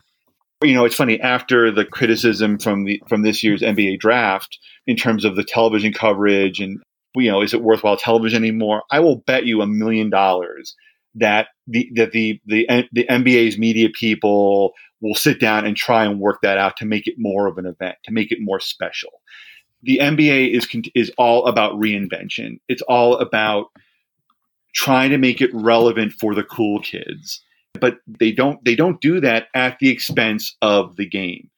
you 0.62 0.74
know, 0.74 0.84
it's 0.84 0.94
funny 0.94 1.20
after 1.20 1.70
the 1.70 1.84
criticism 1.84 2.58
from 2.58 2.84
the 2.84 3.00
from 3.08 3.22
this 3.22 3.42
year's 3.42 3.62
NBA 3.62 4.00
draft 4.00 4.58
in 4.86 4.96
terms 4.96 5.24
of 5.24 5.36
the 5.36 5.44
television 5.44 5.92
coverage 5.92 6.60
and 6.60 6.80
you 7.14 7.30
know, 7.30 7.42
is 7.42 7.54
it 7.54 7.62
worthwhile 7.62 7.96
television 7.96 8.42
anymore? 8.42 8.82
I 8.90 9.00
will 9.00 9.16
bet 9.16 9.46
you 9.46 9.60
a 9.60 9.66
million 9.66 10.10
dollars 10.10 10.74
that 11.14 11.48
the 11.66 11.90
that 11.94 12.12
the 12.12 12.40
the 12.46 12.66
the 12.92 13.06
NBA's 13.08 13.58
media 13.58 13.88
people 13.88 14.72
will 15.00 15.14
sit 15.14 15.38
down 15.40 15.64
and 15.64 15.76
try 15.76 16.04
and 16.04 16.18
work 16.18 16.40
that 16.42 16.58
out 16.58 16.76
to 16.78 16.84
make 16.84 17.06
it 17.06 17.14
more 17.18 17.46
of 17.46 17.58
an 17.58 17.66
event, 17.66 17.96
to 18.04 18.12
make 18.12 18.32
it 18.32 18.38
more 18.40 18.60
special. 18.60 19.10
The 19.82 19.98
NBA 19.98 20.56
is 20.56 20.66
is 20.94 21.12
all 21.18 21.46
about 21.46 21.74
reinvention. 21.74 22.58
It's 22.68 22.82
all 22.82 23.16
about 23.18 23.66
trying 24.74 25.10
to 25.10 25.18
make 25.18 25.40
it 25.40 25.50
relevant 25.54 26.12
for 26.12 26.34
the 26.34 26.44
cool 26.44 26.80
kids 26.80 27.42
but 27.80 27.98
they 28.06 28.32
don't 28.32 28.62
they 28.64 28.74
don't 28.74 29.00
do 29.00 29.20
that 29.20 29.48
at 29.54 29.78
the 29.78 29.90
expense 29.90 30.56
of 30.62 30.96
the 30.96 31.06
game. 31.06 31.50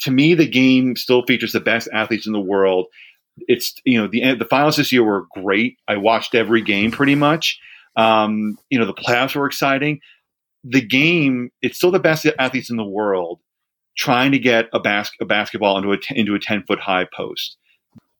To 0.00 0.10
me, 0.10 0.34
the 0.34 0.48
game 0.48 0.96
still 0.96 1.24
features 1.24 1.52
the 1.52 1.60
best 1.60 1.88
athletes 1.92 2.26
in 2.26 2.32
the 2.32 2.40
world. 2.40 2.86
It's 3.48 3.74
you 3.84 4.00
know 4.00 4.06
the 4.06 4.34
the 4.34 4.44
finals 4.44 4.76
this 4.76 4.92
year 4.92 5.04
were 5.04 5.26
great. 5.34 5.78
I 5.88 5.96
watched 5.96 6.34
every 6.34 6.62
game 6.62 6.90
pretty 6.90 7.14
much. 7.14 7.58
Um, 7.96 8.58
you 8.70 8.78
know 8.78 8.86
the 8.86 8.94
playoffs 8.94 9.34
were 9.34 9.46
exciting. 9.46 10.00
The 10.64 10.80
game 10.80 11.50
it's 11.62 11.76
still 11.76 11.90
the 11.90 11.98
best 11.98 12.26
athletes 12.38 12.70
in 12.70 12.76
the 12.76 12.84
world 12.84 13.40
trying 13.96 14.32
to 14.32 14.38
get 14.38 14.68
a, 14.72 14.80
bas- 14.80 15.10
a 15.20 15.24
basketball 15.24 15.78
into 15.78 15.92
a 15.92 15.98
t- 15.98 16.18
into 16.18 16.34
a 16.34 16.38
ten 16.40 16.62
foot 16.64 16.80
high 16.80 17.06
post. 17.14 17.56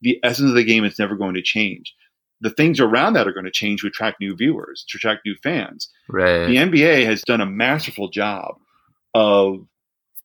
The 0.03 0.19
essence 0.23 0.49
of 0.49 0.55
the 0.55 0.65
game 0.65 0.85
is 0.85 0.99
never 0.99 1.17
going 1.17 1.35
to 1.35 1.43
change. 1.43 1.95
The 2.41 2.51
things 2.51 2.81
around 2.81 3.15
that 3.15 3.27
are 3.27 3.33
going 3.33 3.47
to 3.47 3.51
change 3.51 3.81
to 3.81 3.87
attract 3.87 4.21
new 4.21 4.37
viewers, 4.37 4.85
to 4.89 4.99
attract 4.99 5.25
new 5.25 5.35
fans 5.43 5.89
right 6.09 6.47
the 6.47 6.57
NBA 6.57 7.05
has 7.07 7.23
done 7.23 7.41
a 7.41 7.47
masterful 7.47 8.09
job 8.09 8.57
of 9.15 9.67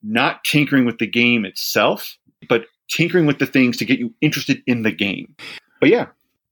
not 0.02 0.44
tinkering 0.44 0.84
with 0.84 0.98
the 0.98 1.06
game 1.06 1.44
itself, 1.44 2.18
but 2.48 2.66
tinkering 2.90 3.26
with 3.26 3.38
the 3.38 3.46
things 3.46 3.76
to 3.78 3.84
get 3.84 3.98
you 3.98 4.12
interested 4.20 4.62
in 4.66 4.82
the 4.82 4.92
game. 4.92 5.34
But 5.80 5.88
yeah, 5.88 6.06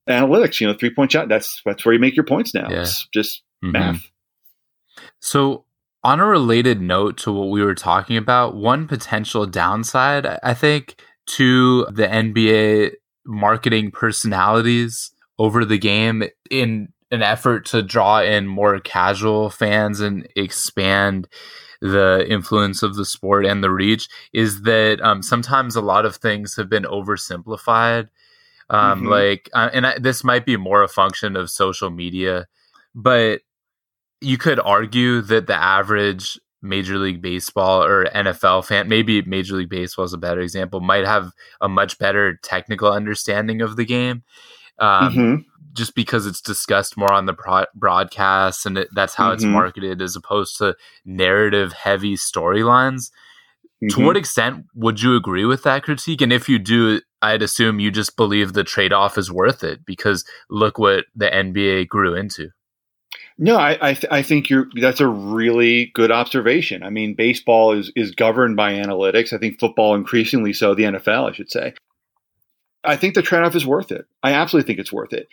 analytics. 0.08 0.61
You 0.61 0.68
know, 0.68 0.74
three 0.74 0.94
point 0.94 1.12
shot. 1.12 1.28
That's 1.28 1.61
that's 1.64 1.84
where 1.84 1.92
you 1.92 2.00
make 2.00 2.16
your 2.16 2.24
points 2.24 2.54
now. 2.54 2.68
Yeah. 2.70 2.80
It's 2.82 3.06
just 3.12 3.42
Mhm. 3.62 3.72
math. 3.72 4.11
So, 5.18 5.64
on 6.02 6.20
a 6.20 6.24
related 6.24 6.80
note 6.80 7.18
to 7.18 7.32
what 7.32 7.50
we 7.50 7.62
were 7.62 7.74
talking 7.74 8.16
about, 8.16 8.54
one 8.54 8.86
potential 8.88 9.46
downside, 9.46 10.26
I 10.42 10.54
think, 10.54 10.96
to 11.26 11.86
the 11.90 12.06
NBA 12.06 12.92
marketing 13.26 13.90
personalities 13.90 15.11
over 15.41 15.64
the 15.64 15.78
game 15.78 16.22
in 16.51 16.93
an 17.11 17.22
effort 17.22 17.64
to 17.64 17.82
draw 17.82 18.20
in 18.20 18.47
more 18.47 18.78
casual 18.78 19.49
fans 19.51 19.99
and 20.01 20.28
expand 20.36 21.26
the 21.80 22.26
influence 22.28 22.82
of 22.82 22.95
the 22.95 23.07
sport 23.07 23.47
and 23.47 23.64
the 23.64 23.70
reach 23.70 24.07
is 24.34 24.62
that 24.62 25.01
um, 25.01 25.22
sometimes 25.22 25.74
a 25.74 25.80
lot 25.80 26.05
of 26.05 26.16
things 26.16 26.55
have 26.57 26.68
been 26.68 26.84
oversimplified. 26.84 28.09
Um, 28.68 29.05
Mhm. 29.05 29.09
Like, 29.09 29.49
uh, 29.55 29.70
and 29.72 29.86
I, 29.86 29.99
this 29.99 30.22
might 30.22 30.45
be 30.45 30.57
more 30.59 30.82
a 30.82 30.88
function 30.88 31.36
of 31.36 31.51
social 31.51 31.88
media, 31.91 32.47
but 32.95 33.41
you 34.20 34.36
could 34.36 34.61
argue 34.61 35.22
that 35.22 35.47
the 35.47 35.55
average 35.57 36.38
Major 36.62 36.99
League 36.99 37.22
Baseball 37.22 37.82
or 37.82 38.05
NFL 38.14 38.66
fan, 38.66 38.86
maybe 38.91 39.22
Major 39.22 39.57
League 39.57 39.70
Baseball 39.70 40.05
is 40.05 40.12
a 40.12 40.18
better 40.18 40.43
example, 40.43 40.80
might 40.80 41.07
have 41.07 41.32
a 41.62 41.68
much 41.70 41.99
better 41.99 42.38
technical 42.43 42.93
understanding 42.93 43.62
of 43.62 43.76
the 43.76 43.86
game. 43.86 44.22
Um, 44.80 45.14
Mhm. 45.14 45.44
Just 45.72 45.94
because 45.94 46.26
it's 46.26 46.40
discussed 46.40 46.96
more 46.96 47.12
on 47.12 47.26
the 47.26 47.32
pro- 47.32 47.64
broadcast 47.76 48.66
and 48.66 48.76
it, 48.76 48.88
that's 48.92 49.14
how 49.14 49.30
it's 49.30 49.44
Mhm. 49.44 49.52
marketed 49.52 50.02
as 50.02 50.16
opposed 50.16 50.56
to 50.58 50.74
narrative 51.04 51.72
heavy 51.72 52.16
storylines. 52.16 53.10
To 53.88 53.96
Mhm. 53.98 54.04
what 54.04 54.16
extent 54.16 54.64
would 54.74 55.00
you 55.00 55.14
agree 55.14 55.44
with 55.44 55.62
that 55.62 55.84
critique? 55.84 56.20
And 56.22 56.32
if 56.32 56.48
you 56.48 56.58
do, 56.58 57.00
I'd 57.22 57.40
assume 57.42 57.78
you 57.78 57.92
just 57.92 58.16
believe 58.16 58.52
the 58.52 58.64
trade 58.64 58.92
off 58.92 59.16
is 59.16 59.30
worth 59.30 59.62
it 59.62 59.86
because 59.86 60.24
look 60.50 60.76
what 60.76 61.04
the 61.14 61.32
NBA 61.32 61.84
grew 61.84 62.14
into. 62.16 62.48
No, 63.38 63.56
I 63.56 63.78
I, 63.80 63.94
th- 63.94 64.12
I 64.12 64.22
think 64.22 64.50
you're 64.50 64.66
that's 64.80 65.00
a 65.00 65.06
really 65.08 65.92
good 65.94 66.10
observation. 66.10 66.82
I 66.82 66.90
mean, 66.90 67.14
baseball 67.14 67.72
is 67.72 67.92
is 67.94 68.10
governed 68.10 68.56
by 68.56 68.72
analytics. 68.74 69.32
I 69.32 69.38
think 69.38 69.60
football 69.60 69.94
increasingly 69.94 70.52
so. 70.52 70.74
The 70.74 70.84
NFL, 70.84 71.28
I 71.28 71.32
should 71.32 71.50
say. 71.50 71.74
I 72.82 72.96
think 72.96 73.14
the 73.14 73.22
trade 73.22 73.42
off 73.42 73.54
is 73.54 73.66
worth 73.66 73.92
it. 73.92 74.06
I 74.22 74.32
absolutely 74.34 74.66
think 74.66 74.78
it's 74.78 74.92
worth 74.92 75.12
it. 75.12 75.28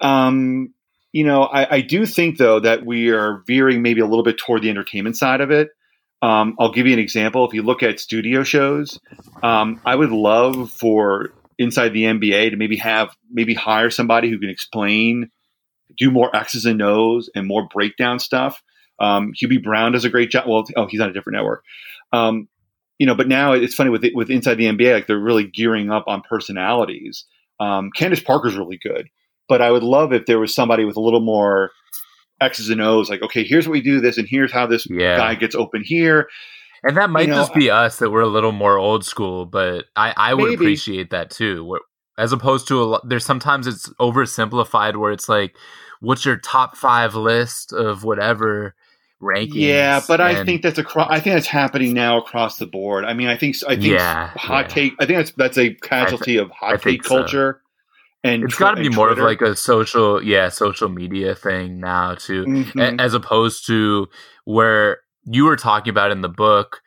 Um, 0.00 0.74
you 1.12 1.24
know, 1.24 1.42
I, 1.42 1.76
I 1.76 1.80
do 1.80 2.04
think 2.04 2.36
though 2.38 2.60
that 2.60 2.84
we 2.84 3.10
are 3.10 3.42
veering 3.46 3.82
maybe 3.82 4.00
a 4.00 4.06
little 4.06 4.24
bit 4.24 4.38
toward 4.38 4.62
the 4.62 4.70
entertainment 4.70 5.16
side 5.16 5.40
of 5.40 5.50
it. 5.50 5.70
Um, 6.22 6.56
I'll 6.58 6.72
give 6.72 6.86
you 6.86 6.92
an 6.92 6.98
example. 6.98 7.46
If 7.46 7.54
you 7.54 7.62
look 7.62 7.82
at 7.82 8.00
studio 8.00 8.42
shows, 8.42 8.98
um, 9.42 9.80
I 9.84 9.94
would 9.94 10.10
love 10.10 10.70
for 10.70 11.30
inside 11.58 11.90
the 11.90 12.04
NBA 12.04 12.50
to 12.50 12.56
maybe 12.56 12.76
have 12.76 13.14
maybe 13.30 13.54
hire 13.54 13.90
somebody 13.90 14.28
who 14.28 14.38
can 14.38 14.50
explain 14.50 15.30
do 15.96 16.10
more 16.10 16.34
X's 16.34 16.66
and 16.66 16.82
O's 16.82 17.30
and 17.34 17.46
more 17.46 17.68
breakdown 17.68 18.18
stuff. 18.18 18.62
Um, 18.98 19.32
Hubie 19.34 19.62
Brown 19.62 19.92
does 19.92 20.04
a 20.04 20.10
great 20.10 20.30
job. 20.30 20.46
Well, 20.48 20.66
oh, 20.76 20.86
he's 20.86 21.00
on 21.00 21.10
a 21.10 21.12
different 21.12 21.36
network. 21.36 21.64
Um, 22.12 22.48
you 22.98 23.06
know, 23.06 23.14
but 23.14 23.28
now 23.28 23.52
it's 23.52 23.74
funny 23.74 23.90
with 23.90 24.04
with 24.14 24.30
inside 24.30 24.54
the 24.56 24.66
NBA, 24.66 24.92
like 24.94 25.06
they're 25.06 25.18
really 25.18 25.44
gearing 25.46 25.90
up 25.90 26.04
on 26.06 26.22
personalities. 26.28 27.24
Um, 27.60 27.90
Candace 27.94 28.20
Parker's 28.20 28.56
really 28.56 28.78
good, 28.82 29.08
but 29.48 29.62
I 29.62 29.70
would 29.70 29.82
love 29.82 30.12
if 30.12 30.26
there 30.26 30.38
was 30.38 30.54
somebody 30.54 30.84
with 30.84 30.96
a 30.96 31.00
little 31.00 31.20
more 31.20 31.70
X's 32.40 32.68
and 32.70 32.80
O's. 32.82 33.08
Like, 33.08 33.22
okay, 33.22 33.44
here's 33.44 33.66
what 33.66 33.72
we 33.72 33.80
do 33.80 34.00
this, 34.00 34.18
and 34.18 34.28
here's 34.28 34.52
how 34.52 34.66
this 34.66 34.86
Yeah. 34.90 35.16
guy 35.16 35.34
gets 35.34 35.54
open 35.54 35.82
here. 35.84 36.28
And 36.82 36.96
that 36.96 37.10
might 37.10 37.22
You 37.22 37.28
know, 37.28 37.36
just 37.36 37.54
be 37.54 37.70
us 37.70 37.98
that 37.98 38.10
we're 38.10 38.20
a 38.20 38.26
little 38.28 38.52
more 38.52 38.76
old 38.78 39.04
school, 39.04 39.46
but 39.46 39.86
I, 39.96 40.12
I 40.16 40.34
would 40.34 40.50
Maybe. 40.50 40.54
appreciate 40.54 41.10
that 41.10 41.30
too. 41.30 41.64
Where, 41.64 41.80
as 42.18 42.32
opposed 42.32 42.68
to 42.68 42.82
a 42.82 42.84
lot, 42.84 43.08
there's 43.08 43.24
sometimes 43.24 43.66
it's 43.66 43.88
oversimplified 44.00 44.96
where 44.96 45.10
it's 45.12 45.28
like, 45.28 45.56
what's 46.00 46.24
your 46.24 46.36
top 46.36 46.76
five 46.76 47.14
list 47.14 47.72
of 47.72 48.04
whatever 48.04 48.74
rankings? 49.22 49.54
Yeah, 49.54 50.00
but 50.06 50.20
I 50.20 50.44
think 50.44 50.62
that's 50.62 50.78
across. 50.78 51.08
I 51.10 51.20
think 51.20 51.34
that's 51.36 51.46
happening 51.46 51.94
now 51.94 52.18
across 52.18 52.58
the 52.58 52.66
board. 52.66 53.04
I 53.04 53.14
mean, 53.14 53.28
I 53.28 53.36
think 53.36 53.56
I 53.66 53.74
think 53.74 53.86
Yeah, 53.86 54.28
hot 54.36 54.66
yeah. 54.68 54.74
take. 54.74 54.92
I 55.00 55.06
think 55.06 55.18
that's 55.18 55.32
that's 55.32 55.58
a 55.58 55.74
casualty 55.74 56.36
of 56.36 56.50
hot 56.50 56.82
take 56.82 57.02
so. 57.04 57.08
culture. 57.16 57.62
And 58.24 58.44
it's 58.44 58.56
tw- 58.56 58.60
got 58.60 58.70
to 58.72 58.80
be 58.80 58.86
and 58.86 58.96
more 58.96 59.10
of 59.10 59.18
like 59.18 59.40
a 59.40 59.54
social, 59.54 60.20
yeah, 60.22 60.48
social 60.48 60.88
media 60.88 61.34
thing 61.36 61.78
now 61.78 62.14
too, 62.16 62.44
Mhm. 62.44 62.98
a- 62.98 63.00
as 63.00 63.14
opposed 63.14 63.66
to 63.68 64.08
where 64.44 64.98
you 65.24 65.44
were 65.44 65.56
talking 65.56 65.90
about 65.90 66.10
in 66.10 66.22
the 66.22 66.28
book. 66.28 66.80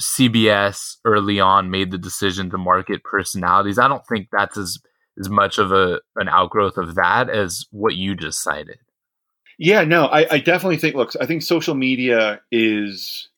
CBS 0.00 0.96
early 1.04 1.38
on 1.40 1.70
made 1.70 1.90
the 1.90 1.98
decision 1.98 2.50
to 2.50 2.58
market 2.58 3.04
personalities. 3.04 3.78
I 3.78 3.88
don't 3.88 4.06
think 4.06 4.28
that's 4.32 4.56
as 4.56 4.78
as 5.20 5.28
much 5.28 5.58
of 5.58 5.72
a 5.72 6.00
an 6.16 6.28
outgrowth 6.28 6.76
of 6.78 6.94
that 6.94 7.28
as 7.28 7.66
what 7.70 7.94
you 7.94 8.14
just 8.14 8.42
cited. 8.42 8.78
Yeah, 9.62 9.84
no, 9.84 10.06
I, 10.06 10.26
I 10.28 10.38
definitely 10.40 10.78
think. 10.78 10.96
Look, 10.96 11.12
I 11.20 11.26
think 11.26 11.40
social 11.42 11.76
media 11.76 12.40
is 12.50 13.28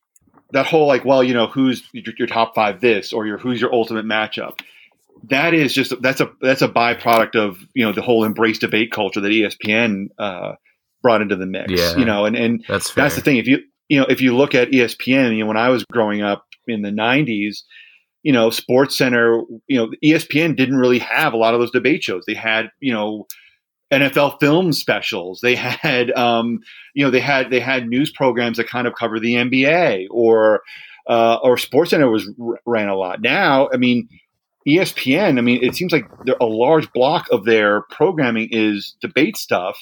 that 0.53 0.65
whole 0.65 0.87
like, 0.87 1.05
well, 1.05 1.23
you 1.23 1.35
know, 1.35 1.49
who's 1.49 1.87
your, 1.93 2.15
your 2.19 2.27
top 2.27 2.55
five 2.55 2.81
this 2.81 3.13
or 3.13 3.27
your 3.27 3.37
who's 3.37 3.61
your 3.61 3.75
ultimate 3.75 4.07
matchup. 4.07 4.61
That 5.25 5.53
is 5.53 5.75
just 5.75 5.93
that's 6.01 6.23
a 6.23 6.31
that's 6.41 6.63
a 6.63 6.69
byproduct 6.69 7.37
of 7.37 7.59
you 7.75 7.85
know 7.85 7.93
the 7.93 8.01
whole 8.01 8.25
embrace 8.25 8.59
debate 8.59 8.91
culture 8.91 9.21
that 9.21 9.29
ESPN 9.29 10.07
uh, 10.19 10.55
brought 11.03 11.21
into 11.21 11.37
the 11.37 11.45
mix. 11.45 11.71
Yeah. 11.71 11.95
You 11.95 12.07
know, 12.07 12.25
and 12.25 12.35
and 12.37 12.65
That's 12.67 12.89
fair. 12.89 13.05
That's 13.05 13.17
the 13.17 13.21
thing. 13.21 13.37
If 13.37 13.47
you 13.47 13.59
you 13.91 14.01
know 14.01 14.07
if 14.09 14.23
you 14.23 14.35
look 14.35 14.55
at 14.55 14.71
ESPN, 14.71 15.37
you 15.37 15.41
know 15.41 15.47
when 15.47 15.59
I 15.59 15.69
was 15.69 15.85
growing 15.93 16.23
up 16.23 16.47
in 16.67 16.81
the 16.81 16.91
'90s, 16.91 17.65
you 18.23 18.33
know 18.33 18.49
SportsCenter, 18.49 19.43
you 19.69 19.77
know 19.77 19.91
ESPN 20.03 20.57
didn't 20.57 20.79
really 20.79 21.01
have 21.01 21.35
a 21.35 21.37
lot 21.37 21.53
of 21.53 21.61
those 21.61 21.71
debate 21.71 22.03
shows. 22.03 22.25
They 22.27 22.33
had 22.33 22.71
you 22.81 22.95
know 22.95 23.27
NFL 24.01 24.41
film 24.41 24.73
specials. 24.73 25.41
They 25.41 25.55
had 25.55 26.11
um, 26.13 26.61
you 26.95 27.05
know 27.05 27.11
they 27.11 27.21
had 27.21 27.51
they 27.51 27.61
had 27.61 27.89
news 27.89 28.11
programs 28.11 28.59
that 28.59 28.69
kind 28.69 28.87
of 28.87 28.95
cover 28.95 29.21
the 29.21 29.35
NBA 29.35 30.07
or 30.11 30.63
uh, 31.09 31.37
or 31.43 31.57
SportsCenter 31.57 32.11
was 32.11 32.31
ran 32.65 32.89
a 32.89 32.97
lot. 32.97 33.21
Now, 33.21 33.69
I 33.73 33.77
mean. 33.77 34.09
ESPN, 34.67 35.37
I 35.37 35.43
mean, 35.43 35.63
it 35.63 35.75
seems 35.75 35.93
like 35.93 36.07
a 36.41 36.47
large 36.47 36.91
block 36.95 37.27
of 37.31 37.45
their 37.45 37.83
programming 37.83 38.49
is 38.51 38.97
debate 39.03 39.37
stuff, 39.37 39.77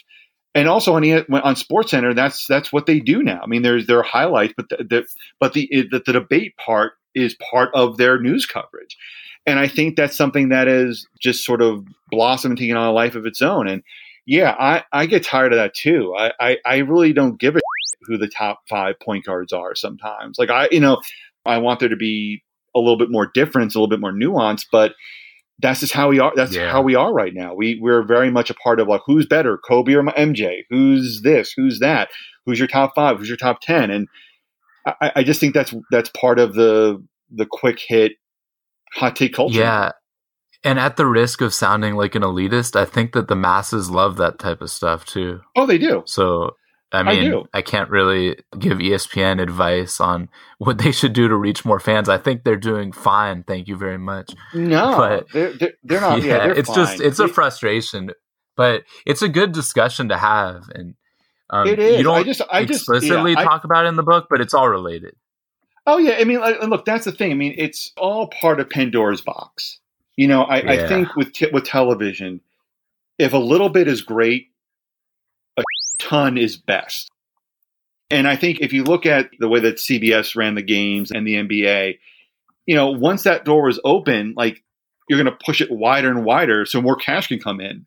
and 0.54 0.68
also 0.68 0.94
on 0.94 1.04
on 1.04 1.54
SportsCenter, 1.54 2.14
that's 2.14 2.46
that's 2.46 2.72
what 2.72 2.86
they 2.86 3.00
do 3.00 3.22
now. 3.22 3.40
I 3.42 3.46
mean, 3.46 3.62
there's 3.62 3.86
their 3.86 4.02
highlights, 4.02 4.54
but 4.56 4.68
the, 4.68 4.76
the 4.78 5.06
but 5.40 5.52
the, 5.52 5.68
the 5.90 6.02
the 6.04 6.12
debate 6.12 6.56
part 6.56 6.94
is 7.14 7.36
part 7.50 7.70
of 7.74 7.96
their 7.96 8.20
news 8.20 8.44
coverage, 8.44 8.96
and 9.46 9.58
I 9.58 9.68
think 9.68 9.96
that's 9.96 10.16
something 10.16 10.50
that 10.50 10.68
is 10.68 11.06
just 11.20 11.44
sort 11.44 11.62
of 11.62 11.84
blossomed 12.10 12.58
taking 12.58 12.76
on 12.76 12.86
a 12.88 12.92
life 12.92 13.14
of 13.14 13.26
its 13.26 13.42
own. 13.42 13.68
And 13.68 13.82
yeah, 14.26 14.54
I 14.58 14.84
I 14.92 15.06
get 15.06 15.24
tired 15.24 15.52
of 15.52 15.58
that 15.58 15.74
too. 15.74 16.14
I 16.16 16.32
I, 16.40 16.56
I 16.64 16.76
really 16.78 17.12
don't 17.12 17.38
give 17.40 17.56
a 17.56 17.60
who 18.02 18.18
the 18.18 18.28
top 18.28 18.60
five 18.68 18.96
point 19.00 19.24
guards 19.24 19.52
are 19.52 19.74
sometimes. 19.74 20.38
Like 20.38 20.50
I 20.50 20.68
you 20.70 20.80
know 20.80 21.00
I 21.44 21.58
want 21.58 21.80
there 21.80 21.88
to 21.88 21.96
be 21.96 22.42
a 22.74 22.78
little 22.78 22.96
bit 22.96 23.10
more 23.10 23.26
difference, 23.26 23.74
a 23.74 23.78
little 23.78 23.90
bit 23.90 24.00
more 24.00 24.12
nuance, 24.12 24.66
but 24.70 24.94
that's 25.58 25.80
just 25.80 25.92
how 25.92 26.08
we 26.08 26.18
are. 26.18 26.32
That's 26.34 26.54
Yeah. 26.54 26.70
how 26.70 26.82
we 26.82 26.94
are 26.94 27.12
right 27.12 27.34
now. 27.34 27.54
We 27.54 27.78
we're 27.80 28.02
very 28.02 28.30
much 28.30 28.50
a 28.50 28.54
part 28.54 28.80
of 28.80 28.88
like 28.88 29.02
who's 29.06 29.26
better, 29.26 29.58
Kobe 29.58 29.92
or 29.94 30.02
MJ? 30.04 30.62
Who's 30.70 31.22
this? 31.22 31.52
Who's 31.56 31.80
that? 31.80 32.08
Who's 32.46 32.58
your 32.58 32.68
top 32.68 32.94
five? 32.94 33.18
Who's 33.18 33.28
your 33.28 33.36
top 33.36 33.60
ten? 33.60 33.90
And 33.90 34.08
I, 34.86 35.12
I 35.16 35.22
just 35.22 35.38
think 35.40 35.54
that's 35.54 35.74
that's 35.90 36.10
part 36.10 36.38
of 36.38 36.54
the 36.54 37.04
the 37.30 37.46
quick 37.46 37.80
hit 37.86 38.12
hot 38.94 39.16
take 39.16 39.34
culture. 39.34 39.58
Yeah. 39.58 39.92
And 40.64 40.78
at 40.78 40.96
the 40.96 41.06
risk 41.06 41.40
of 41.40 41.52
sounding 41.52 41.96
like 41.96 42.14
an 42.14 42.22
elitist, 42.22 42.76
I 42.76 42.84
think 42.84 43.12
that 43.14 43.26
the 43.28 43.34
masses 43.34 43.90
love 43.90 44.16
that 44.18 44.38
type 44.38 44.60
of 44.62 44.70
stuff 44.70 45.04
too. 45.04 45.40
Oh, 45.56 45.66
they 45.66 45.76
do. 45.78 46.02
So, 46.06 46.52
I 46.92 47.00
I 47.00 47.02
mean, 47.02 47.30
do. 47.30 47.44
I, 47.52 47.62
can't 47.62 47.90
really 47.90 48.36
give 48.58 48.78
ESPN 48.78 49.40
advice 49.42 49.98
on 50.00 50.28
what 50.58 50.78
they 50.78 50.92
should 50.92 51.14
do 51.14 51.26
to 51.26 51.34
reach 51.36 51.64
more 51.64 51.80
fans. 51.80 52.08
I 52.08 52.18
think 52.18 52.44
they're 52.44 52.56
doing 52.56 52.92
fine. 52.92 53.42
Thank 53.42 53.66
you 53.66 53.76
very 53.76 53.98
much. 53.98 54.34
No, 54.54 54.94
But- 54.98 55.32
they're, 55.32 55.52
they're, 55.52 55.72
they're 55.82 56.00
not. 56.00 56.22
Yeah, 56.22 56.38
they're 56.46 56.58
it's 56.58 56.72
just 56.72 57.00
it's 57.00 57.18
a 57.18 57.26
frustration, 57.28 58.10
but 58.56 58.84
it's 59.04 59.22
a 59.22 59.28
good 59.28 59.50
discussion 59.52 60.10
to 60.10 60.16
have. 60.18 60.68
And 60.74 60.94
um, 61.50 61.66
It 61.66 61.80
is. 61.80 61.98
You 61.98 62.04
don't 62.04 62.18
I 62.18 62.22
just- 62.22 62.42
I 62.50 62.64
just- 62.64 62.82
explicitly 62.82 63.32
yeah, 63.32 63.40
I- 63.40 63.44
talk 63.44 63.64
about 63.64 63.86
it 63.86 63.88
in 63.88 63.96
the 63.96 64.02
book, 64.04 64.26
but 64.30 64.40
it's 64.40 64.54
all 64.54 64.68
related. 64.68 65.16
Oh 65.86 65.98
yeah, 65.98 66.16
I 66.18 66.24
mean, 66.24 66.40
look, 66.40 66.84
that's 66.84 67.04
the 67.04 67.12
thing. 67.12 67.32
I 67.32 67.34
mean, 67.34 67.54
it's 67.58 67.92
all 67.96 68.28
part 68.28 68.60
of 68.60 68.70
Pandora's 68.70 69.20
box. 69.20 69.80
You 70.16 70.28
know, 70.28 70.42
I, 70.42 70.74
I 70.74 70.86
think 70.86 71.16
with 71.16 71.32
t- 71.32 71.48
with 71.52 71.64
television, 71.64 72.40
if 73.18 73.32
a 73.32 73.38
little 73.38 73.68
bit 73.68 73.88
is 73.88 74.02
great, 74.02 74.48
a 75.56 75.62
ton 75.98 76.38
is 76.38 76.56
best. 76.56 77.10
And 78.10 78.28
I 78.28 78.36
think 78.36 78.60
if 78.60 78.72
you 78.72 78.84
look 78.84 79.06
at 79.06 79.30
the 79.38 79.48
way 79.48 79.60
that 79.60 79.76
CBS 79.76 80.36
ran 80.36 80.54
the 80.54 80.62
games 80.62 81.10
and 81.10 81.26
the 81.26 81.36
NBA, 81.36 81.98
you 82.66 82.74
know, 82.74 82.90
once 82.90 83.22
that 83.22 83.44
door 83.44 83.64
was 83.64 83.80
open, 83.84 84.34
like 84.36 84.62
you're 85.08 85.22
going 85.22 85.34
to 85.34 85.44
push 85.44 85.60
it 85.60 85.70
wider 85.70 86.10
and 86.10 86.24
wider 86.24 86.66
so 86.66 86.82
more 86.82 86.96
cash 86.96 87.28
can 87.28 87.38
come 87.38 87.60
in. 87.60 87.86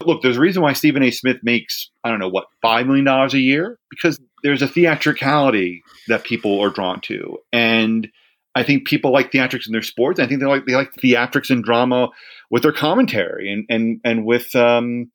Look, 0.00 0.22
there's 0.22 0.36
a 0.36 0.40
reason 0.40 0.62
why 0.62 0.72
Stephen 0.72 1.02
A. 1.02 1.10
Smith 1.10 1.38
makes, 1.42 1.90
I 2.02 2.10
don't 2.10 2.18
know, 2.18 2.28
what, 2.28 2.46
$5 2.64 2.86
million 2.86 3.06
a 3.06 3.28
year? 3.36 3.78
Because 3.90 4.18
there's 4.42 4.62
a 4.62 4.68
theatricality 4.68 5.82
that 6.08 6.24
people 6.24 6.60
are 6.60 6.70
drawn 6.70 7.00
to. 7.02 7.38
And 7.52 8.08
I 8.54 8.62
think 8.62 8.86
people 8.86 9.12
like 9.12 9.32
theatrics 9.32 9.66
in 9.66 9.72
their 9.72 9.82
sports. 9.82 10.20
I 10.20 10.26
think 10.26 10.40
they 10.40 10.46
like 10.46 10.64
they 10.66 10.74
like 10.74 10.92
theatrics 10.94 11.50
and 11.50 11.64
drama 11.64 12.08
with 12.50 12.62
their 12.62 12.72
commentary 12.72 13.52
and 13.52 13.64
and 13.68 14.00
and 14.04 14.24
with 14.24 14.54
um 14.54 15.10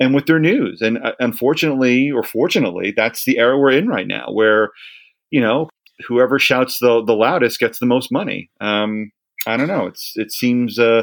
and 0.00 0.14
with 0.14 0.26
their 0.26 0.38
news. 0.38 0.80
And 0.80 0.98
uh, 0.98 1.12
unfortunately, 1.20 2.10
or 2.10 2.22
fortunately, 2.22 2.92
that's 2.96 3.24
the 3.24 3.38
era 3.38 3.58
we're 3.58 3.72
in 3.72 3.88
right 3.88 4.06
now, 4.06 4.28
where 4.32 4.70
you 5.30 5.40
know 5.40 5.68
whoever 6.06 6.38
shouts 6.38 6.78
the 6.78 7.04
the 7.04 7.14
loudest 7.14 7.60
gets 7.60 7.78
the 7.78 7.86
most 7.86 8.10
money. 8.10 8.50
Um, 8.60 9.10
I 9.46 9.56
don't 9.56 9.68
know. 9.68 9.86
It's 9.86 10.12
it 10.16 10.32
seems 10.32 10.78
uh, 10.78 11.02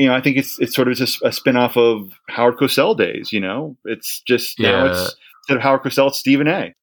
you 0.00 0.08
know 0.08 0.14
I 0.14 0.20
think 0.20 0.36
it's 0.36 0.58
it's 0.60 0.74
sort 0.74 0.88
of 0.88 0.94
just 0.96 1.22
a 1.22 1.28
spinoff 1.28 1.76
of 1.76 2.12
Howard 2.28 2.56
Cosell 2.56 2.96
days. 2.96 3.32
You 3.32 3.40
know, 3.40 3.76
it's 3.84 4.20
just 4.26 4.58
now 4.58 4.84
Yeah. 4.86 4.90
it's 4.92 5.16
instead 5.42 5.56
of 5.56 5.62
Howard 5.62 5.82
Cosell, 5.82 6.08
it's 6.08 6.18
Stephen 6.18 6.48
A. 6.48 6.74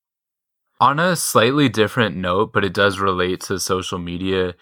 On 0.80 0.99
a 0.99 1.15
slightly 1.15 1.70
different 1.70 2.15
note, 2.15 2.53
but 2.53 2.63
it 2.63 2.74
does 2.74 2.99
relate 2.99 3.41
to 3.41 3.59
social 3.59 3.97
media, 3.97 4.53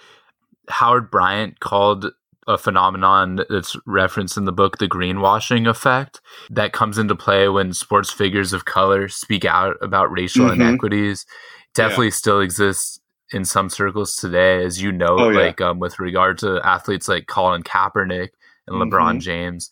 Howard 0.69 1.11
Bryant 1.11 1.59
called 1.59 2.11
a 2.47 2.57
phenomenon 2.57 3.39
that's 3.49 3.75
referenced 3.87 4.37
in 4.37 4.45
the 4.45 4.51
book 4.53 4.77
the 4.77 4.87
greenwashing 4.87 5.67
effect 5.67 6.21
that 6.51 6.71
comes 6.73 6.97
into 6.99 7.15
play 7.15 7.49
when 7.49 7.73
sports 7.73 8.11
figures 8.11 8.53
of 8.53 8.65
color 8.65 9.07
speak 9.09 9.43
out 9.45 9.75
about 9.81 10.11
racial 10.11 10.45
Mhm. 10.47 10.53
inequities. 10.53 11.25
Definitely 11.73 12.11
still 12.11 12.39
exists 12.39 12.99
in 13.31 13.43
some 13.43 13.69
circles 13.69 14.15
today, 14.15 14.63
as 14.63 14.79
you 14.81 14.91
know, 14.91 15.17
Oh, 15.19 15.29
yeah. 15.29 15.39
like 15.39 15.59
um, 15.59 15.79
with 15.79 15.99
regard 15.99 16.37
to 16.37 16.61
athletes 16.63 17.07
like 17.09 17.25
Colin 17.27 17.63
Kaepernick 17.63 18.29
and 18.68 18.78
LeBron 18.78 19.18
Mhm. 19.18 19.22
James 19.22 19.72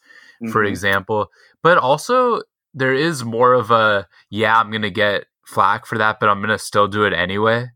for 0.52 0.64
Mhm. 0.64 0.70
example. 0.70 1.32
But 1.62 1.78
also, 1.78 2.42
there 2.74 2.94
is 2.94 3.24
more 3.24 3.54
of 3.54 3.72
a 3.72 4.08
yeah, 4.30 4.60
I'm 4.60 4.72
gonna 4.72 4.90
get 4.90 5.26
flack 5.46 5.86
for 5.86 5.98
that, 5.98 6.20
but 6.20 6.30
I'm 6.30 6.42
gonna 6.42 6.58
still 6.58 6.88
do 6.88 7.04
it 7.06 7.14
anyway. 7.14 7.68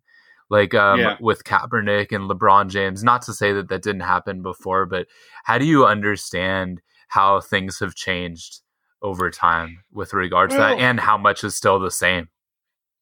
Like 0.49 0.73
um, 0.73 0.99
Yeah. 0.99 1.17
with 1.19 1.43
Kaepernick 1.43 2.11
and 2.13 2.29
LeBron 2.29 2.69
James. 2.69 3.03
Not 3.03 3.21
to 3.23 3.33
say 3.33 3.51
that 3.53 3.67
that 3.69 3.81
didn't 3.83 4.01
happen 4.01 4.41
before, 4.41 4.85
but 4.85 5.07
how 5.43 5.57
do 5.57 5.65
you 5.65 5.85
understand 5.85 6.81
how 7.09 7.39
things 7.41 7.79
have 7.79 7.95
changed 7.95 8.61
over 9.01 9.29
time 9.29 9.83
with 9.91 10.13
regards 10.13 10.53
to 10.55 10.59
that, 10.59 10.79
and 10.79 10.99
how 10.99 11.17
much 11.17 11.43
is 11.43 11.55
still 11.55 11.79
the 11.79 11.91
same? 11.91 12.29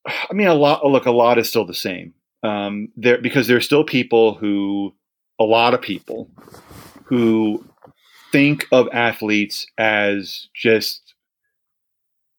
I 0.06 0.34
mean, 0.34 0.48
a 0.48 0.54
lot. 0.54 0.86
Look, 0.86 1.06
a 1.06 1.12
lot 1.12 1.38
is 1.38 1.48
still 1.50 1.66
the 1.66 1.74
same. 1.74 2.14
Um, 2.44 2.90
there 2.96 3.18
because 3.20 3.48
there 3.48 3.58
are 3.58 3.62
still 3.62 3.84
people 3.84 4.36
who, 4.36 4.94
a 5.40 5.44
lot 5.44 5.74
of 5.74 5.82
people, 5.82 6.30
who 7.06 7.64
think 8.32 8.68
of 8.72 8.88
athletes 8.92 9.68
as 9.78 10.48
just 10.54 11.14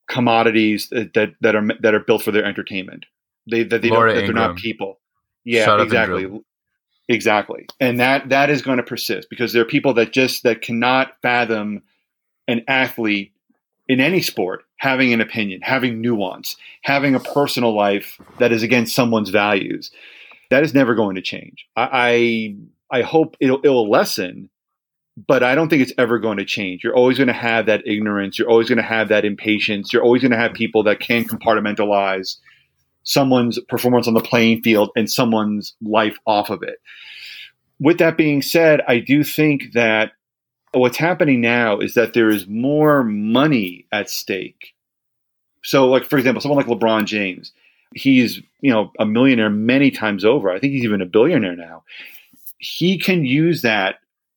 commodities 0.08 0.88
that 0.90 1.14
that, 1.14 1.34
that 1.40 1.54
are 1.54 1.68
that 1.80 1.94
are 1.94 2.00
built 2.00 2.22
for 2.22 2.32
their 2.32 2.44
entertainment. 2.44 3.06
They 3.50 3.62
that 3.64 3.82
they 3.82 3.88
Laura 3.88 4.10
don't 4.10 4.20
that 4.20 4.26
they're 4.26 4.34
not 4.34 4.56
people. 4.56 5.00
Yeah, 5.44 5.82
exactly. 5.82 6.42
Exactly. 7.08 7.66
And 7.78 8.00
that 8.00 8.30
that 8.30 8.50
is 8.50 8.62
going 8.62 8.78
to 8.78 8.82
persist 8.82 9.30
because 9.30 9.52
there 9.52 9.62
are 9.62 9.66
people 9.66 9.94
that 9.94 10.12
just 10.12 10.42
that 10.42 10.60
cannot 10.60 11.12
fathom 11.22 11.82
an 12.48 12.64
athlete 12.66 13.32
in 13.88 14.00
any 14.00 14.20
sport 14.20 14.64
having 14.78 15.12
an 15.12 15.20
opinion, 15.20 15.60
having 15.62 16.00
nuance, 16.00 16.56
having 16.82 17.14
a 17.14 17.20
personal 17.20 17.74
life 17.74 18.20
that 18.38 18.52
is 18.52 18.62
against 18.62 18.94
someone's 18.94 19.30
values. 19.30 19.90
That 20.50 20.62
is 20.62 20.74
never 20.74 20.94
going 20.94 21.16
to 21.16 21.22
change. 21.22 21.66
I 21.76 22.56
I, 22.90 22.98
I 22.98 23.02
hope 23.02 23.36
it'll, 23.40 23.60
it'll 23.64 23.88
lessen, 23.90 24.50
but 25.16 25.42
I 25.42 25.54
don't 25.54 25.68
think 25.68 25.82
it's 25.82 25.92
ever 25.96 26.18
going 26.18 26.38
to 26.38 26.44
change. 26.44 26.84
You're 26.84 26.96
always 26.96 27.16
going 27.16 27.28
to 27.28 27.32
have 27.32 27.66
that 27.66 27.86
ignorance. 27.86 28.38
You're 28.38 28.50
always 28.50 28.68
going 28.68 28.78
to 28.78 28.84
have 28.84 29.08
that 29.08 29.24
impatience. 29.24 29.92
You're 29.92 30.02
always 30.02 30.22
going 30.22 30.32
to 30.32 30.38
have 30.38 30.52
people 30.52 30.82
that 30.84 31.00
can 31.00 31.24
compartmentalize 31.24 32.36
someone's 33.02 33.58
performance 33.68 34.06
on 34.06 34.14
the 34.14 34.20
playing 34.20 34.62
field 34.62 34.90
and 34.96 35.10
someone's 35.10 35.74
life 35.80 36.18
off 36.26 36.50
of 36.50 36.62
it. 36.62 36.78
With 37.80 37.98
that 37.98 38.16
being 38.16 38.42
said, 38.42 38.82
I 38.86 38.98
do 38.98 39.22
think 39.22 39.72
that 39.72 40.12
what's 40.72 40.96
happening 40.96 41.40
now 41.40 41.78
is 41.78 41.94
that 41.94 42.12
there 42.12 42.28
is 42.28 42.46
more 42.46 43.02
money 43.02 43.86
at 43.92 44.10
stake. 44.10 44.74
So, 45.62 45.88
like 45.88 46.04
for 46.04 46.18
example, 46.18 46.40
someone 46.40 46.64
like 46.64 46.78
LeBron 46.78 47.06
James, 47.06 47.52
he's 47.94 48.40
you 48.60 48.72
know 48.72 48.92
a 48.98 49.06
millionaire 49.06 49.50
many 49.50 49.90
times 49.90 50.24
over. 50.24 50.50
I 50.50 50.58
think 50.58 50.72
he's 50.72 50.84
even 50.84 51.00
a 51.00 51.06
billionaire 51.06 51.56
now. 51.56 51.84
He 52.58 52.98
can 52.98 53.24
use 53.24 53.62
that. 53.62 53.96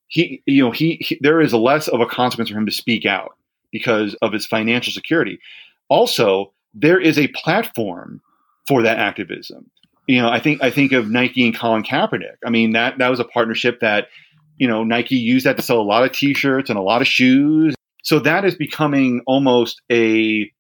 He 0.10 0.42
you 0.46 0.64
know 0.64 0.72
he, 0.72 0.98
he 1.00 1.18
there 1.22 1.40
is 1.40 1.54
less 1.54 1.88
of 1.88 2.02
a 2.02 2.06
consequence 2.06 2.50
for 2.50 2.58
him 2.58 2.66
to 2.66 2.72
speak 2.72 3.06
out 3.06 3.38
because 3.72 4.16
of 4.16 4.34
his 4.34 4.46
financial 4.46 4.92
security. 4.92 5.40
Also, 5.88 6.52
there 6.74 7.00
is 7.00 7.18
a 7.18 7.28
platform 7.30 8.22
for 8.68 8.82
that 8.82 8.98
activism. 8.98 9.70
You 10.08 10.22
know, 10.22 10.30
I 10.30 10.40
think 10.40 10.62
I 10.64 10.72
think 10.72 10.92
of 10.92 11.10
Nike 11.10 11.46
and 11.46 11.56
Colin 11.56 11.84
Kaepernick. 11.84 12.38
I 12.46 12.50
mean 12.50 12.74
that 12.74 12.98
that 12.98 13.10
was 13.10 13.20
a 13.20 13.24
partnership 13.24 13.80
that 13.82 14.08
you 14.58 14.68
know 14.68 14.84
Nike 14.84 15.16
used 15.16 15.46
that 15.46 15.58
to 15.58 15.64
sell 15.64 15.80
a 15.80 15.84
lot 15.84 16.04
of 16.04 16.12
T-shirts 16.12 16.70
and 16.70 16.78
a 16.78 16.82
lot 16.82 17.02
of 17.02 17.08
shoes. 17.08 17.76
So 18.04 18.20
that 18.20 18.46
is 18.46 18.56
becoming 18.56 19.22
almost 19.28 19.82
a 19.92 20.52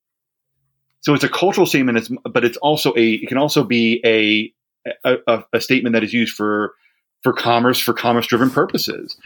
so 1.01 1.13
it's 1.13 1.23
a 1.23 1.29
cultural 1.29 1.65
statement, 1.65 1.97
it's, 1.97 2.11
but 2.31 2.43
it's 2.45 2.57
also 2.57 2.93
a 2.95 3.13
it 3.13 3.27
can 3.27 3.37
also 3.37 3.63
be 3.63 4.01
a 4.05 4.53
a, 5.03 5.43
a 5.53 5.61
statement 5.61 5.93
that 5.93 6.03
is 6.03 6.13
used 6.13 6.35
for 6.35 6.73
for 7.23 7.33
commerce 7.33 7.79
for 7.79 7.93
commerce 7.93 8.27
driven 8.27 8.49
purposes. 8.49 9.17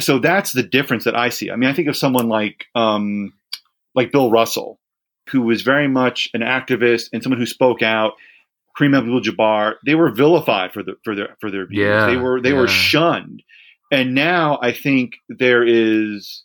So 0.00 0.18
that's 0.18 0.52
the 0.52 0.62
difference 0.62 1.04
that 1.04 1.16
I 1.16 1.28
see. 1.28 1.50
I 1.50 1.56
mean, 1.56 1.68
I 1.68 1.74
think 1.74 1.88
of 1.88 1.96
someone 1.96 2.28
like 2.28 2.66
um, 2.74 3.32
like 3.94 4.12
Bill 4.12 4.30
Russell, 4.30 4.78
who 5.30 5.42
was 5.42 5.62
very 5.62 5.88
much 5.88 6.30
an 6.34 6.40
activist 6.40 7.10
and 7.12 7.22
someone 7.22 7.38
who 7.38 7.46
spoke 7.46 7.82
out. 7.82 8.12
Kareem 8.78 8.96
Abdul-Jabbar, 8.96 9.74
they 9.84 9.94
were 9.94 10.10
vilified 10.10 10.72
for 10.72 10.82
the 10.82 10.94
for 11.04 11.14
their 11.14 11.36
for 11.40 11.50
their 11.50 11.66
views. 11.66 11.80
Yeah, 11.80 12.06
they 12.06 12.16
were 12.16 12.40
they 12.40 12.52
were 12.52 12.68
shunned, 12.68 13.42
and 13.90 14.14
now 14.14 14.58
I 14.62 14.72
think 14.72 15.14
there 15.28 15.64
is 15.64 16.44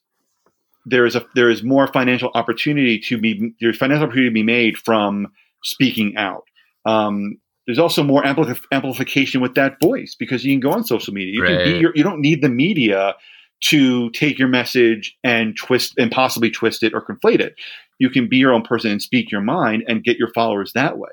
there 0.86 1.06
is 1.06 1.16
a 1.16 1.26
there 1.36 1.50
is 1.50 1.64
more 1.64 1.88
financial 1.88 2.32
opportunity 2.34 3.00
to 3.00 3.18
be 3.18 3.54
there's 3.62 3.78
financial 3.78 4.06
opportunity 4.06 4.30
to 4.30 4.34
be 4.34 4.44
made 4.44 4.78
from 4.78 5.32
speaking 5.64 6.18
out. 6.18 6.44
Um, 6.86 7.38
there's 7.66 7.80
also 7.80 8.04
more 8.04 8.24
ampli- 8.24 8.64
amplification 8.72 9.42
with 9.42 9.56
that 9.56 9.78
voice 9.82 10.16
because 10.18 10.46
you 10.46 10.54
can 10.54 10.60
go 10.60 10.72
on 10.72 10.84
social 10.84 11.14
media. 11.14 11.34
You 11.34 11.44
can 11.44 11.64
be 11.64 11.80
your, 11.80 11.92
you 11.96 12.04
don't 12.04 12.22
need 12.22 12.42
the 12.42 12.50
media 12.50 13.16
to 13.62 14.10
take 14.12 14.38
your 14.38 14.48
message 14.48 15.18
and 15.24 15.58
twist 15.58 15.94
and 15.98 16.12
possibly 16.12 16.52
twist 16.52 16.84
it 16.84 16.94
or 16.94 17.04
conflate 17.04 17.40
it. 17.40 17.56
You 17.98 18.10
can 18.10 18.28
be 18.28 18.38
your 18.38 18.54
own 18.54 18.62
person 18.62 18.92
and 18.92 19.02
speak 19.02 19.32
your 19.32 19.42
mind 19.42 19.84
and 19.88 20.04
get 20.04 20.18
your 20.18 20.32
followers 20.34 20.74
that 20.74 20.98
way. 20.98 21.10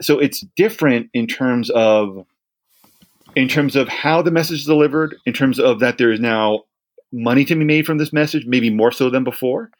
So 0.00 0.18
it's 0.18 0.40
different 0.56 1.10
in 1.12 1.26
terms 1.26 1.68
of 1.70 2.24
in 3.34 3.48
terms 3.48 3.76
of 3.76 3.88
how 3.88 4.22
the 4.22 4.30
message 4.30 4.60
is 4.60 4.66
delivered, 4.66 5.16
in 5.26 5.32
terms 5.32 5.58
of 5.58 5.80
that 5.80 5.98
there 5.98 6.12
is 6.12 6.20
now 6.20 6.64
money 7.12 7.44
to 7.44 7.54
be 7.54 7.64
made 7.64 7.86
from 7.86 7.98
this 7.98 8.12
message, 8.12 8.44
maybe 8.46 8.70
more 8.70 8.92
so 8.92 9.10
than 9.10 9.24
before. 9.24 9.70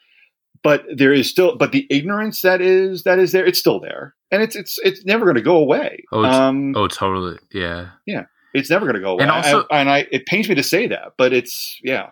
But 0.62 0.84
there 0.94 1.12
is 1.12 1.28
still, 1.28 1.56
but 1.56 1.72
the 1.72 1.86
ignorance 1.90 2.42
that 2.42 2.60
is 2.60 3.02
that 3.02 3.18
is 3.18 3.32
there, 3.32 3.44
it's 3.44 3.58
still 3.58 3.80
there, 3.80 4.14
and 4.32 4.42
it's 4.42 4.56
it's 4.56 4.78
it's 4.82 5.04
never 5.04 5.24
going 5.24 5.36
to 5.36 5.42
go 5.42 5.56
away. 5.56 6.02
Oh, 6.10 6.24
um, 6.24 6.74
Oh, 6.76 6.88
totally. 6.88 7.38
Yeah. 7.52 7.90
Yeah. 8.06 8.24
It's 8.54 8.68
never 8.70 8.84
going 8.84 8.96
to 8.96 9.00
go 9.00 9.12
away. 9.12 9.22
And 9.22 9.30
also- 9.30 9.64
I, 9.70 9.80
and 9.80 9.88
I, 9.88 10.06
it 10.10 10.26
pains 10.26 10.48
me 10.48 10.54
to 10.56 10.62
say 10.62 10.86
that, 10.88 11.12
but 11.16 11.32
it's 11.32 11.78
yeah, 11.82 12.10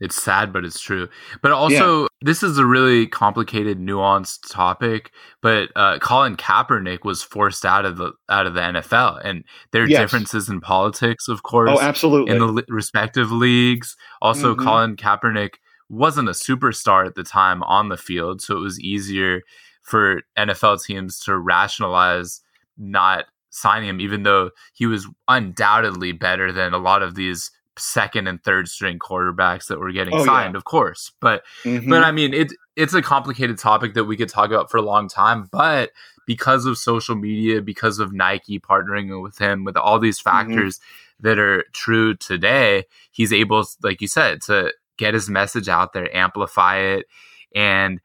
It's 0.00 0.20
sad, 0.22 0.52
but 0.52 0.64
it's 0.64 0.80
true. 0.80 1.08
But 1.42 1.52
also, 1.52 2.06
this 2.20 2.42
is 2.42 2.58
a 2.58 2.66
really 2.66 3.06
complicated, 3.06 3.78
nuanced 3.78 4.50
topic. 4.52 5.10
But 5.40 5.70
uh, 5.76 5.98
Colin 6.00 6.36
Kaepernick 6.36 7.04
was 7.04 7.22
forced 7.22 7.64
out 7.64 7.84
of 7.86 7.96
the 7.96 8.12
out 8.28 8.46
of 8.46 8.52
the 8.54 8.60
NFL, 8.60 9.20
and 9.24 9.44
there 9.72 9.82
are 9.84 9.86
Yes. 9.88 10.00
differences 10.00 10.48
in 10.50 10.60
politics, 10.60 11.26
of 11.26 11.42
course, 11.42 11.70
oh, 11.72 11.80
absolutely. 11.80 12.32
in 12.32 12.38
the 12.38 12.46
li- 12.48 12.64
respective 12.68 13.32
leagues. 13.32 13.96
Also, 14.20 14.54
Mhm. 14.54 14.64
Colin 14.64 14.96
Kaepernick 14.96 15.54
wasn't 15.88 16.28
a 16.28 16.32
superstar 16.32 17.06
at 17.06 17.14
the 17.14 17.24
time 17.24 17.62
on 17.62 17.88
the 17.88 17.96
field, 17.96 18.42
so 18.42 18.56
it 18.58 18.60
was 18.60 18.78
easier 18.78 19.40
for 19.88 20.22
NFL 20.36 20.82
teams 20.84 21.18
to 21.20 21.36
rationalize 21.36 22.40
not 22.76 23.24
signing 23.50 23.88
him, 23.88 24.00
even 24.00 24.22
though 24.22 24.50
he 24.74 24.86
was 24.86 25.08
undoubtedly 25.26 26.12
better 26.12 26.52
than 26.52 26.74
a 26.74 26.78
lot 26.78 27.02
of 27.02 27.14
these 27.14 27.50
second 27.78 28.26
and 28.26 28.42
third 28.42 28.68
string 28.68 28.98
quarterbacks 28.98 29.68
that 29.68 29.78
were 29.78 29.92
getting 29.92 30.12
Oh, 30.14 30.18
yeah. 30.18 30.24
signed, 30.24 30.56
of 30.56 30.64
course. 30.64 31.12
But 31.20 31.44
Mhm. 31.64 31.88
but 31.88 32.02
I 32.04 32.12
mean, 32.12 32.34
it 32.34 32.52
it's 32.76 32.94
a 32.94 33.02
complicated 33.02 33.58
topic 33.58 33.94
that 33.94 34.04
we 34.04 34.16
could 34.16 34.28
talk 34.28 34.50
about 34.50 34.70
for 34.70 34.76
a 34.76 34.82
long 34.82 35.08
time. 35.08 35.48
But 35.50 35.90
because 36.26 36.66
of 36.66 36.76
social 36.76 37.14
media, 37.16 37.62
because 37.62 37.98
of 37.98 38.12
Nike 38.12 38.60
partnering 38.60 39.22
with 39.22 39.38
him, 39.38 39.64
with 39.64 39.76
all 39.76 39.98
these 39.98 40.20
Mm-hmm. 40.20 40.48
factors 40.54 40.80
that 41.20 41.38
are 41.38 41.64
true 41.72 42.14
today, 42.14 42.84
he's 43.10 43.32
able, 43.32 43.64
like 43.82 44.00
you 44.00 44.08
said, 44.08 44.42
to 44.42 44.72
get 44.98 45.14
his 45.14 45.28
message 45.30 45.68
out 45.68 45.92
there, 45.92 46.14
amplify 46.14 46.76
it, 46.78 47.06
and 47.54 48.00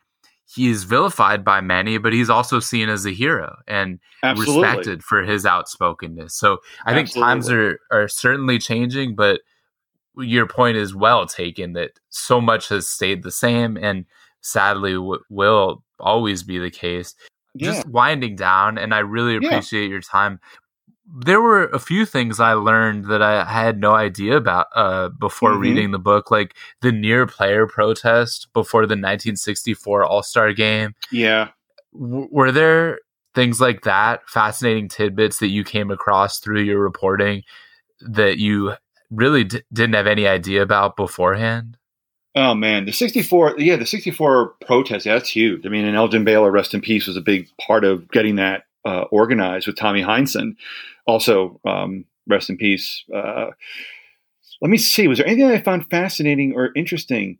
he's 0.55 0.83
vilified 0.83 1.43
by 1.43 1.61
many, 1.61 1.97
but 1.97 2.13
he's 2.13 2.29
also 2.29 2.59
seen 2.59 2.89
as 2.89 3.05
a 3.05 3.11
hero 3.11 3.55
and 3.67 3.99
absolutely. 4.23 4.61
respected 4.63 5.03
for 5.03 5.23
his 5.23 5.45
outspokenness. 5.45 6.35
So 6.35 6.57
I 6.85 6.93
think 6.93 7.11
times 7.13 7.49
are 7.49 7.79
are 7.91 8.07
certainly 8.07 8.59
changing, 8.59 9.15
but 9.15 9.41
your 10.17 10.45
point 10.47 10.77
is 10.77 10.93
well 10.93 11.25
taken 11.25 11.73
that 11.73 11.91
so 12.09 12.39
much 12.39 12.69
has 12.69 12.87
stayed 12.87 13.23
the 13.23 13.31
same 13.31 13.77
and 13.77 14.05
sadly 14.41 14.93
w- 14.93 15.23
will 15.29 15.83
always 15.99 16.43
be 16.43 16.59
the 16.59 16.69
case. 16.69 17.15
Yeah. 17.55 17.71
Just 17.73 17.87
winding 17.87 18.35
down 18.35 18.77
and 18.77 18.93
I 18.93 18.99
really 18.99 19.33
Yeah. 19.41 19.49
appreciate 19.49 19.89
your 19.89 20.01
time. 20.01 20.39
There 21.05 21.41
were 21.41 21.65
a 21.65 21.79
few 21.79 22.05
things 22.05 22.39
I 22.39 22.53
learned 22.53 23.05
that 23.05 23.21
I 23.21 23.43
had 23.45 23.79
no 23.79 23.93
idea 23.93 24.37
about 24.37 24.67
uh, 24.75 25.09
before 25.09 25.51
Mhm. 25.51 25.59
reading 25.59 25.91
the 25.91 25.99
book, 25.99 26.31
like 26.31 26.55
the 26.81 26.91
near 26.91 27.25
player 27.27 27.67
protest 27.67 28.47
before 28.53 28.83
the 28.85 28.95
1964 28.95 30.05
All 30.05 30.23
Star 30.23 30.53
game. 30.53 30.95
Yeah. 31.11 31.49
W- 31.93 32.27
were 32.31 32.51
there 32.51 32.99
things 33.35 33.59
like 33.59 33.81
that, 33.83 34.21
fascinating 34.29 34.87
tidbits 34.87 35.39
that 35.39 35.47
you 35.47 35.63
came 35.63 35.91
across 35.91 36.39
through 36.39 36.61
your 36.61 36.79
reporting 36.79 37.43
that 37.99 38.37
you 38.37 38.73
really 39.11 39.43
d- 39.43 39.61
didn't 39.73 39.95
have 39.95 40.07
any 40.07 40.27
idea 40.27 40.61
about 40.61 40.95
beforehand? 40.95 41.77
Oh 42.35 42.55
man, 42.55 42.85
the 42.85 42.91
'64, 42.91 43.55
yeah, 43.59 43.75
the 43.75 43.85
'64 43.85 44.55
protest, 44.65 45.05
yeah, 45.05 45.13
that's 45.13 45.29
huge. 45.29 45.65
I 45.65 45.69
mean, 45.69 45.85
and 45.85 45.95
Elgin 45.95 46.23
Baylor, 46.23 46.49
rest 46.51 46.73
in 46.73 46.81
peace, 46.81 47.05
was 47.07 47.17
a 47.17 47.21
big 47.21 47.47
part 47.61 47.83
of 47.85 48.09
getting 48.09 48.37
that 48.37 48.63
uh, 48.85 49.03
organized 49.11 49.67
with 49.67 49.77
Tommy 49.77 50.01
Heinsohn. 50.01 50.55
Also, 51.05 51.59
um, 51.65 52.05
rest 52.27 52.49
in 52.49 52.57
peace. 52.57 53.03
Uh, 53.13 53.47
let 54.61 54.69
me 54.69 54.77
see. 54.77 55.07
Was 55.07 55.17
there 55.17 55.27
anything 55.27 55.47
that 55.47 55.55
I 55.55 55.61
found 55.61 55.89
fascinating 55.89 56.53
or 56.53 56.71
interesting? 56.75 57.37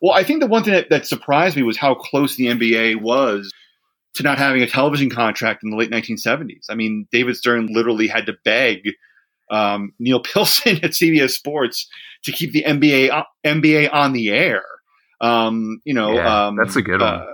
Well, 0.00 0.14
I 0.14 0.24
think 0.24 0.40
the 0.40 0.46
one 0.46 0.64
thing 0.64 0.74
that, 0.74 0.90
that 0.90 1.06
surprised 1.06 1.56
me 1.56 1.62
was 1.62 1.76
how 1.76 1.94
close 1.94 2.36
the 2.36 2.46
NBA 2.46 3.00
was 3.00 3.52
to 4.14 4.22
not 4.22 4.38
having 4.38 4.62
a 4.62 4.66
television 4.66 5.10
contract 5.10 5.62
in 5.62 5.70
the 5.70 5.76
late 5.76 5.90
1970s. 5.90 6.64
I 6.70 6.74
mean, 6.74 7.06
David 7.12 7.36
Stern 7.36 7.66
literally 7.66 8.08
had 8.08 8.26
to 8.26 8.34
beg 8.44 8.88
um, 9.50 9.92
Neil 9.98 10.20
Pilson 10.34 10.76
at 10.82 10.90
CBS 10.92 11.30
Sports 11.30 11.88
to 12.24 12.32
keep 12.32 12.52
the 12.52 12.64
NBA 12.64 13.24
NBA 13.44 13.92
on 13.92 14.12
the 14.12 14.30
air. 14.30 14.64
Um, 15.20 15.80
you 15.84 15.94
know, 15.94 16.14
Yeah, 16.14 16.46
um, 16.46 16.56
that's 16.56 16.76
a 16.76 16.82
good 16.82 17.00
one. 17.00 17.14
uh, 17.14 17.26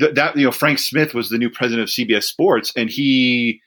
th- 0.00 0.14
that 0.14 0.36
you 0.36 0.44
know, 0.44 0.52
Frank 0.52 0.78
Smith 0.78 1.14
was 1.14 1.28
the 1.28 1.38
new 1.38 1.50
president 1.50 1.88
of 1.88 1.88
CBS 1.88 2.24
Sports, 2.24 2.72
and 2.76 2.90
he 2.90 3.60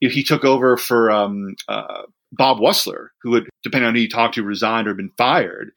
he 0.00 0.22
took 0.22 0.44
over 0.44 0.76
for 0.76 1.10
um, 1.10 1.54
uh, 1.68 2.02
Bob 2.32 2.58
Wussler, 2.58 3.08
who 3.22 3.34
had, 3.34 3.44
depending 3.62 3.88
on 3.88 3.94
who 3.94 4.02
you 4.02 4.08
talked 4.08 4.34
to, 4.34 4.42
resigned 4.42 4.86
or 4.86 4.94
been 4.94 5.10
fired, 5.16 5.70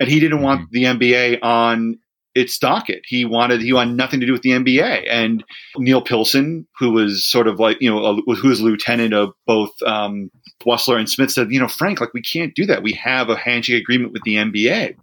and 0.00 0.08
he 0.08 0.20
didn't 0.20 0.42
want 0.42 0.70
the 0.72 0.84
NBA 0.84 1.38
on 1.42 1.98
its 2.34 2.58
docket. 2.58 3.02
He 3.06 3.24
wanted 3.24 3.62
he 3.62 3.72
wanted 3.72 3.96
nothing 3.96 4.20
to 4.20 4.26
do 4.26 4.32
with 4.32 4.42
the 4.42 4.50
NBA. 4.50 5.06
And 5.08 5.44
Neil 5.76 6.02
Pilson, 6.02 6.66
who 6.78 6.90
was 6.90 7.24
sort 7.24 7.48
of 7.48 7.58
like 7.58 7.80
you 7.80 7.90
know 7.90 8.04
a, 8.04 8.34
who 8.34 8.48
was 8.48 8.60
lieutenant 8.60 9.14
of 9.14 9.32
both 9.46 9.70
um, 9.82 10.30
Wussler 10.66 10.98
and 10.98 11.08
Smith, 11.08 11.30
said, 11.30 11.50
you 11.50 11.60
know, 11.60 11.68
Frank, 11.68 12.00
like 12.00 12.14
we 12.14 12.22
can't 12.22 12.54
do 12.54 12.66
that. 12.66 12.82
We 12.82 12.92
have 12.92 13.28
a 13.28 13.36
handshake 13.36 13.82
agreement 13.82 14.12
with 14.12 14.22
the 14.22 14.36
NBA. 14.36 14.96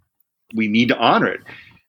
We 0.54 0.68
need 0.68 0.88
to 0.88 0.98
honor 0.98 1.28
it. 1.28 1.40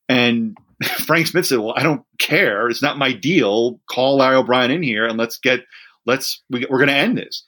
And 0.09 0.57
Frank 1.05 1.27
Smith 1.27 1.45
said, 1.45 1.59
well, 1.59 1.73
I 1.75 1.83
don't 1.83 2.03
care. 2.19 2.69
It's 2.69 2.81
not 2.81 2.97
my 2.97 3.13
deal. 3.13 3.79
Call 3.89 4.17
Larry 4.17 4.35
O'Brien 4.35 4.71
in 4.71 4.83
here 4.83 5.05
and 5.05 5.17
let's 5.17 5.37
get 5.37 5.61
let's 6.07 6.41
we, 6.49 6.65
we're 6.69 6.79
going 6.79 6.89
to 6.89 6.95
end 6.95 7.17
this. 7.17 7.43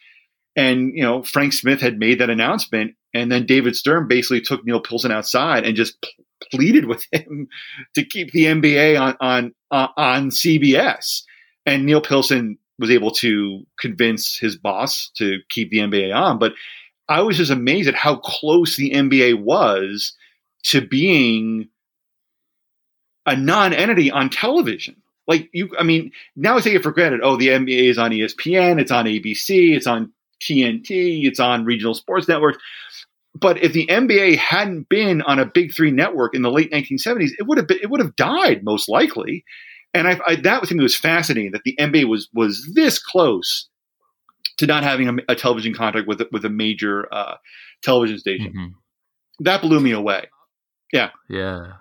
And 0.55 0.91
you 0.93 1.01
know, 1.03 1.23
Frank 1.23 1.53
Smith 1.53 1.81
had 1.81 1.97
made 1.97 2.19
that 2.19 2.29
announcement, 2.29 2.95
and 3.13 3.31
then 3.31 3.45
David 3.45 3.75
Stern 3.75 4.07
basically 4.07 4.41
took 4.41 4.65
Neil 4.65 4.81
Pilson 4.81 5.11
outside 5.11 5.63
and 5.63 5.75
just 5.75 6.05
pleaded 6.51 6.85
with 6.85 7.05
him 7.11 7.47
to 7.95 8.03
keep 8.03 8.31
the 8.31 8.45
NBA 8.45 8.99
on 8.99 9.15
on 9.21 9.53
uh, 9.71 9.87
on 9.95 10.29
CBS. 10.29 11.23
And 11.65 11.85
Neil 11.85 12.01
Pilson 12.01 12.57
was 12.77 12.89
able 12.89 13.11
to 13.11 13.63
convince 13.79 14.37
his 14.37 14.57
boss 14.57 15.11
to 15.17 15.39
keep 15.49 15.69
the 15.69 15.79
NBA 15.79 16.15
on. 16.15 16.39
But 16.39 16.53
I 17.07 17.21
was 17.21 17.37
just 17.37 17.51
amazed 17.51 17.89
at 17.89 17.95
how 17.95 18.15
close 18.17 18.75
the 18.75 18.91
NBA 18.91 19.41
was 19.41 20.13
to 20.63 20.81
being 20.81 21.69
a 23.29 23.35
non-entity 23.35 24.09
on 24.11 24.29
television. 24.29 24.95
Like 25.27 25.49
you, 25.53 25.69
I 25.77 25.83
mean, 25.83 26.11
now 26.35 26.57
I 26.57 26.61
take 26.61 26.73
it 26.73 26.81
for 26.81 26.91
granted. 26.91 27.21
Oh, 27.23 27.37
the 27.37 27.49
NBA 27.49 27.89
is 27.89 27.99
on 27.99 28.09
ESPN, 28.09 28.81
it's 28.81 28.91
on 28.91 29.05
ABC, 29.05 29.75
it's 29.75 29.85
on 29.85 30.11
TNT, 30.41 31.25
it's 31.25 31.39
on 31.39 31.63
regional 31.63 31.93
sports 31.93 32.27
networks. 32.27 32.57
But 33.35 33.63
if 33.63 33.71
the 33.73 33.85
NBA 33.85 34.37
hadn't 34.37 34.89
been 34.89 35.21
on 35.21 35.37
a 35.37 35.45
big 35.45 35.73
three 35.73 35.91
network 35.91 36.33
in 36.33 36.41
the 36.41 36.49
late 36.49 36.71
1970s, 36.71 37.29
it 37.37 37.45
would 37.45 37.59
have 37.59 37.67
been, 37.67 37.77
it 37.81 37.91
would 37.91 37.99
have 37.99 38.15
died 38.15 38.63
most 38.63 38.89
likely. 38.89 39.45
And 39.93 40.07
I, 40.07 40.19
I, 40.25 40.35
that 40.37 40.63
to 40.63 40.75
me 40.75 40.81
was 40.81 40.97
fascinating 40.97 41.51
that 41.51 41.63
the 41.63 41.75
NBA 41.79 42.05
was 42.05 42.27
was 42.33 42.67
this 42.73 42.97
close 42.97 43.69
to 44.57 44.65
not 44.65 44.83
having 44.83 45.07
a, 45.07 45.13
a 45.31 45.35
television 45.35 45.75
contract 45.75 46.07
with 46.07 46.21
with 46.31 46.43
a 46.43 46.49
major 46.49 47.07
uh, 47.13 47.35
television 47.83 48.17
station. 48.17 48.51
Mhm. 48.55 48.73
That 49.41 49.61
blew 49.61 49.79
me 49.79 49.91
away. 49.91 50.25
Yeah. 50.91 51.11
Yeah. 51.29 51.73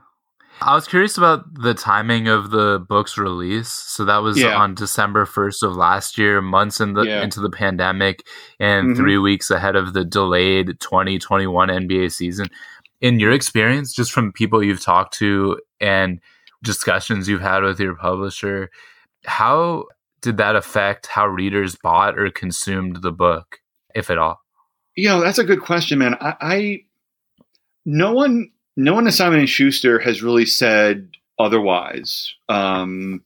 I 0.60 0.74
was 0.74 0.88
curious 0.88 1.16
about 1.16 1.44
the 1.54 1.72
timing 1.74 2.26
of 2.28 2.50
the 2.50 2.84
book's 2.88 3.16
release. 3.16 3.68
So 3.68 4.04
that 4.04 4.18
was 4.22 4.38
Yeah. 4.38 4.56
on 4.56 4.74
December 4.74 5.24
1st 5.24 5.62
of 5.62 5.76
last 5.76 6.18
year, 6.18 6.40
months 6.40 6.80
in 6.80 6.94
the, 6.94 7.02
Yeah. 7.02 7.22
into 7.22 7.40
the 7.40 7.50
pandemic, 7.50 8.26
and 8.58 8.90
Mhm. 8.90 8.96
three 8.96 9.18
weeks 9.18 9.50
ahead 9.50 9.76
of 9.76 9.92
the 9.92 10.04
delayed 10.04 10.80
2021 10.80 11.70
NBA 11.70 12.08
season. 12.10 12.48
In 13.00 13.20
your 13.20 13.30
experience, 13.32 13.92
just 13.94 14.10
from 14.12 14.32
people 14.32 14.62
you've 14.62 14.82
talked 14.82 15.14
to 15.18 15.60
and 15.80 16.20
discussions 16.64 17.28
you've 17.28 17.40
had 17.40 17.62
with 17.62 17.78
your 17.78 17.94
publisher, 17.94 18.70
how 19.26 19.84
did 20.20 20.36
that 20.38 20.56
affect 20.56 21.06
how 21.06 21.26
readers 21.28 21.76
bought 21.76 22.18
or 22.18 22.30
consumed 22.30 23.02
the 23.02 23.12
book, 23.12 23.60
if 23.94 24.10
at 24.10 24.18
all? 24.18 24.40
You 24.96 25.08
know, 25.10 25.20
that's 25.20 25.38
a 25.38 25.44
good 25.44 25.60
question, 25.60 26.00
man. 26.00 26.16
I, 26.20 26.34
I 26.40 26.78
no 27.86 28.12
one, 28.12 28.50
no 28.78 28.94
one 28.94 29.06
at 29.08 29.12
Simon 29.12 29.40
and 29.40 29.48
Schuster 29.48 29.98
has 29.98 30.22
really 30.22 30.46
said 30.46 31.08
otherwise. 31.38 32.32
Um, 32.48 33.22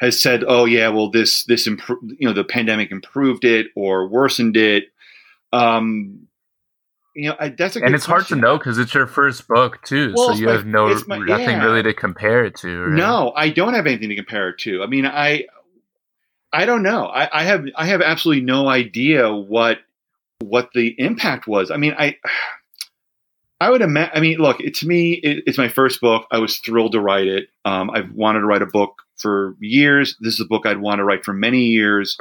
has 0.00 0.20
said, 0.20 0.44
"Oh 0.46 0.66
yeah, 0.66 0.88
well 0.90 1.10
this 1.10 1.44
this 1.44 1.66
impro- 1.66 1.96
you 2.18 2.28
know 2.28 2.32
the 2.34 2.44
pandemic 2.44 2.90
improved 2.90 3.44
it 3.44 3.68
or 3.74 4.06
worsened 4.06 4.56
it." 4.56 4.84
Um, 5.52 6.28
you 7.14 7.28
know, 7.30 7.36
I, 7.38 7.48
that's 7.50 7.76
a 7.76 7.82
And 7.84 7.94
it's 7.94 8.04
hard 8.06 8.26
to 8.28 8.36
know 8.36 8.58
because 8.58 8.78
it's 8.78 8.92
your 8.94 9.06
first 9.06 9.46
book 9.48 9.82
too, 9.84 10.12
Well, 10.16 10.28
so 10.28 10.34
you 10.40 10.46
my- 10.46 10.52
have 10.52 10.66
no 10.66 10.94
my- 11.06 11.18
nothing 11.18 11.56
yeah. 11.56 11.64
really 11.64 11.82
to 11.84 11.94
compare 11.94 12.44
it 12.44 12.56
to. 12.56 12.84
Right? 12.84 12.92
No, 12.92 13.32
I 13.36 13.48
don't 13.50 13.74
have 13.74 13.86
anything 13.86 14.08
to 14.10 14.16
compare 14.16 14.50
it 14.50 14.58
to. 14.60 14.82
I 14.82 14.86
mean, 14.86 15.06
I 15.06 15.46
I 16.52 16.64
don't 16.66 16.82
know. 16.82 17.06
I, 17.06 17.40
I 17.40 17.44
have 17.44 17.64
I 17.76 17.86
have 17.86 18.02
absolutely 18.02 18.44
no 18.44 18.68
idea 18.68 19.32
what 19.32 19.78
what 20.40 20.70
the 20.74 20.94
impact 20.98 21.46
was. 21.46 21.70
I 21.70 21.76
mean, 21.76 21.94
I 21.98 22.16
I 23.62 23.70
would 23.70 23.80
imagine. 23.80 24.10
I 24.12 24.18
mean, 24.18 24.38
look, 24.38 24.58
it, 24.58 24.74
to 24.76 24.88
me, 24.88 25.12
it, 25.12 25.44
it's 25.46 25.56
my 25.56 25.68
first 25.68 26.00
book. 26.00 26.26
I 26.32 26.38
was 26.38 26.58
thrilled 26.58 26.92
to 26.92 27.00
write 27.00 27.28
it. 27.28 27.48
Um, 27.64 27.90
I've 27.90 28.10
wanted 28.10 28.40
to 28.40 28.46
write 28.46 28.60
a 28.60 28.66
book 28.66 29.02
for 29.16 29.54
years. 29.60 30.16
This 30.18 30.34
is 30.34 30.40
a 30.40 30.46
book 30.46 30.66
I'd 30.66 30.80
want 30.80 30.98
to 30.98 31.04
write 31.04 31.24
for 31.24 31.32
many 31.32 31.66
years. 31.66 32.18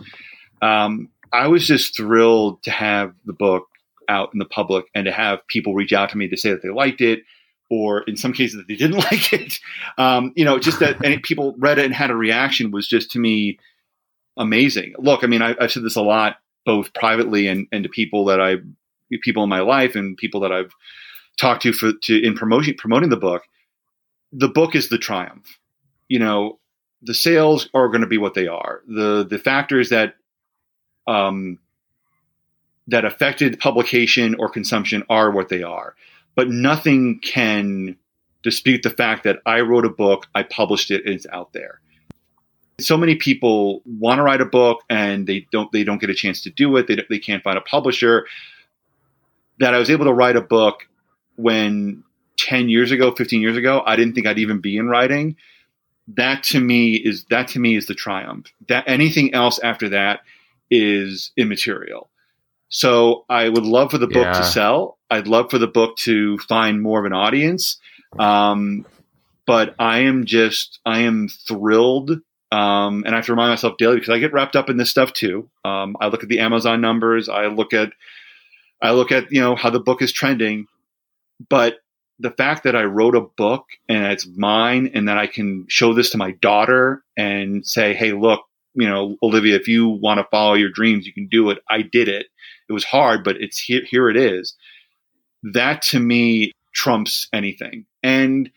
Um, 0.61 1.09
I 1.33 1.47
was 1.47 1.65
just 1.65 1.97
thrilled 1.97 2.61
to 2.63 2.71
have 2.71 3.15
the 3.25 3.33
book 3.33 3.65
out 4.07 4.29
in 4.33 4.37
the 4.37 4.45
public 4.45 4.85
and 4.93 5.05
to 5.05 5.11
have 5.11 5.47
people 5.47 5.73
reach 5.73 5.93
out 5.93 6.11
to 6.11 6.17
me 6.17 6.27
to 6.27 6.37
say 6.37 6.51
that 6.51 6.61
they 6.61 6.69
liked 6.69 7.01
it, 7.01 7.23
or 7.71 8.03
in 8.03 8.17
some 8.17 8.33
cases 8.33 8.57
that 8.57 8.67
they 8.67 8.75
didn't 8.75 8.97
like 9.11 9.33
it. 9.33 9.57
Um, 9.97 10.33
you 10.35 10.45
know, 10.45 10.59
just 10.59 10.79
that 10.81 11.03
and 11.03 11.23
people 11.23 11.55
read 11.57 11.79
it 11.79 11.85
and 11.85 11.93
had 11.95 12.11
a 12.11 12.15
reaction 12.15 12.69
was 12.69 12.87
just 12.87 13.09
to 13.13 13.19
me 13.19 13.57
amazing. 14.37 14.93
Look, 14.99 15.23
I 15.23 15.27
mean, 15.27 15.41
I, 15.41 15.55
I've 15.59 15.71
said 15.71 15.81
this 15.81 15.95
a 15.95 16.03
lot, 16.03 16.35
both 16.67 16.93
privately 16.93 17.47
and, 17.47 17.65
and 17.71 17.81
to 17.81 17.89
people 17.89 18.25
that 18.25 18.39
I, 18.39 18.57
people 19.23 19.41
in 19.41 19.49
my 19.49 19.61
life 19.61 19.95
and 19.95 20.15
people 20.15 20.41
that 20.41 20.51
I've 20.51 20.71
talked 21.41 21.63
to 21.63 21.73
for 21.73 21.91
to 22.03 22.23
in 22.23 22.35
promoting 22.35 22.75
promoting 22.77 23.09
the 23.09 23.17
book. 23.17 23.43
The 24.31 24.47
book 24.47 24.75
is 24.75 24.87
the 24.89 24.97
triumph. 24.97 25.59
You 26.07 26.19
know, 26.19 26.59
the 27.01 27.13
sales 27.13 27.67
are 27.73 27.87
going 27.87 28.01
to 28.01 28.07
be 28.07 28.19
what 28.19 28.35
they 28.35 28.47
are. 28.47 28.81
The 28.87 29.25
the 29.27 29.39
factors 29.39 29.89
that 29.89 30.13
um, 31.07 31.57
that 32.87 33.05
affected 33.05 33.59
publication 33.59 34.35
or 34.35 34.49
consumption 34.49 35.03
are 35.09 35.31
what 35.31 35.49
they 35.49 35.63
are. 35.63 35.95
But 36.35 36.49
nothing 36.49 37.19
can 37.19 37.97
dispute 38.43 38.83
the 38.83 38.89
fact 38.89 39.23
that 39.23 39.39
I 39.45 39.61
wrote 39.61 39.85
a 39.85 39.89
book, 39.89 40.27
I 40.33 40.43
published 40.43 40.91
it, 40.91 41.05
and 41.05 41.13
it's 41.13 41.27
out 41.31 41.53
there. 41.53 41.81
So 42.79 42.97
many 42.97 43.15
people 43.15 43.81
want 43.85 44.19
to 44.19 44.23
write 44.23 44.41
a 44.41 44.45
book 44.45 44.81
and 44.89 45.27
they 45.27 45.45
don't 45.51 45.71
they 45.71 45.83
don't 45.83 45.99
get 45.99 46.09
a 46.09 46.15
chance 46.15 46.41
to 46.43 46.51
do 46.51 46.77
it. 46.77 46.87
They 46.87 46.97
they 47.09 47.19
can't 47.19 47.43
find 47.43 47.57
a 47.57 47.61
publisher. 47.61 48.27
That 49.59 49.73
I 49.73 49.79
was 49.79 49.89
able 49.89 50.05
to 50.05 50.13
write 50.13 50.35
a 50.35 50.41
book 50.41 50.87
when 51.35 52.03
10 52.37 52.69
years 52.69 52.91
ago, 52.91 53.11
15 53.11 53.41
years 53.41 53.57
ago, 53.57 53.81
I 53.85 53.95
didn't 53.95 54.13
think 54.13 54.27
I'd 54.27 54.39
even 54.39 54.59
be 54.61 54.77
in 54.77 54.87
writing. 54.87 55.35
That 56.15 56.43
to 56.45 56.59
me 56.59 56.95
is 56.95 57.25
that 57.25 57.49
to 57.49 57.59
me 57.59 57.75
is 57.75 57.85
the 57.85 57.93
triumph. 57.93 58.47
That 58.67 58.85
anything 58.87 59.33
else 59.33 59.59
after 59.59 59.89
that 59.89 60.21
is 60.69 61.31
immaterial. 61.37 62.09
So 62.69 63.25
I 63.29 63.47
would 63.49 63.65
love 63.65 63.91
for 63.91 63.97
the 63.97 64.07
book 64.07 64.25
Yeah. 64.25 64.33
to 64.33 64.43
sell. 64.43 64.97
I'd 65.09 65.27
love 65.27 65.51
for 65.51 65.57
the 65.57 65.67
book 65.67 65.97
to 65.97 66.37
find 66.39 66.81
more 66.81 66.99
of 66.99 67.05
an 67.05 67.13
audience. 67.13 67.77
Um, 68.17 68.85
but 69.45 69.75
I 69.79 69.99
am 69.99 70.25
just 70.25 70.79
I 70.85 70.99
am 71.01 71.27
thrilled. 71.27 72.11
Um, 72.53 73.03
and 73.05 73.15
I 73.15 73.17
have 73.17 73.25
to 73.27 73.31
remind 73.31 73.51
myself 73.51 73.77
daily 73.77 73.95
because 73.95 74.09
I 74.09 74.19
get 74.19 74.33
wrapped 74.33 74.55
up 74.57 74.69
in 74.69 74.75
this 74.77 74.89
stuff 74.89 75.13
too. 75.13 75.49
Um, 75.63 75.95
I 76.01 76.07
look 76.07 76.23
at 76.23 76.29
the 76.29 76.39
Amazon 76.39 76.81
numbers. 76.81 77.29
I 77.29 77.45
look 77.47 77.73
at 77.73 77.93
I 78.81 78.91
look 78.91 79.11
at 79.11 79.31
you 79.31 79.39
know 79.39 79.55
how 79.55 79.69
the 79.69 79.79
book 79.79 80.01
is 80.01 80.11
trending, 80.11 80.67
but 81.49 81.77
the 82.19 82.31
fact 82.31 82.63
that 82.63 82.75
I 82.75 82.83
wrote 82.83 83.15
a 83.15 83.21
book 83.21 83.65
and 83.89 84.05
it's 84.05 84.27
mine 84.27 84.91
and 84.93 85.07
that 85.07 85.17
I 85.17 85.27
can 85.27 85.65
show 85.67 85.93
this 85.93 86.11
to 86.11 86.17
my 86.17 86.31
daughter 86.31 87.03
and 87.17 87.65
say, 87.65 87.93
"Hey, 87.93 88.11
look, 88.11 88.41
you 88.73 88.87
know, 88.87 89.17
Olivia, 89.21 89.55
if 89.55 89.67
you 89.67 89.87
want 89.89 90.19
to 90.19 90.27
follow 90.29 90.53
your 90.53 90.69
dreams, 90.69 91.05
you 91.05 91.13
can 91.13 91.27
do 91.27 91.49
it. 91.49 91.59
I 91.69 91.81
did 91.81 92.07
it. 92.07 92.27
It 92.69 92.73
was 92.73 92.83
hard, 92.83 93.23
but 93.23 93.37
it's 93.41 93.59
here. 93.59 93.81
Here 93.85 94.09
it 94.09 94.17
is. 94.17 94.55
That 95.43 95.81
to 95.83 95.99
me 95.99 96.53
trumps 96.73 97.27
anything. 97.33 97.85
And 98.03 98.49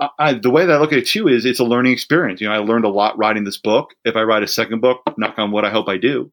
I, 0.00 0.08
I, 0.18 0.32
the 0.34 0.50
way 0.50 0.66
that 0.66 0.76
I 0.76 0.78
look 0.78 0.92
at 0.92 0.98
it 0.98 1.06
too 1.06 1.28
is 1.28 1.44
it's 1.44 1.60
a 1.60 1.64
learning 1.64 1.92
experience. 1.92 2.40
You 2.40 2.48
know, 2.48 2.54
I 2.54 2.58
learned 2.58 2.84
a 2.84 2.90
lot 2.90 3.18
writing 3.18 3.44
this 3.44 3.58
book. 3.58 3.94
If 4.04 4.16
I 4.16 4.22
write 4.22 4.42
a 4.42 4.48
second 4.48 4.80
book, 4.80 5.02
knock 5.16 5.38
on 5.38 5.52
wood, 5.52 5.64
I 5.64 5.70
hope 5.70 5.88
I 5.88 5.96
do. 5.96 6.32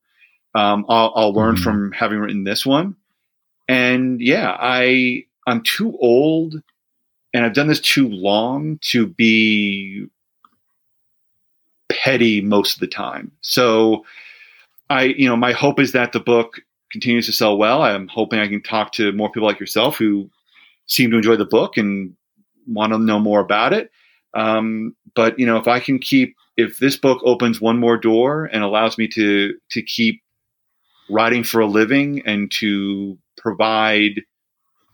Um, 0.56 0.86
I'll, 0.88 1.12
I'll, 1.16 1.34
learn 1.34 1.56
mm-hmm. 1.56 1.64
from 1.64 1.92
having 1.92 2.20
written 2.20 2.44
this 2.44 2.66
one. 2.66 2.96
And 3.68 4.22
yeah, 4.22 4.56
I 4.58 5.26
I'm 5.48 5.62
too 5.64 5.98
old, 6.00 6.62
and 7.34 7.46
I've 7.46 7.54
done 7.54 7.68
this 7.68 7.82
too 7.82 8.08
long 8.08 8.80
to 8.92 9.08
be 9.08 10.08
petty 11.90 12.42
most 12.42 12.76
of 12.76 12.80
the 12.80 12.88
time. 12.88 13.32
So 13.42 14.06
I, 14.90 15.04
you 15.04 15.28
know, 15.28 15.36
my 15.36 15.54
hope 15.54 15.80
is 15.80 15.92
that 15.94 16.12
the 16.12 16.20
book 16.20 16.62
continues 16.92 17.26
to 17.26 17.34
sell 17.34 17.58
well. 17.58 17.82
I'm 17.82 18.08
hoping 18.08 18.40
I 18.40 18.48
can 18.48 18.62
talk 18.62 18.92
to 18.94 19.12
more 19.14 19.32
people 19.32 19.48
like 19.48 19.60
yourself 19.60 19.98
who 19.98 20.30
seem 20.86 21.12
to 21.12 21.18
enjoy 21.18 21.36
the 21.38 21.46
book 21.46 21.78
and 21.78 22.16
want 22.68 22.94
to 22.94 23.00
know 23.00 23.20
more 23.20 23.40
about 23.40 23.74
it. 23.74 23.92
Um, 24.34 24.96
but 25.16 25.38
you 25.40 25.46
know, 25.46 25.58
if 25.58 25.68
I 25.68 25.80
can 25.80 26.00
keep, 26.00 26.36
if 26.58 26.78
this 26.80 26.98
book 26.98 27.22
opens 27.24 27.60
one 27.60 27.80
more 27.80 27.98
door 27.98 28.46
and 28.46 28.64
allows 28.64 28.98
me 28.98 29.08
to 29.10 29.56
to 29.72 29.82
keep 29.82 30.22
writing 31.10 31.44
for 31.44 31.62
a 31.62 31.68
living 31.68 32.22
and 32.26 32.52
to 32.52 33.18
provide 33.38 34.22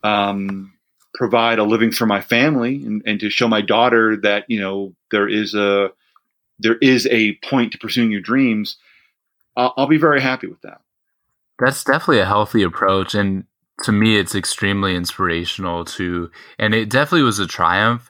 um, 0.03 0.73
provide 1.13 1.59
a 1.59 1.63
living 1.63 1.91
for 1.91 2.05
my 2.05 2.21
family 2.21 2.83
and, 2.85 3.01
and 3.05 3.19
to 3.19 3.29
show 3.29 3.47
my 3.47 3.61
daughter 3.61 4.17
that 4.17 4.45
you 4.47 4.59
know 4.59 4.93
there 5.11 5.27
is 5.27 5.53
a 5.53 5.91
there 6.59 6.77
is 6.81 7.07
a 7.07 7.35
point 7.35 7.71
to 7.71 7.77
pursuing 7.77 8.11
your 8.11 8.21
dreams, 8.21 8.77
I'll, 9.55 9.73
I'll 9.77 9.87
be 9.87 9.97
very 9.97 10.21
happy 10.21 10.47
with 10.47 10.61
that. 10.61 10.81
That's 11.57 11.83
definitely 11.83 12.19
a 12.19 12.25
healthy 12.25 12.63
approach, 12.63 13.15
and 13.15 13.45
to 13.83 13.91
me, 13.91 14.17
it's 14.17 14.35
extremely 14.35 14.95
inspirational 14.95 15.85
to, 15.85 16.31
and 16.57 16.73
it 16.73 16.89
definitely 16.89 17.23
was 17.23 17.39
a 17.39 17.47
triumph. 17.47 18.09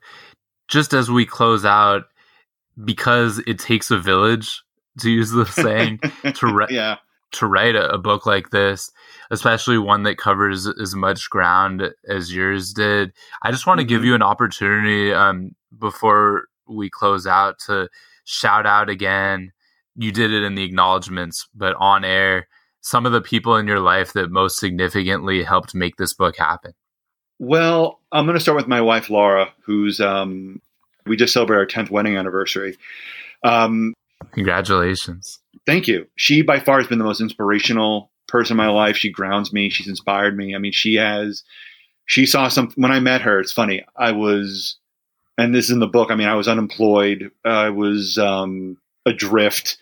Just 0.67 0.93
as 0.93 1.09
we 1.09 1.25
close 1.25 1.65
out, 1.65 2.03
because 2.83 3.39
it 3.47 3.57
takes 3.57 3.89
a 3.91 3.97
village 3.97 4.63
to 4.99 5.09
use 5.09 5.31
the 5.31 5.45
saying 5.45 5.99
to 6.35 6.47
write 6.47 6.71
yeah. 6.71 6.97
To 7.31 7.47
write 7.47 7.75
a, 7.75 7.93
a, 7.93 7.97
book 7.97 8.25
like 8.25 8.49
this, 8.49 8.91
especially 9.29 9.77
one 9.77 10.03
that 10.03 10.17
covers 10.17 10.67
as 10.67 10.95
much 10.95 11.29
ground 11.29 11.83
as 12.07 12.33
yours 12.33 12.73
did. 12.73 13.11
I 13.43 13.51
just 13.51 13.67
want 13.67 13.79
to 13.79 13.83
mm-hmm. 13.83 13.89
give 13.89 14.05
you 14.05 14.15
an 14.15 14.23
opportunity 14.23 15.13
um, 15.13 15.55
before 15.77 16.45
we 16.67 16.89
close 16.89 17.27
out 17.27 17.59
to 17.67 17.89
shout 18.23 18.65
out 18.65 18.89
again. 18.89 19.51
You 19.95 20.11
did 20.11 20.31
it 20.31 20.43
in 20.43 20.55
the 20.55 20.63
acknowledgments, 20.63 21.47
but 21.53 21.75
on 21.79 22.03
air 22.03 22.47
some 22.81 23.05
of 23.05 23.11
the 23.11 23.21
people 23.21 23.55
in 23.55 23.67
your 23.67 23.79
life 23.79 24.13
that 24.13 24.31
most 24.31 24.57
significantly 24.57 25.43
helped 25.43 25.75
make 25.75 25.97
this 25.97 26.13
book 26.13 26.37
happen? 26.37 26.73
Well, 27.37 27.99
I'm 28.11 28.25
going 28.25 28.37
to 28.37 28.41
start 28.41 28.57
with 28.57 28.67
my 28.67 28.81
wife, 28.81 29.09
Laura, 29.09 29.53
who's, 29.63 29.99
um, 30.01 30.61
we 31.05 31.15
just 31.15 31.33
celebrated 31.33 31.59
our 31.77 31.83
10th 31.83 31.89
wedding 31.89 32.17
anniversary. 32.17 32.77
Um, 33.43 33.93
Congratulations. 34.31 35.39
Thank 35.65 35.87
you. 35.87 36.07
She 36.15 36.41
by 36.41 36.59
far 36.59 36.79
has 36.79 36.87
been 36.87 36.99
the 36.99 37.05
most 37.05 37.21
inspirational 37.21 38.11
person 38.27 38.53
in 38.53 38.57
my 38.57 38.69
life. 38.69 38.97
She 38.97 39.11
grounds 39.11 39.51
me. 39.53 39.69
She's 39.69 39.87
inspired 39.87 40.37
me. 40.37 40.55
I 40.55 40.57
mean, 40.57 40.71
she 40.71 40.95
has, 40.95 41.43
she 42.05 42.25
saw 42.25 42.47
some, 42.47 42.71
when 42.75 42.91
I 42.91 42.99
met 42.99 43.21
her, 43.21 43.39
it's 43.39 43.51
funny. 43.51 43.83
I 43.95 44.11
was, 44.11 44.77
and 45.37 45.53
this 45.53 45.65
is 45.65 45.71
in 45.71 45.79
the 45.79 45.87
book. 45.87 46.11
I 46.11 46.15
mean, 46.15 46.27
I 46.27 46.35
was 46.35 46.47
unemployed. 46.47 47.31
I 47.45 47.69
was, 47.69 48.17
um, 48.17 48.77
adrift 49.05 49.77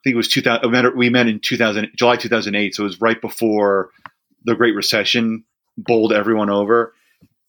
I 0.00 0.02
think 0.04 0.14
it 0.14 0.16
was 0.16 0.28
2000. 0.28 0.96
We 0.96 1.10
met 1.10 1.26
in 1.26 1.40
2000, 1.40 1.90
July 1.94 2.16
2008. 2.16 2.74
So 2.74 2.82
it 2.82 2.84
was 2.84 3.00
right 3.02 3.20
before 3.20 3.90
the 4.44 4.54
Great 4.54 4.74
Recession 4.74 5.44
bowled 5.76 6.14
everyone 6.14 6.48
over. 6.48 6.94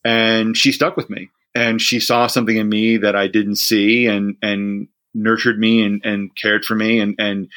And 0.04 0.58
she 0.58 0.74
stuck 0.74 0.98
with 0.98 1.10
me 1.10 1.30
and 1.56 1.82
she 1.82 2.02
saw 2.02 2.28
something 2.28 2.58
in 2.58 2.68
me 2.68 2.98
that 2.98 3.16
I 3.16 3.28
didn't 3.28 3.56
see 3.56 4.08
and, 4.08 4.36
and 4.42 4.89
nurtured 5.14 5.59
me 5.59 5.84
and, 5.84 6.01
and 6.05 6.36
cared 6.36 6.66
for 6.66 6.76
me 6.76 6.99
and, 6.99 7.16
and 7.20 7.49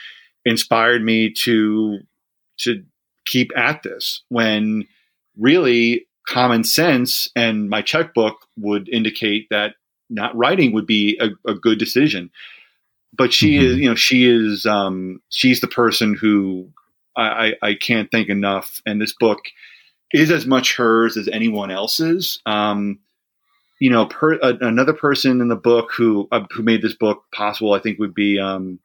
inspired 0.45 1.03
me 1.03 1.33
to, 1.33 2.01
to 2.59 2.85
keep 3.27 3.51
at 3.57 3.83
this 3.83 4.23
when 4.29 4.87
really 5.39 6.07
common 6.27 6.65
sense 6.65 7.29
and 7.37 7.69
my 7.69 7.83
checkbook 7.83 8.37
would 8.57 8.89
indicate 8.89 9.47
that 9.51 9.75
not 10.11 10.37
writing 10.37 10.73
would 10.73 10.87
be 10.87 11.19
a, 11.21 11.51
a 11.51 11.55
good 11.55 11.79
decision 11.79 12.31
but 13.17 13.33
she 13.33 13.55
mm-hmm. 13.55 13.67
is, 13.67 13.77
you 13.79 13.89
know, 13.89 13.95
she 13.95 14.29
is, 14.29 14.67
um, 14.67 15.21
she's 15.29 15.61
the 15.61 15.69
person 15.69 16.15
who 16.15 16.71
I, 17.17 17.23
I, 17.63 17.69
I, 17.69 17.75
can't 17.75 18.11
thank 18.11 18.29
enough. 18.29 18.83
And 18.87 19.01
this 19.01 19.15
book 19.19 19.39
is 20.13 20.31
as 20.31 20.47
much 20.47 20.77
hers 20.77 21.17
as 21.17 21.29
anyone 21.29 21.71
else's. 21.71 22.41
Um, 22.45 23.01
you 23.81 23.91
know, 23.91 24.07
per, 24.07 24.35
uh, 24.41 24.55
another 24.61 24.93
person 24.93 25.41
in 25.41 25.49
the 25.49 25.57
book 25.57 25.91
who 25.97 26.29
uh, 26.31 26.45
who 26.53 26.63
made 26.63 26.83
this 26.83 26.95
book 26.95 27.25
possible, 27.35 27.73
I 27.73 27.81
think, 27.81 27.99
would 27.99 28.15
be, 28.15 28.39
um, 28.39 28.79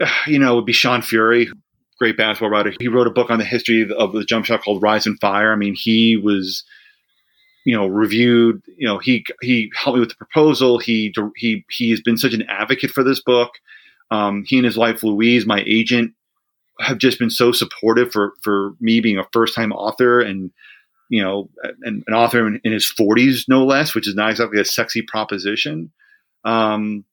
you 0.26 0.38
know, 0.38 0.56
would 0.56 0.66
be 0.66 0.72
Shawn 0.72 1.02
Fury, 1.02 1.50
great 1.98 2.16
basketball 2.16 2.50
writer. 2.50 2.72
He 2.78 2.88
wrote 2.88 3.06
a 3.06 3.12
book 3.12 3.30
on 3.30 3.38
the 3.38 3.44
history 3.44 3.82
of, 3.82 3.90
of 3.92 4.12
the 4.12 4.24
jump 4.24 4.46
shot 4.46 4.62
called 4.62 4.82
Rise 4.82 5.06
and 5.06 5.20
Fire. 5.20 5.52
I 5.52 5.56
mean, 5.56 5.74
he 5.74 6.16
was 6.16 6.64
you 7.64 7.76
know 7.76 7.86
reviewed 7.86 8.62
you 8.76 8.86
know 8.86 8.98
he 8.98 9.24
he 9.40 9.70
helped 9.74 9.96
me 9.96 10.00
with 10.00 10.10
the 10.10 10.16
proposal 10.16 10.78
he 10.78 11.14
he 11.36 11.64
he 11.70 11.90
has 11.90 12.00
been 12.00 12.16
such 12.16 12.32
an 12.32 12.42
advocate 12.48 12.90
for 12.90 13.04
this 13.04 13.22
book 13.22 13.52
um, 14.10 14.44
he 14.46 14.56
and 14.56 14.66
his 14.66 14.76
wife 14.76 15.02
louise 15.02 15.46
my 15.46 15.62
agent 15.66 16.12
have 16.80 16.98
just 16.98 17.18
been 17.18 17.30
so 17.30 17.52
supportive 17.52 18.10
for 18.10 18.32
for 18.42 18.74
me 18.80 19.00
being 19.00 19.18
a 19.18 19.26
first 19.32 19.54
time 19.54 19.72
author 19.72 20.20
and 20.20 20.50
you 21.12 21.22
know 21.22 21.48
an, 21.82 22.02
an 22.06 22.14
author 22.14 22.46
in, 22.46 22.60
in, 22.64 22.72
his 22.72 22.84
40s 22.86 23.44
no 23.48 23.64
less 23.64 23.94
which 23.94 24.08
is 24.08 24.14
not 24.14 24.30
exactly 24.30 24.60
a 24.60 24.64
sexy 24.64 25.02
proposition 25.02 25.92
um, 26.44 27.04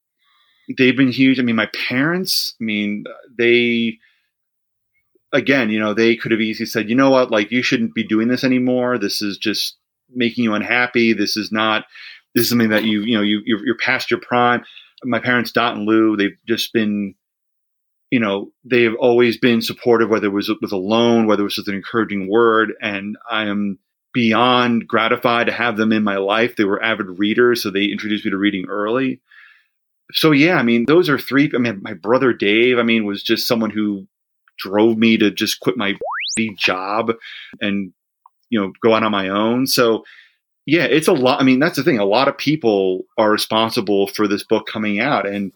they've 0.78 0.98
been 0.98 1.12
huge 1.12 1.40
i 1.40 1.44
mean 1.44 1.56
my 1.56 1.70
parents 1.88 2.56
i 2.60 2.64
mean 2.64 3.04
they 3.38 3.98
again 5.32 5.70
you 5.70 5.80
know 5.80 5.94
they 5.94 6.16
could 6.16 6.32
have 6.32 6.42
easily 6.42 6.66
said 6.66 6.90
you 6.90 6.96
know 6.96 7.10
what 7.10 7.32
like 7.32 7.52
you 7.52 7.62
shouldn't 7.62 7.94
be 7.94 8.04
doing 8.04 8.28
this 8.28 8.44
anymore 8.44 8.98
this 8.98 9.22
is 9.22 9.38
just 9.38 9.80
making 10.14 10.44
you 10.44 10.54
unhappy. 10.54 11.14
This 11.14 11.38
is 11.38 11.52
not. 11.52 11.86
This 12.36 12.44
is 12.44 12.50
something 12.50 12.70
that 12.70 12.84
you 12.84 13.02
you 13.02 13.16
know 13.16 13.24
you 13.24 13.42
you're, 13.46 13.66
you're 13.66 13.78
past 13.78 14.12
your 14.12 14.20
prime. 14.20 14.64
My 15.04 15.20
parents, 15.20 15.52
Dot 15.52 15.76
and 15.76 15.86
Lou, 15.86 16.18
they've 16.18 16.38
just 16.46 16.74
been, 16.74 17.16
you 18.12 18.20
know, 18.20 18.52
they 18.66 18.84
have 18.84 18.96
always 19.00 19.38
been 19.38 19.62
supportive, 19.62 20.10
whether 20.10 20.28
it 20.28 20.34
was 20.34 20.52
with 20.62 20.74
a 20.74 20.78
loan, 20.78 21.26
whether 21.26 21.42
it 21.42 21.46
was 21.46 21.58
with 21.58 21.70
an 21.70 21.76
encouraging 21.76 22.30
word, 22.30 22.74
and 22.82 23.18
I 23.30 23.46
am 23.46 23.80
beyond 24.14 24.88
gratified 24.88 25.48
to 25.48 25.54
have 25.54 25.78
them 25.78 25.92
in 25.92 26.04
my 26.04 26.18
life. 26.18 26.56
They 26.56 26.64
were 26.64 26.82
avid 26.82 27.20
readers, 27.20 27.64
so 27.64 27.70
they 27.70 27.86
introduced 27.86 28.26
me 28.26 28.32
to 28.32 28.38
reading 28.38 28.66
early. 28.68 29.22
So 30.12 30.32
yeah, 30.32 30.56
I 30.56 30.64
mean, 30.64 30.86
those 30.86 31.10
are 31.10 31.20
three. 31.20 31.52
I 31.54 31.58
mean, 31.60 31.82
my 31.82 31.94
brother 31.94 32.34
Dave, 32.34 32.80
I 32.80 32.84
mean, 32.84 33.06
was 33.06 33.24
just 33.24 33.48
someone 33.48 33.70
who 33.70 34.08
drove 34.58 34.98
me 34.98 35.18
to 35.18 35.32
just 35.32 35.60
quit 35.60 35.78
my 35.78 35.96
job 36.58 37.12
and 37.60 37.94
you 38.50 38.60
know 38.60 38.72
go 38.82 38.94
out 38.94 39.04
on 39.04 39.12
my 39.12 39.30
own. 39.30 39.68
So 39.68 40.04
yeah, 40.66 40.84
it's 40.84 41.08
a 41.08 41.14
lot. 41.14 41.42
I 41.42 41.44
mean, 41.44 41.60
that's 41.60 41.78
the 41.78 41.84
thing. 41.84 42.00
A 42.00 42.06
lot 42.06 42.28
of 42.28 42.38
people 42.38 43.06
are 43.18 43.32
responsible 43.32 44.08
for 44.08 44.28
this 44.28 44.44
book 44.44 44.68
coming 44.68 45.00
out, 45.00 45.28
and 45.28 45.52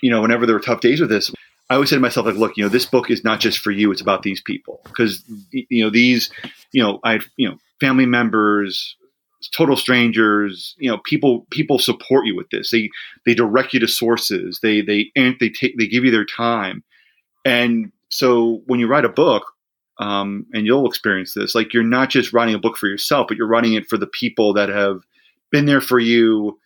you 0.00 0.10
know, 0.10 0.22
whenever 0.22 0.46
there 0.46 0.54
were 0.54 0.60
tough 0.60 0.80
days 0.80 1.00
with 1.00 1.10
this, 1.10 1.32
I 1.70 1.74
always 1.74 1.90
say 1.90 1.96
to 1.96 2.00
myself, 2.00 2.26
like, 2.26 2.36
look, 2.36 2.56
you 2.56 2.62
know, 2.62 2.68
this 2.68 2.86
book 2.86 3.10
is 3.10 3.24
not 3.24 3.40
just 3.40 3.58
for 3.58 3.70
you; 3.70 3.90
it's 3.90 4.00
about 4.00 4.22
these 4.22 4.40
people 4.40 4.80
because 4.84 5.22
you 5.50 5.84
know 5.84 5.90
these, 5.90 6.30
you 6.72 6.82
know, 6.82 7.00
I, 7.04 7.20
you 7.36 7.48
know, 7.48 7.58
family 7.80 8.06
members, 8.06 8.96
total 9.54 9.76
strangers, 9.76 10.74
you 10.78 10.90
know, 10.90 10.98
people 10.98 11.46
people 11.50 11.78
support 11.78 12.26
you 12.26 12.36
with 12.36 12.50
this. 12.50 12.70
They 12.70 12.90
they 13.24 13.34
direct 13.34 13.72
you 13.72 13.80
to 13.80 13.88
sources. 13.88 14.60
They 14.62 14.80
they 14.80 15.10
and 15.14 15.36
they 15.40 15.50
take 15.50 15.78
they 15.78 15.86
give 15.86 16.04
you 16.04 16.10
their 16.10 16.24
time, 16.24 16.82
and 17.44 17.92
so 18.08 18.62
when 18.66 18.80
you 18.80 18.88
write 18.88 19.04
a 19.04 19.10
book, 19.10 19.44
um, 19.98 20.46
and 20.52 20.66
you'll 20.66 20.86
experience 20.86 21.34
this. 21.34 21.54
Like 21.54 21.74
you're 21.74 21.82
not 21.82 22.10
just 22.10 22.32
writing 22.32 22.54
a 22.54 22.58
book 22.58 22.76
for 22.76 22.88
yourself, 22.88 23.26
but 23.28 23.36
you're 23.36 23.48
writing 23.48 23.74
it 23.74 23.88
for 23.88 23.96
the 23.96 24.06
people 24.06 24.54
that 24.54 24.68
have 24.68 25.02
been 25.50 25.66
there 25.66 25.80
for 25.80 25.98
you 25.98 26.58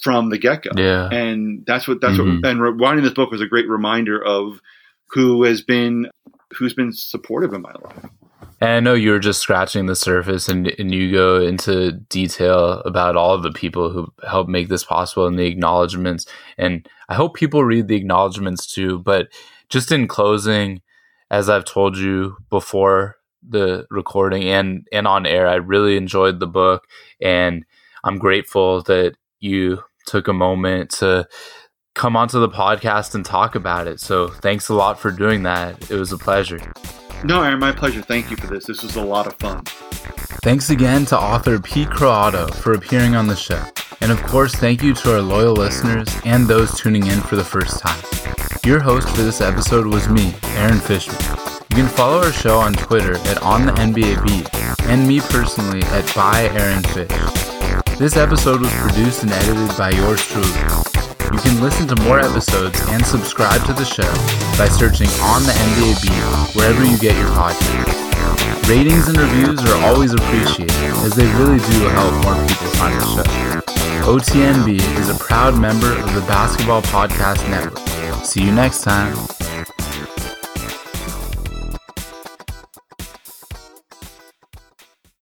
from 0.00 0.30
the 0.30 0.38
get 0.38 0.62
go. 0.62 0.70
Yeah, 0.76 1.08
and 1.08 1.64
that's 1.66 1.86
what 1.86 2.00
that's 2.00 2.18
mm-hmm. 2.18 2.40
what. 2.40 2.46
And 2.46 2.80
writing 2.80 3.04
this 3.04 3.14
book 3.14 3.30
was 3.30 3.40
a 3.40 3.46
great 3.46 3.68
reminder 3.68 4.22
of 4.22 4.60
who 5.08 5.44
has 5.44 5.62
been 5.62 6.08
who's 6.52 6.74
been 6.74 6.92
supportive 6.92 7.52
in 7.52 7.62
my 7.62 7.72
life. 7.72 8.10
And 8.62 8.70
I 8.70 8.78
know 8.78 8.94
you're 8.94 9.18
just 9.18 9.40
scratching 9.40 9.86
the 9.86 9.96
surface, 9.96 10.48
and, 10.48 10.68
and 10.78 10.94
you 10.94 11.10
go 11.10 11.40
into 11.40 11.90
detail 12.08 12.74
about 12.84 13.16
all 13.16 13.34
of 13.34 13.42
the 13.42 13.50
people 13.50 13.90
who 13.90 14.06
helped 14.24 14.48
make 14.48 14.68
this 14.68 14.84
possible 14.84 15.26
and 15.26 15.36
the 15.36 15.46
acknowledgments. 15.46 16.26
And 16.56 16.88
I 17.08 17.16
hope 17.16 17.34
people 17.34 17.64
read 17.64 17.88
the 17.88 17.96
acknowledgments 17.96 18.72
too. 18.72 19.00
But 19.00 19.30
just 19.68 19.90
in 19.90 20.06
closing, 20.06 20.80
as 21.28 21.48
I've 21.48 21.64
told 21.64 21.96
you 21.96 22.36
before 22.50 23.16
the 23.42 23.84
recording 23.90 24.44
and 24.44 24.86
and 24.92 25.08
on 25.08 25.26
air, 25.26 25.48
I 25.48 25.56
really 25.56 25.96
enjoyed 25.96 26.38
the 26.38 26.46
book, 26.46 26.84
and 27.20 27.64
I'm 28.04 28.18
grateful 28.18 28.82
that 28.82 29.16
you 29.40 29.82
took 30.06 30.28
a 30.28 30.32
moment 30.32 30.90
to 31.00 31.26
come 31.96 32.16
onto 32.16 32.38
the 32.38 32.48
podcast 32.48 33.16
and 33.16 33.24
talk 33.24 33.56
about 33.56 33.88
it. 33.88 33.98
So 33.98 34.28
thanks 34.28 34.68
a 34.68 34.74
lot 34.74 35.00
for 35.00 35.10
doing 35.10 35.42
that. 35.42 35.90
It 35.90 35.96
was 35.96 36.12
a 36.12 36.16
pleasure. 36.16 36.72
No, 37.24 37.42
Aaron, 37.42 37.60
my 37.60 37.70
pleasure. 37.70 38.02
Thank 38.02 38.30
you 38.30 38.36
for 38.36 38.48
this. 38.48 38.66
This 38.66 38.82
was 38.82 38.96
a 38.96 39.02
lot 39.02 39.28
of 39.28 39.34
fun. 39.34 39.64
Thanks 40.42 40.70
again 40.70 41.04
to 41.06 41.18
author 41.18 41.60
Pete 41.60 41.88
Croatto 41.88 42.52
for 42.52 42.72
appearing 42.72 43.14
on 43.14 43.28
the 43.28 43.36
show. 43.36 43.62
And 44.00 44.10
of 44.10 44.20
course, 44.24 44.52
thank 44.56 44.82
you 44.82 44.92
to 44.94 45.14
our 45.14 45.22
loyal 45.22 45.54
listeners 45.54 46.08
and 46.24 46.48
those 46.48 46.76
tuning 46.76 47.06
in 47.06 47.20
for 47.20 47.36
the 47.36 47.44
first 47.44 47.78
time. 47.78 48.02
Your 48.64 48.80
host 48.80 49.08
for 49.08 49.22
this 49.22 49.40
episode 49.40 49.86
was 49.86 50.08
me, 50.08 50.34
Aaron 50.56 50.80
Fishman. 50.80 51.16
You 51.70 51.76
can 51.76 51.88
follow 51.88 52.18
our 52.18 52.32
show 52.32 52.58
on 52.58 52.72
Twitter 52.72 53.14
at 53.28 53.40
On 53.42 53.66
the 53.66 53.72
NBA 53.72 54.24
Beat 54.26 54.52
and 54.90 55.06
me 55.06 55.20
personally 55.20 55.82
at 55.84 56.12
By 56.16 56.48
Aaron 56.52 56.82
Fish. 56.82 57.98
This 57.98 58.16
episode 58.16 58.60
was 58.60 58.72
produced 58.74 59.22
and 59.22 59.30
edited 59.30 59.76
by 59.78 59.90
yours 59.90 60.26
truly. 60.26 60.91
You 61.32 61.38
can 61.38 61.62
listen 61.62 61.88
to 61.88 61.96
more 62.02 62.20
episodes 62.20 62.78
and 62.88 63.04
subscribe 63.06 63.64
to 63.64 63.72
the 63.72 63.86
show 63.86 64.12
by 64.58 64.68
searching 64.68 65.08
On 65.22 65.42
the 65.42 65.52
NBA 65.52 66.02
Beat 66.02 66.54
wherever 66.54 66.84
you 66.84 66.98
get 66.98 67.16
your 67.16 67.30
podcasts. 67.30 68.68
Ratings 68.68 69.08
and 69.08 69.16
reviews 69.16 69.64
are 69.64 69.82
always 69.82 70.12
appreciated 70.12 70.70
as 71.00 71.14
they 71.14 71.26
really 71.34 71.58
do 71.58 71.88
help 71.88 72.12
more 72.22 72.34
people 72.46 72.68
find 72.76 73.00
the 73.00 73.24
show. 73.24 73.62
OTNB 74.04 74.78
is 74.98 75.08
a 75.08 75.14
proud 75.14 75.58
member 75.58 75.92
of 75.92 76.14
the 76.14 76.20
Basketball 76.22 76.82
Podcast 76.82 77.48
Network. 77.48 78.24
See 78.24 78.44
you 78.44 78.52
next 78.52 78.82
time. 78.82 79.16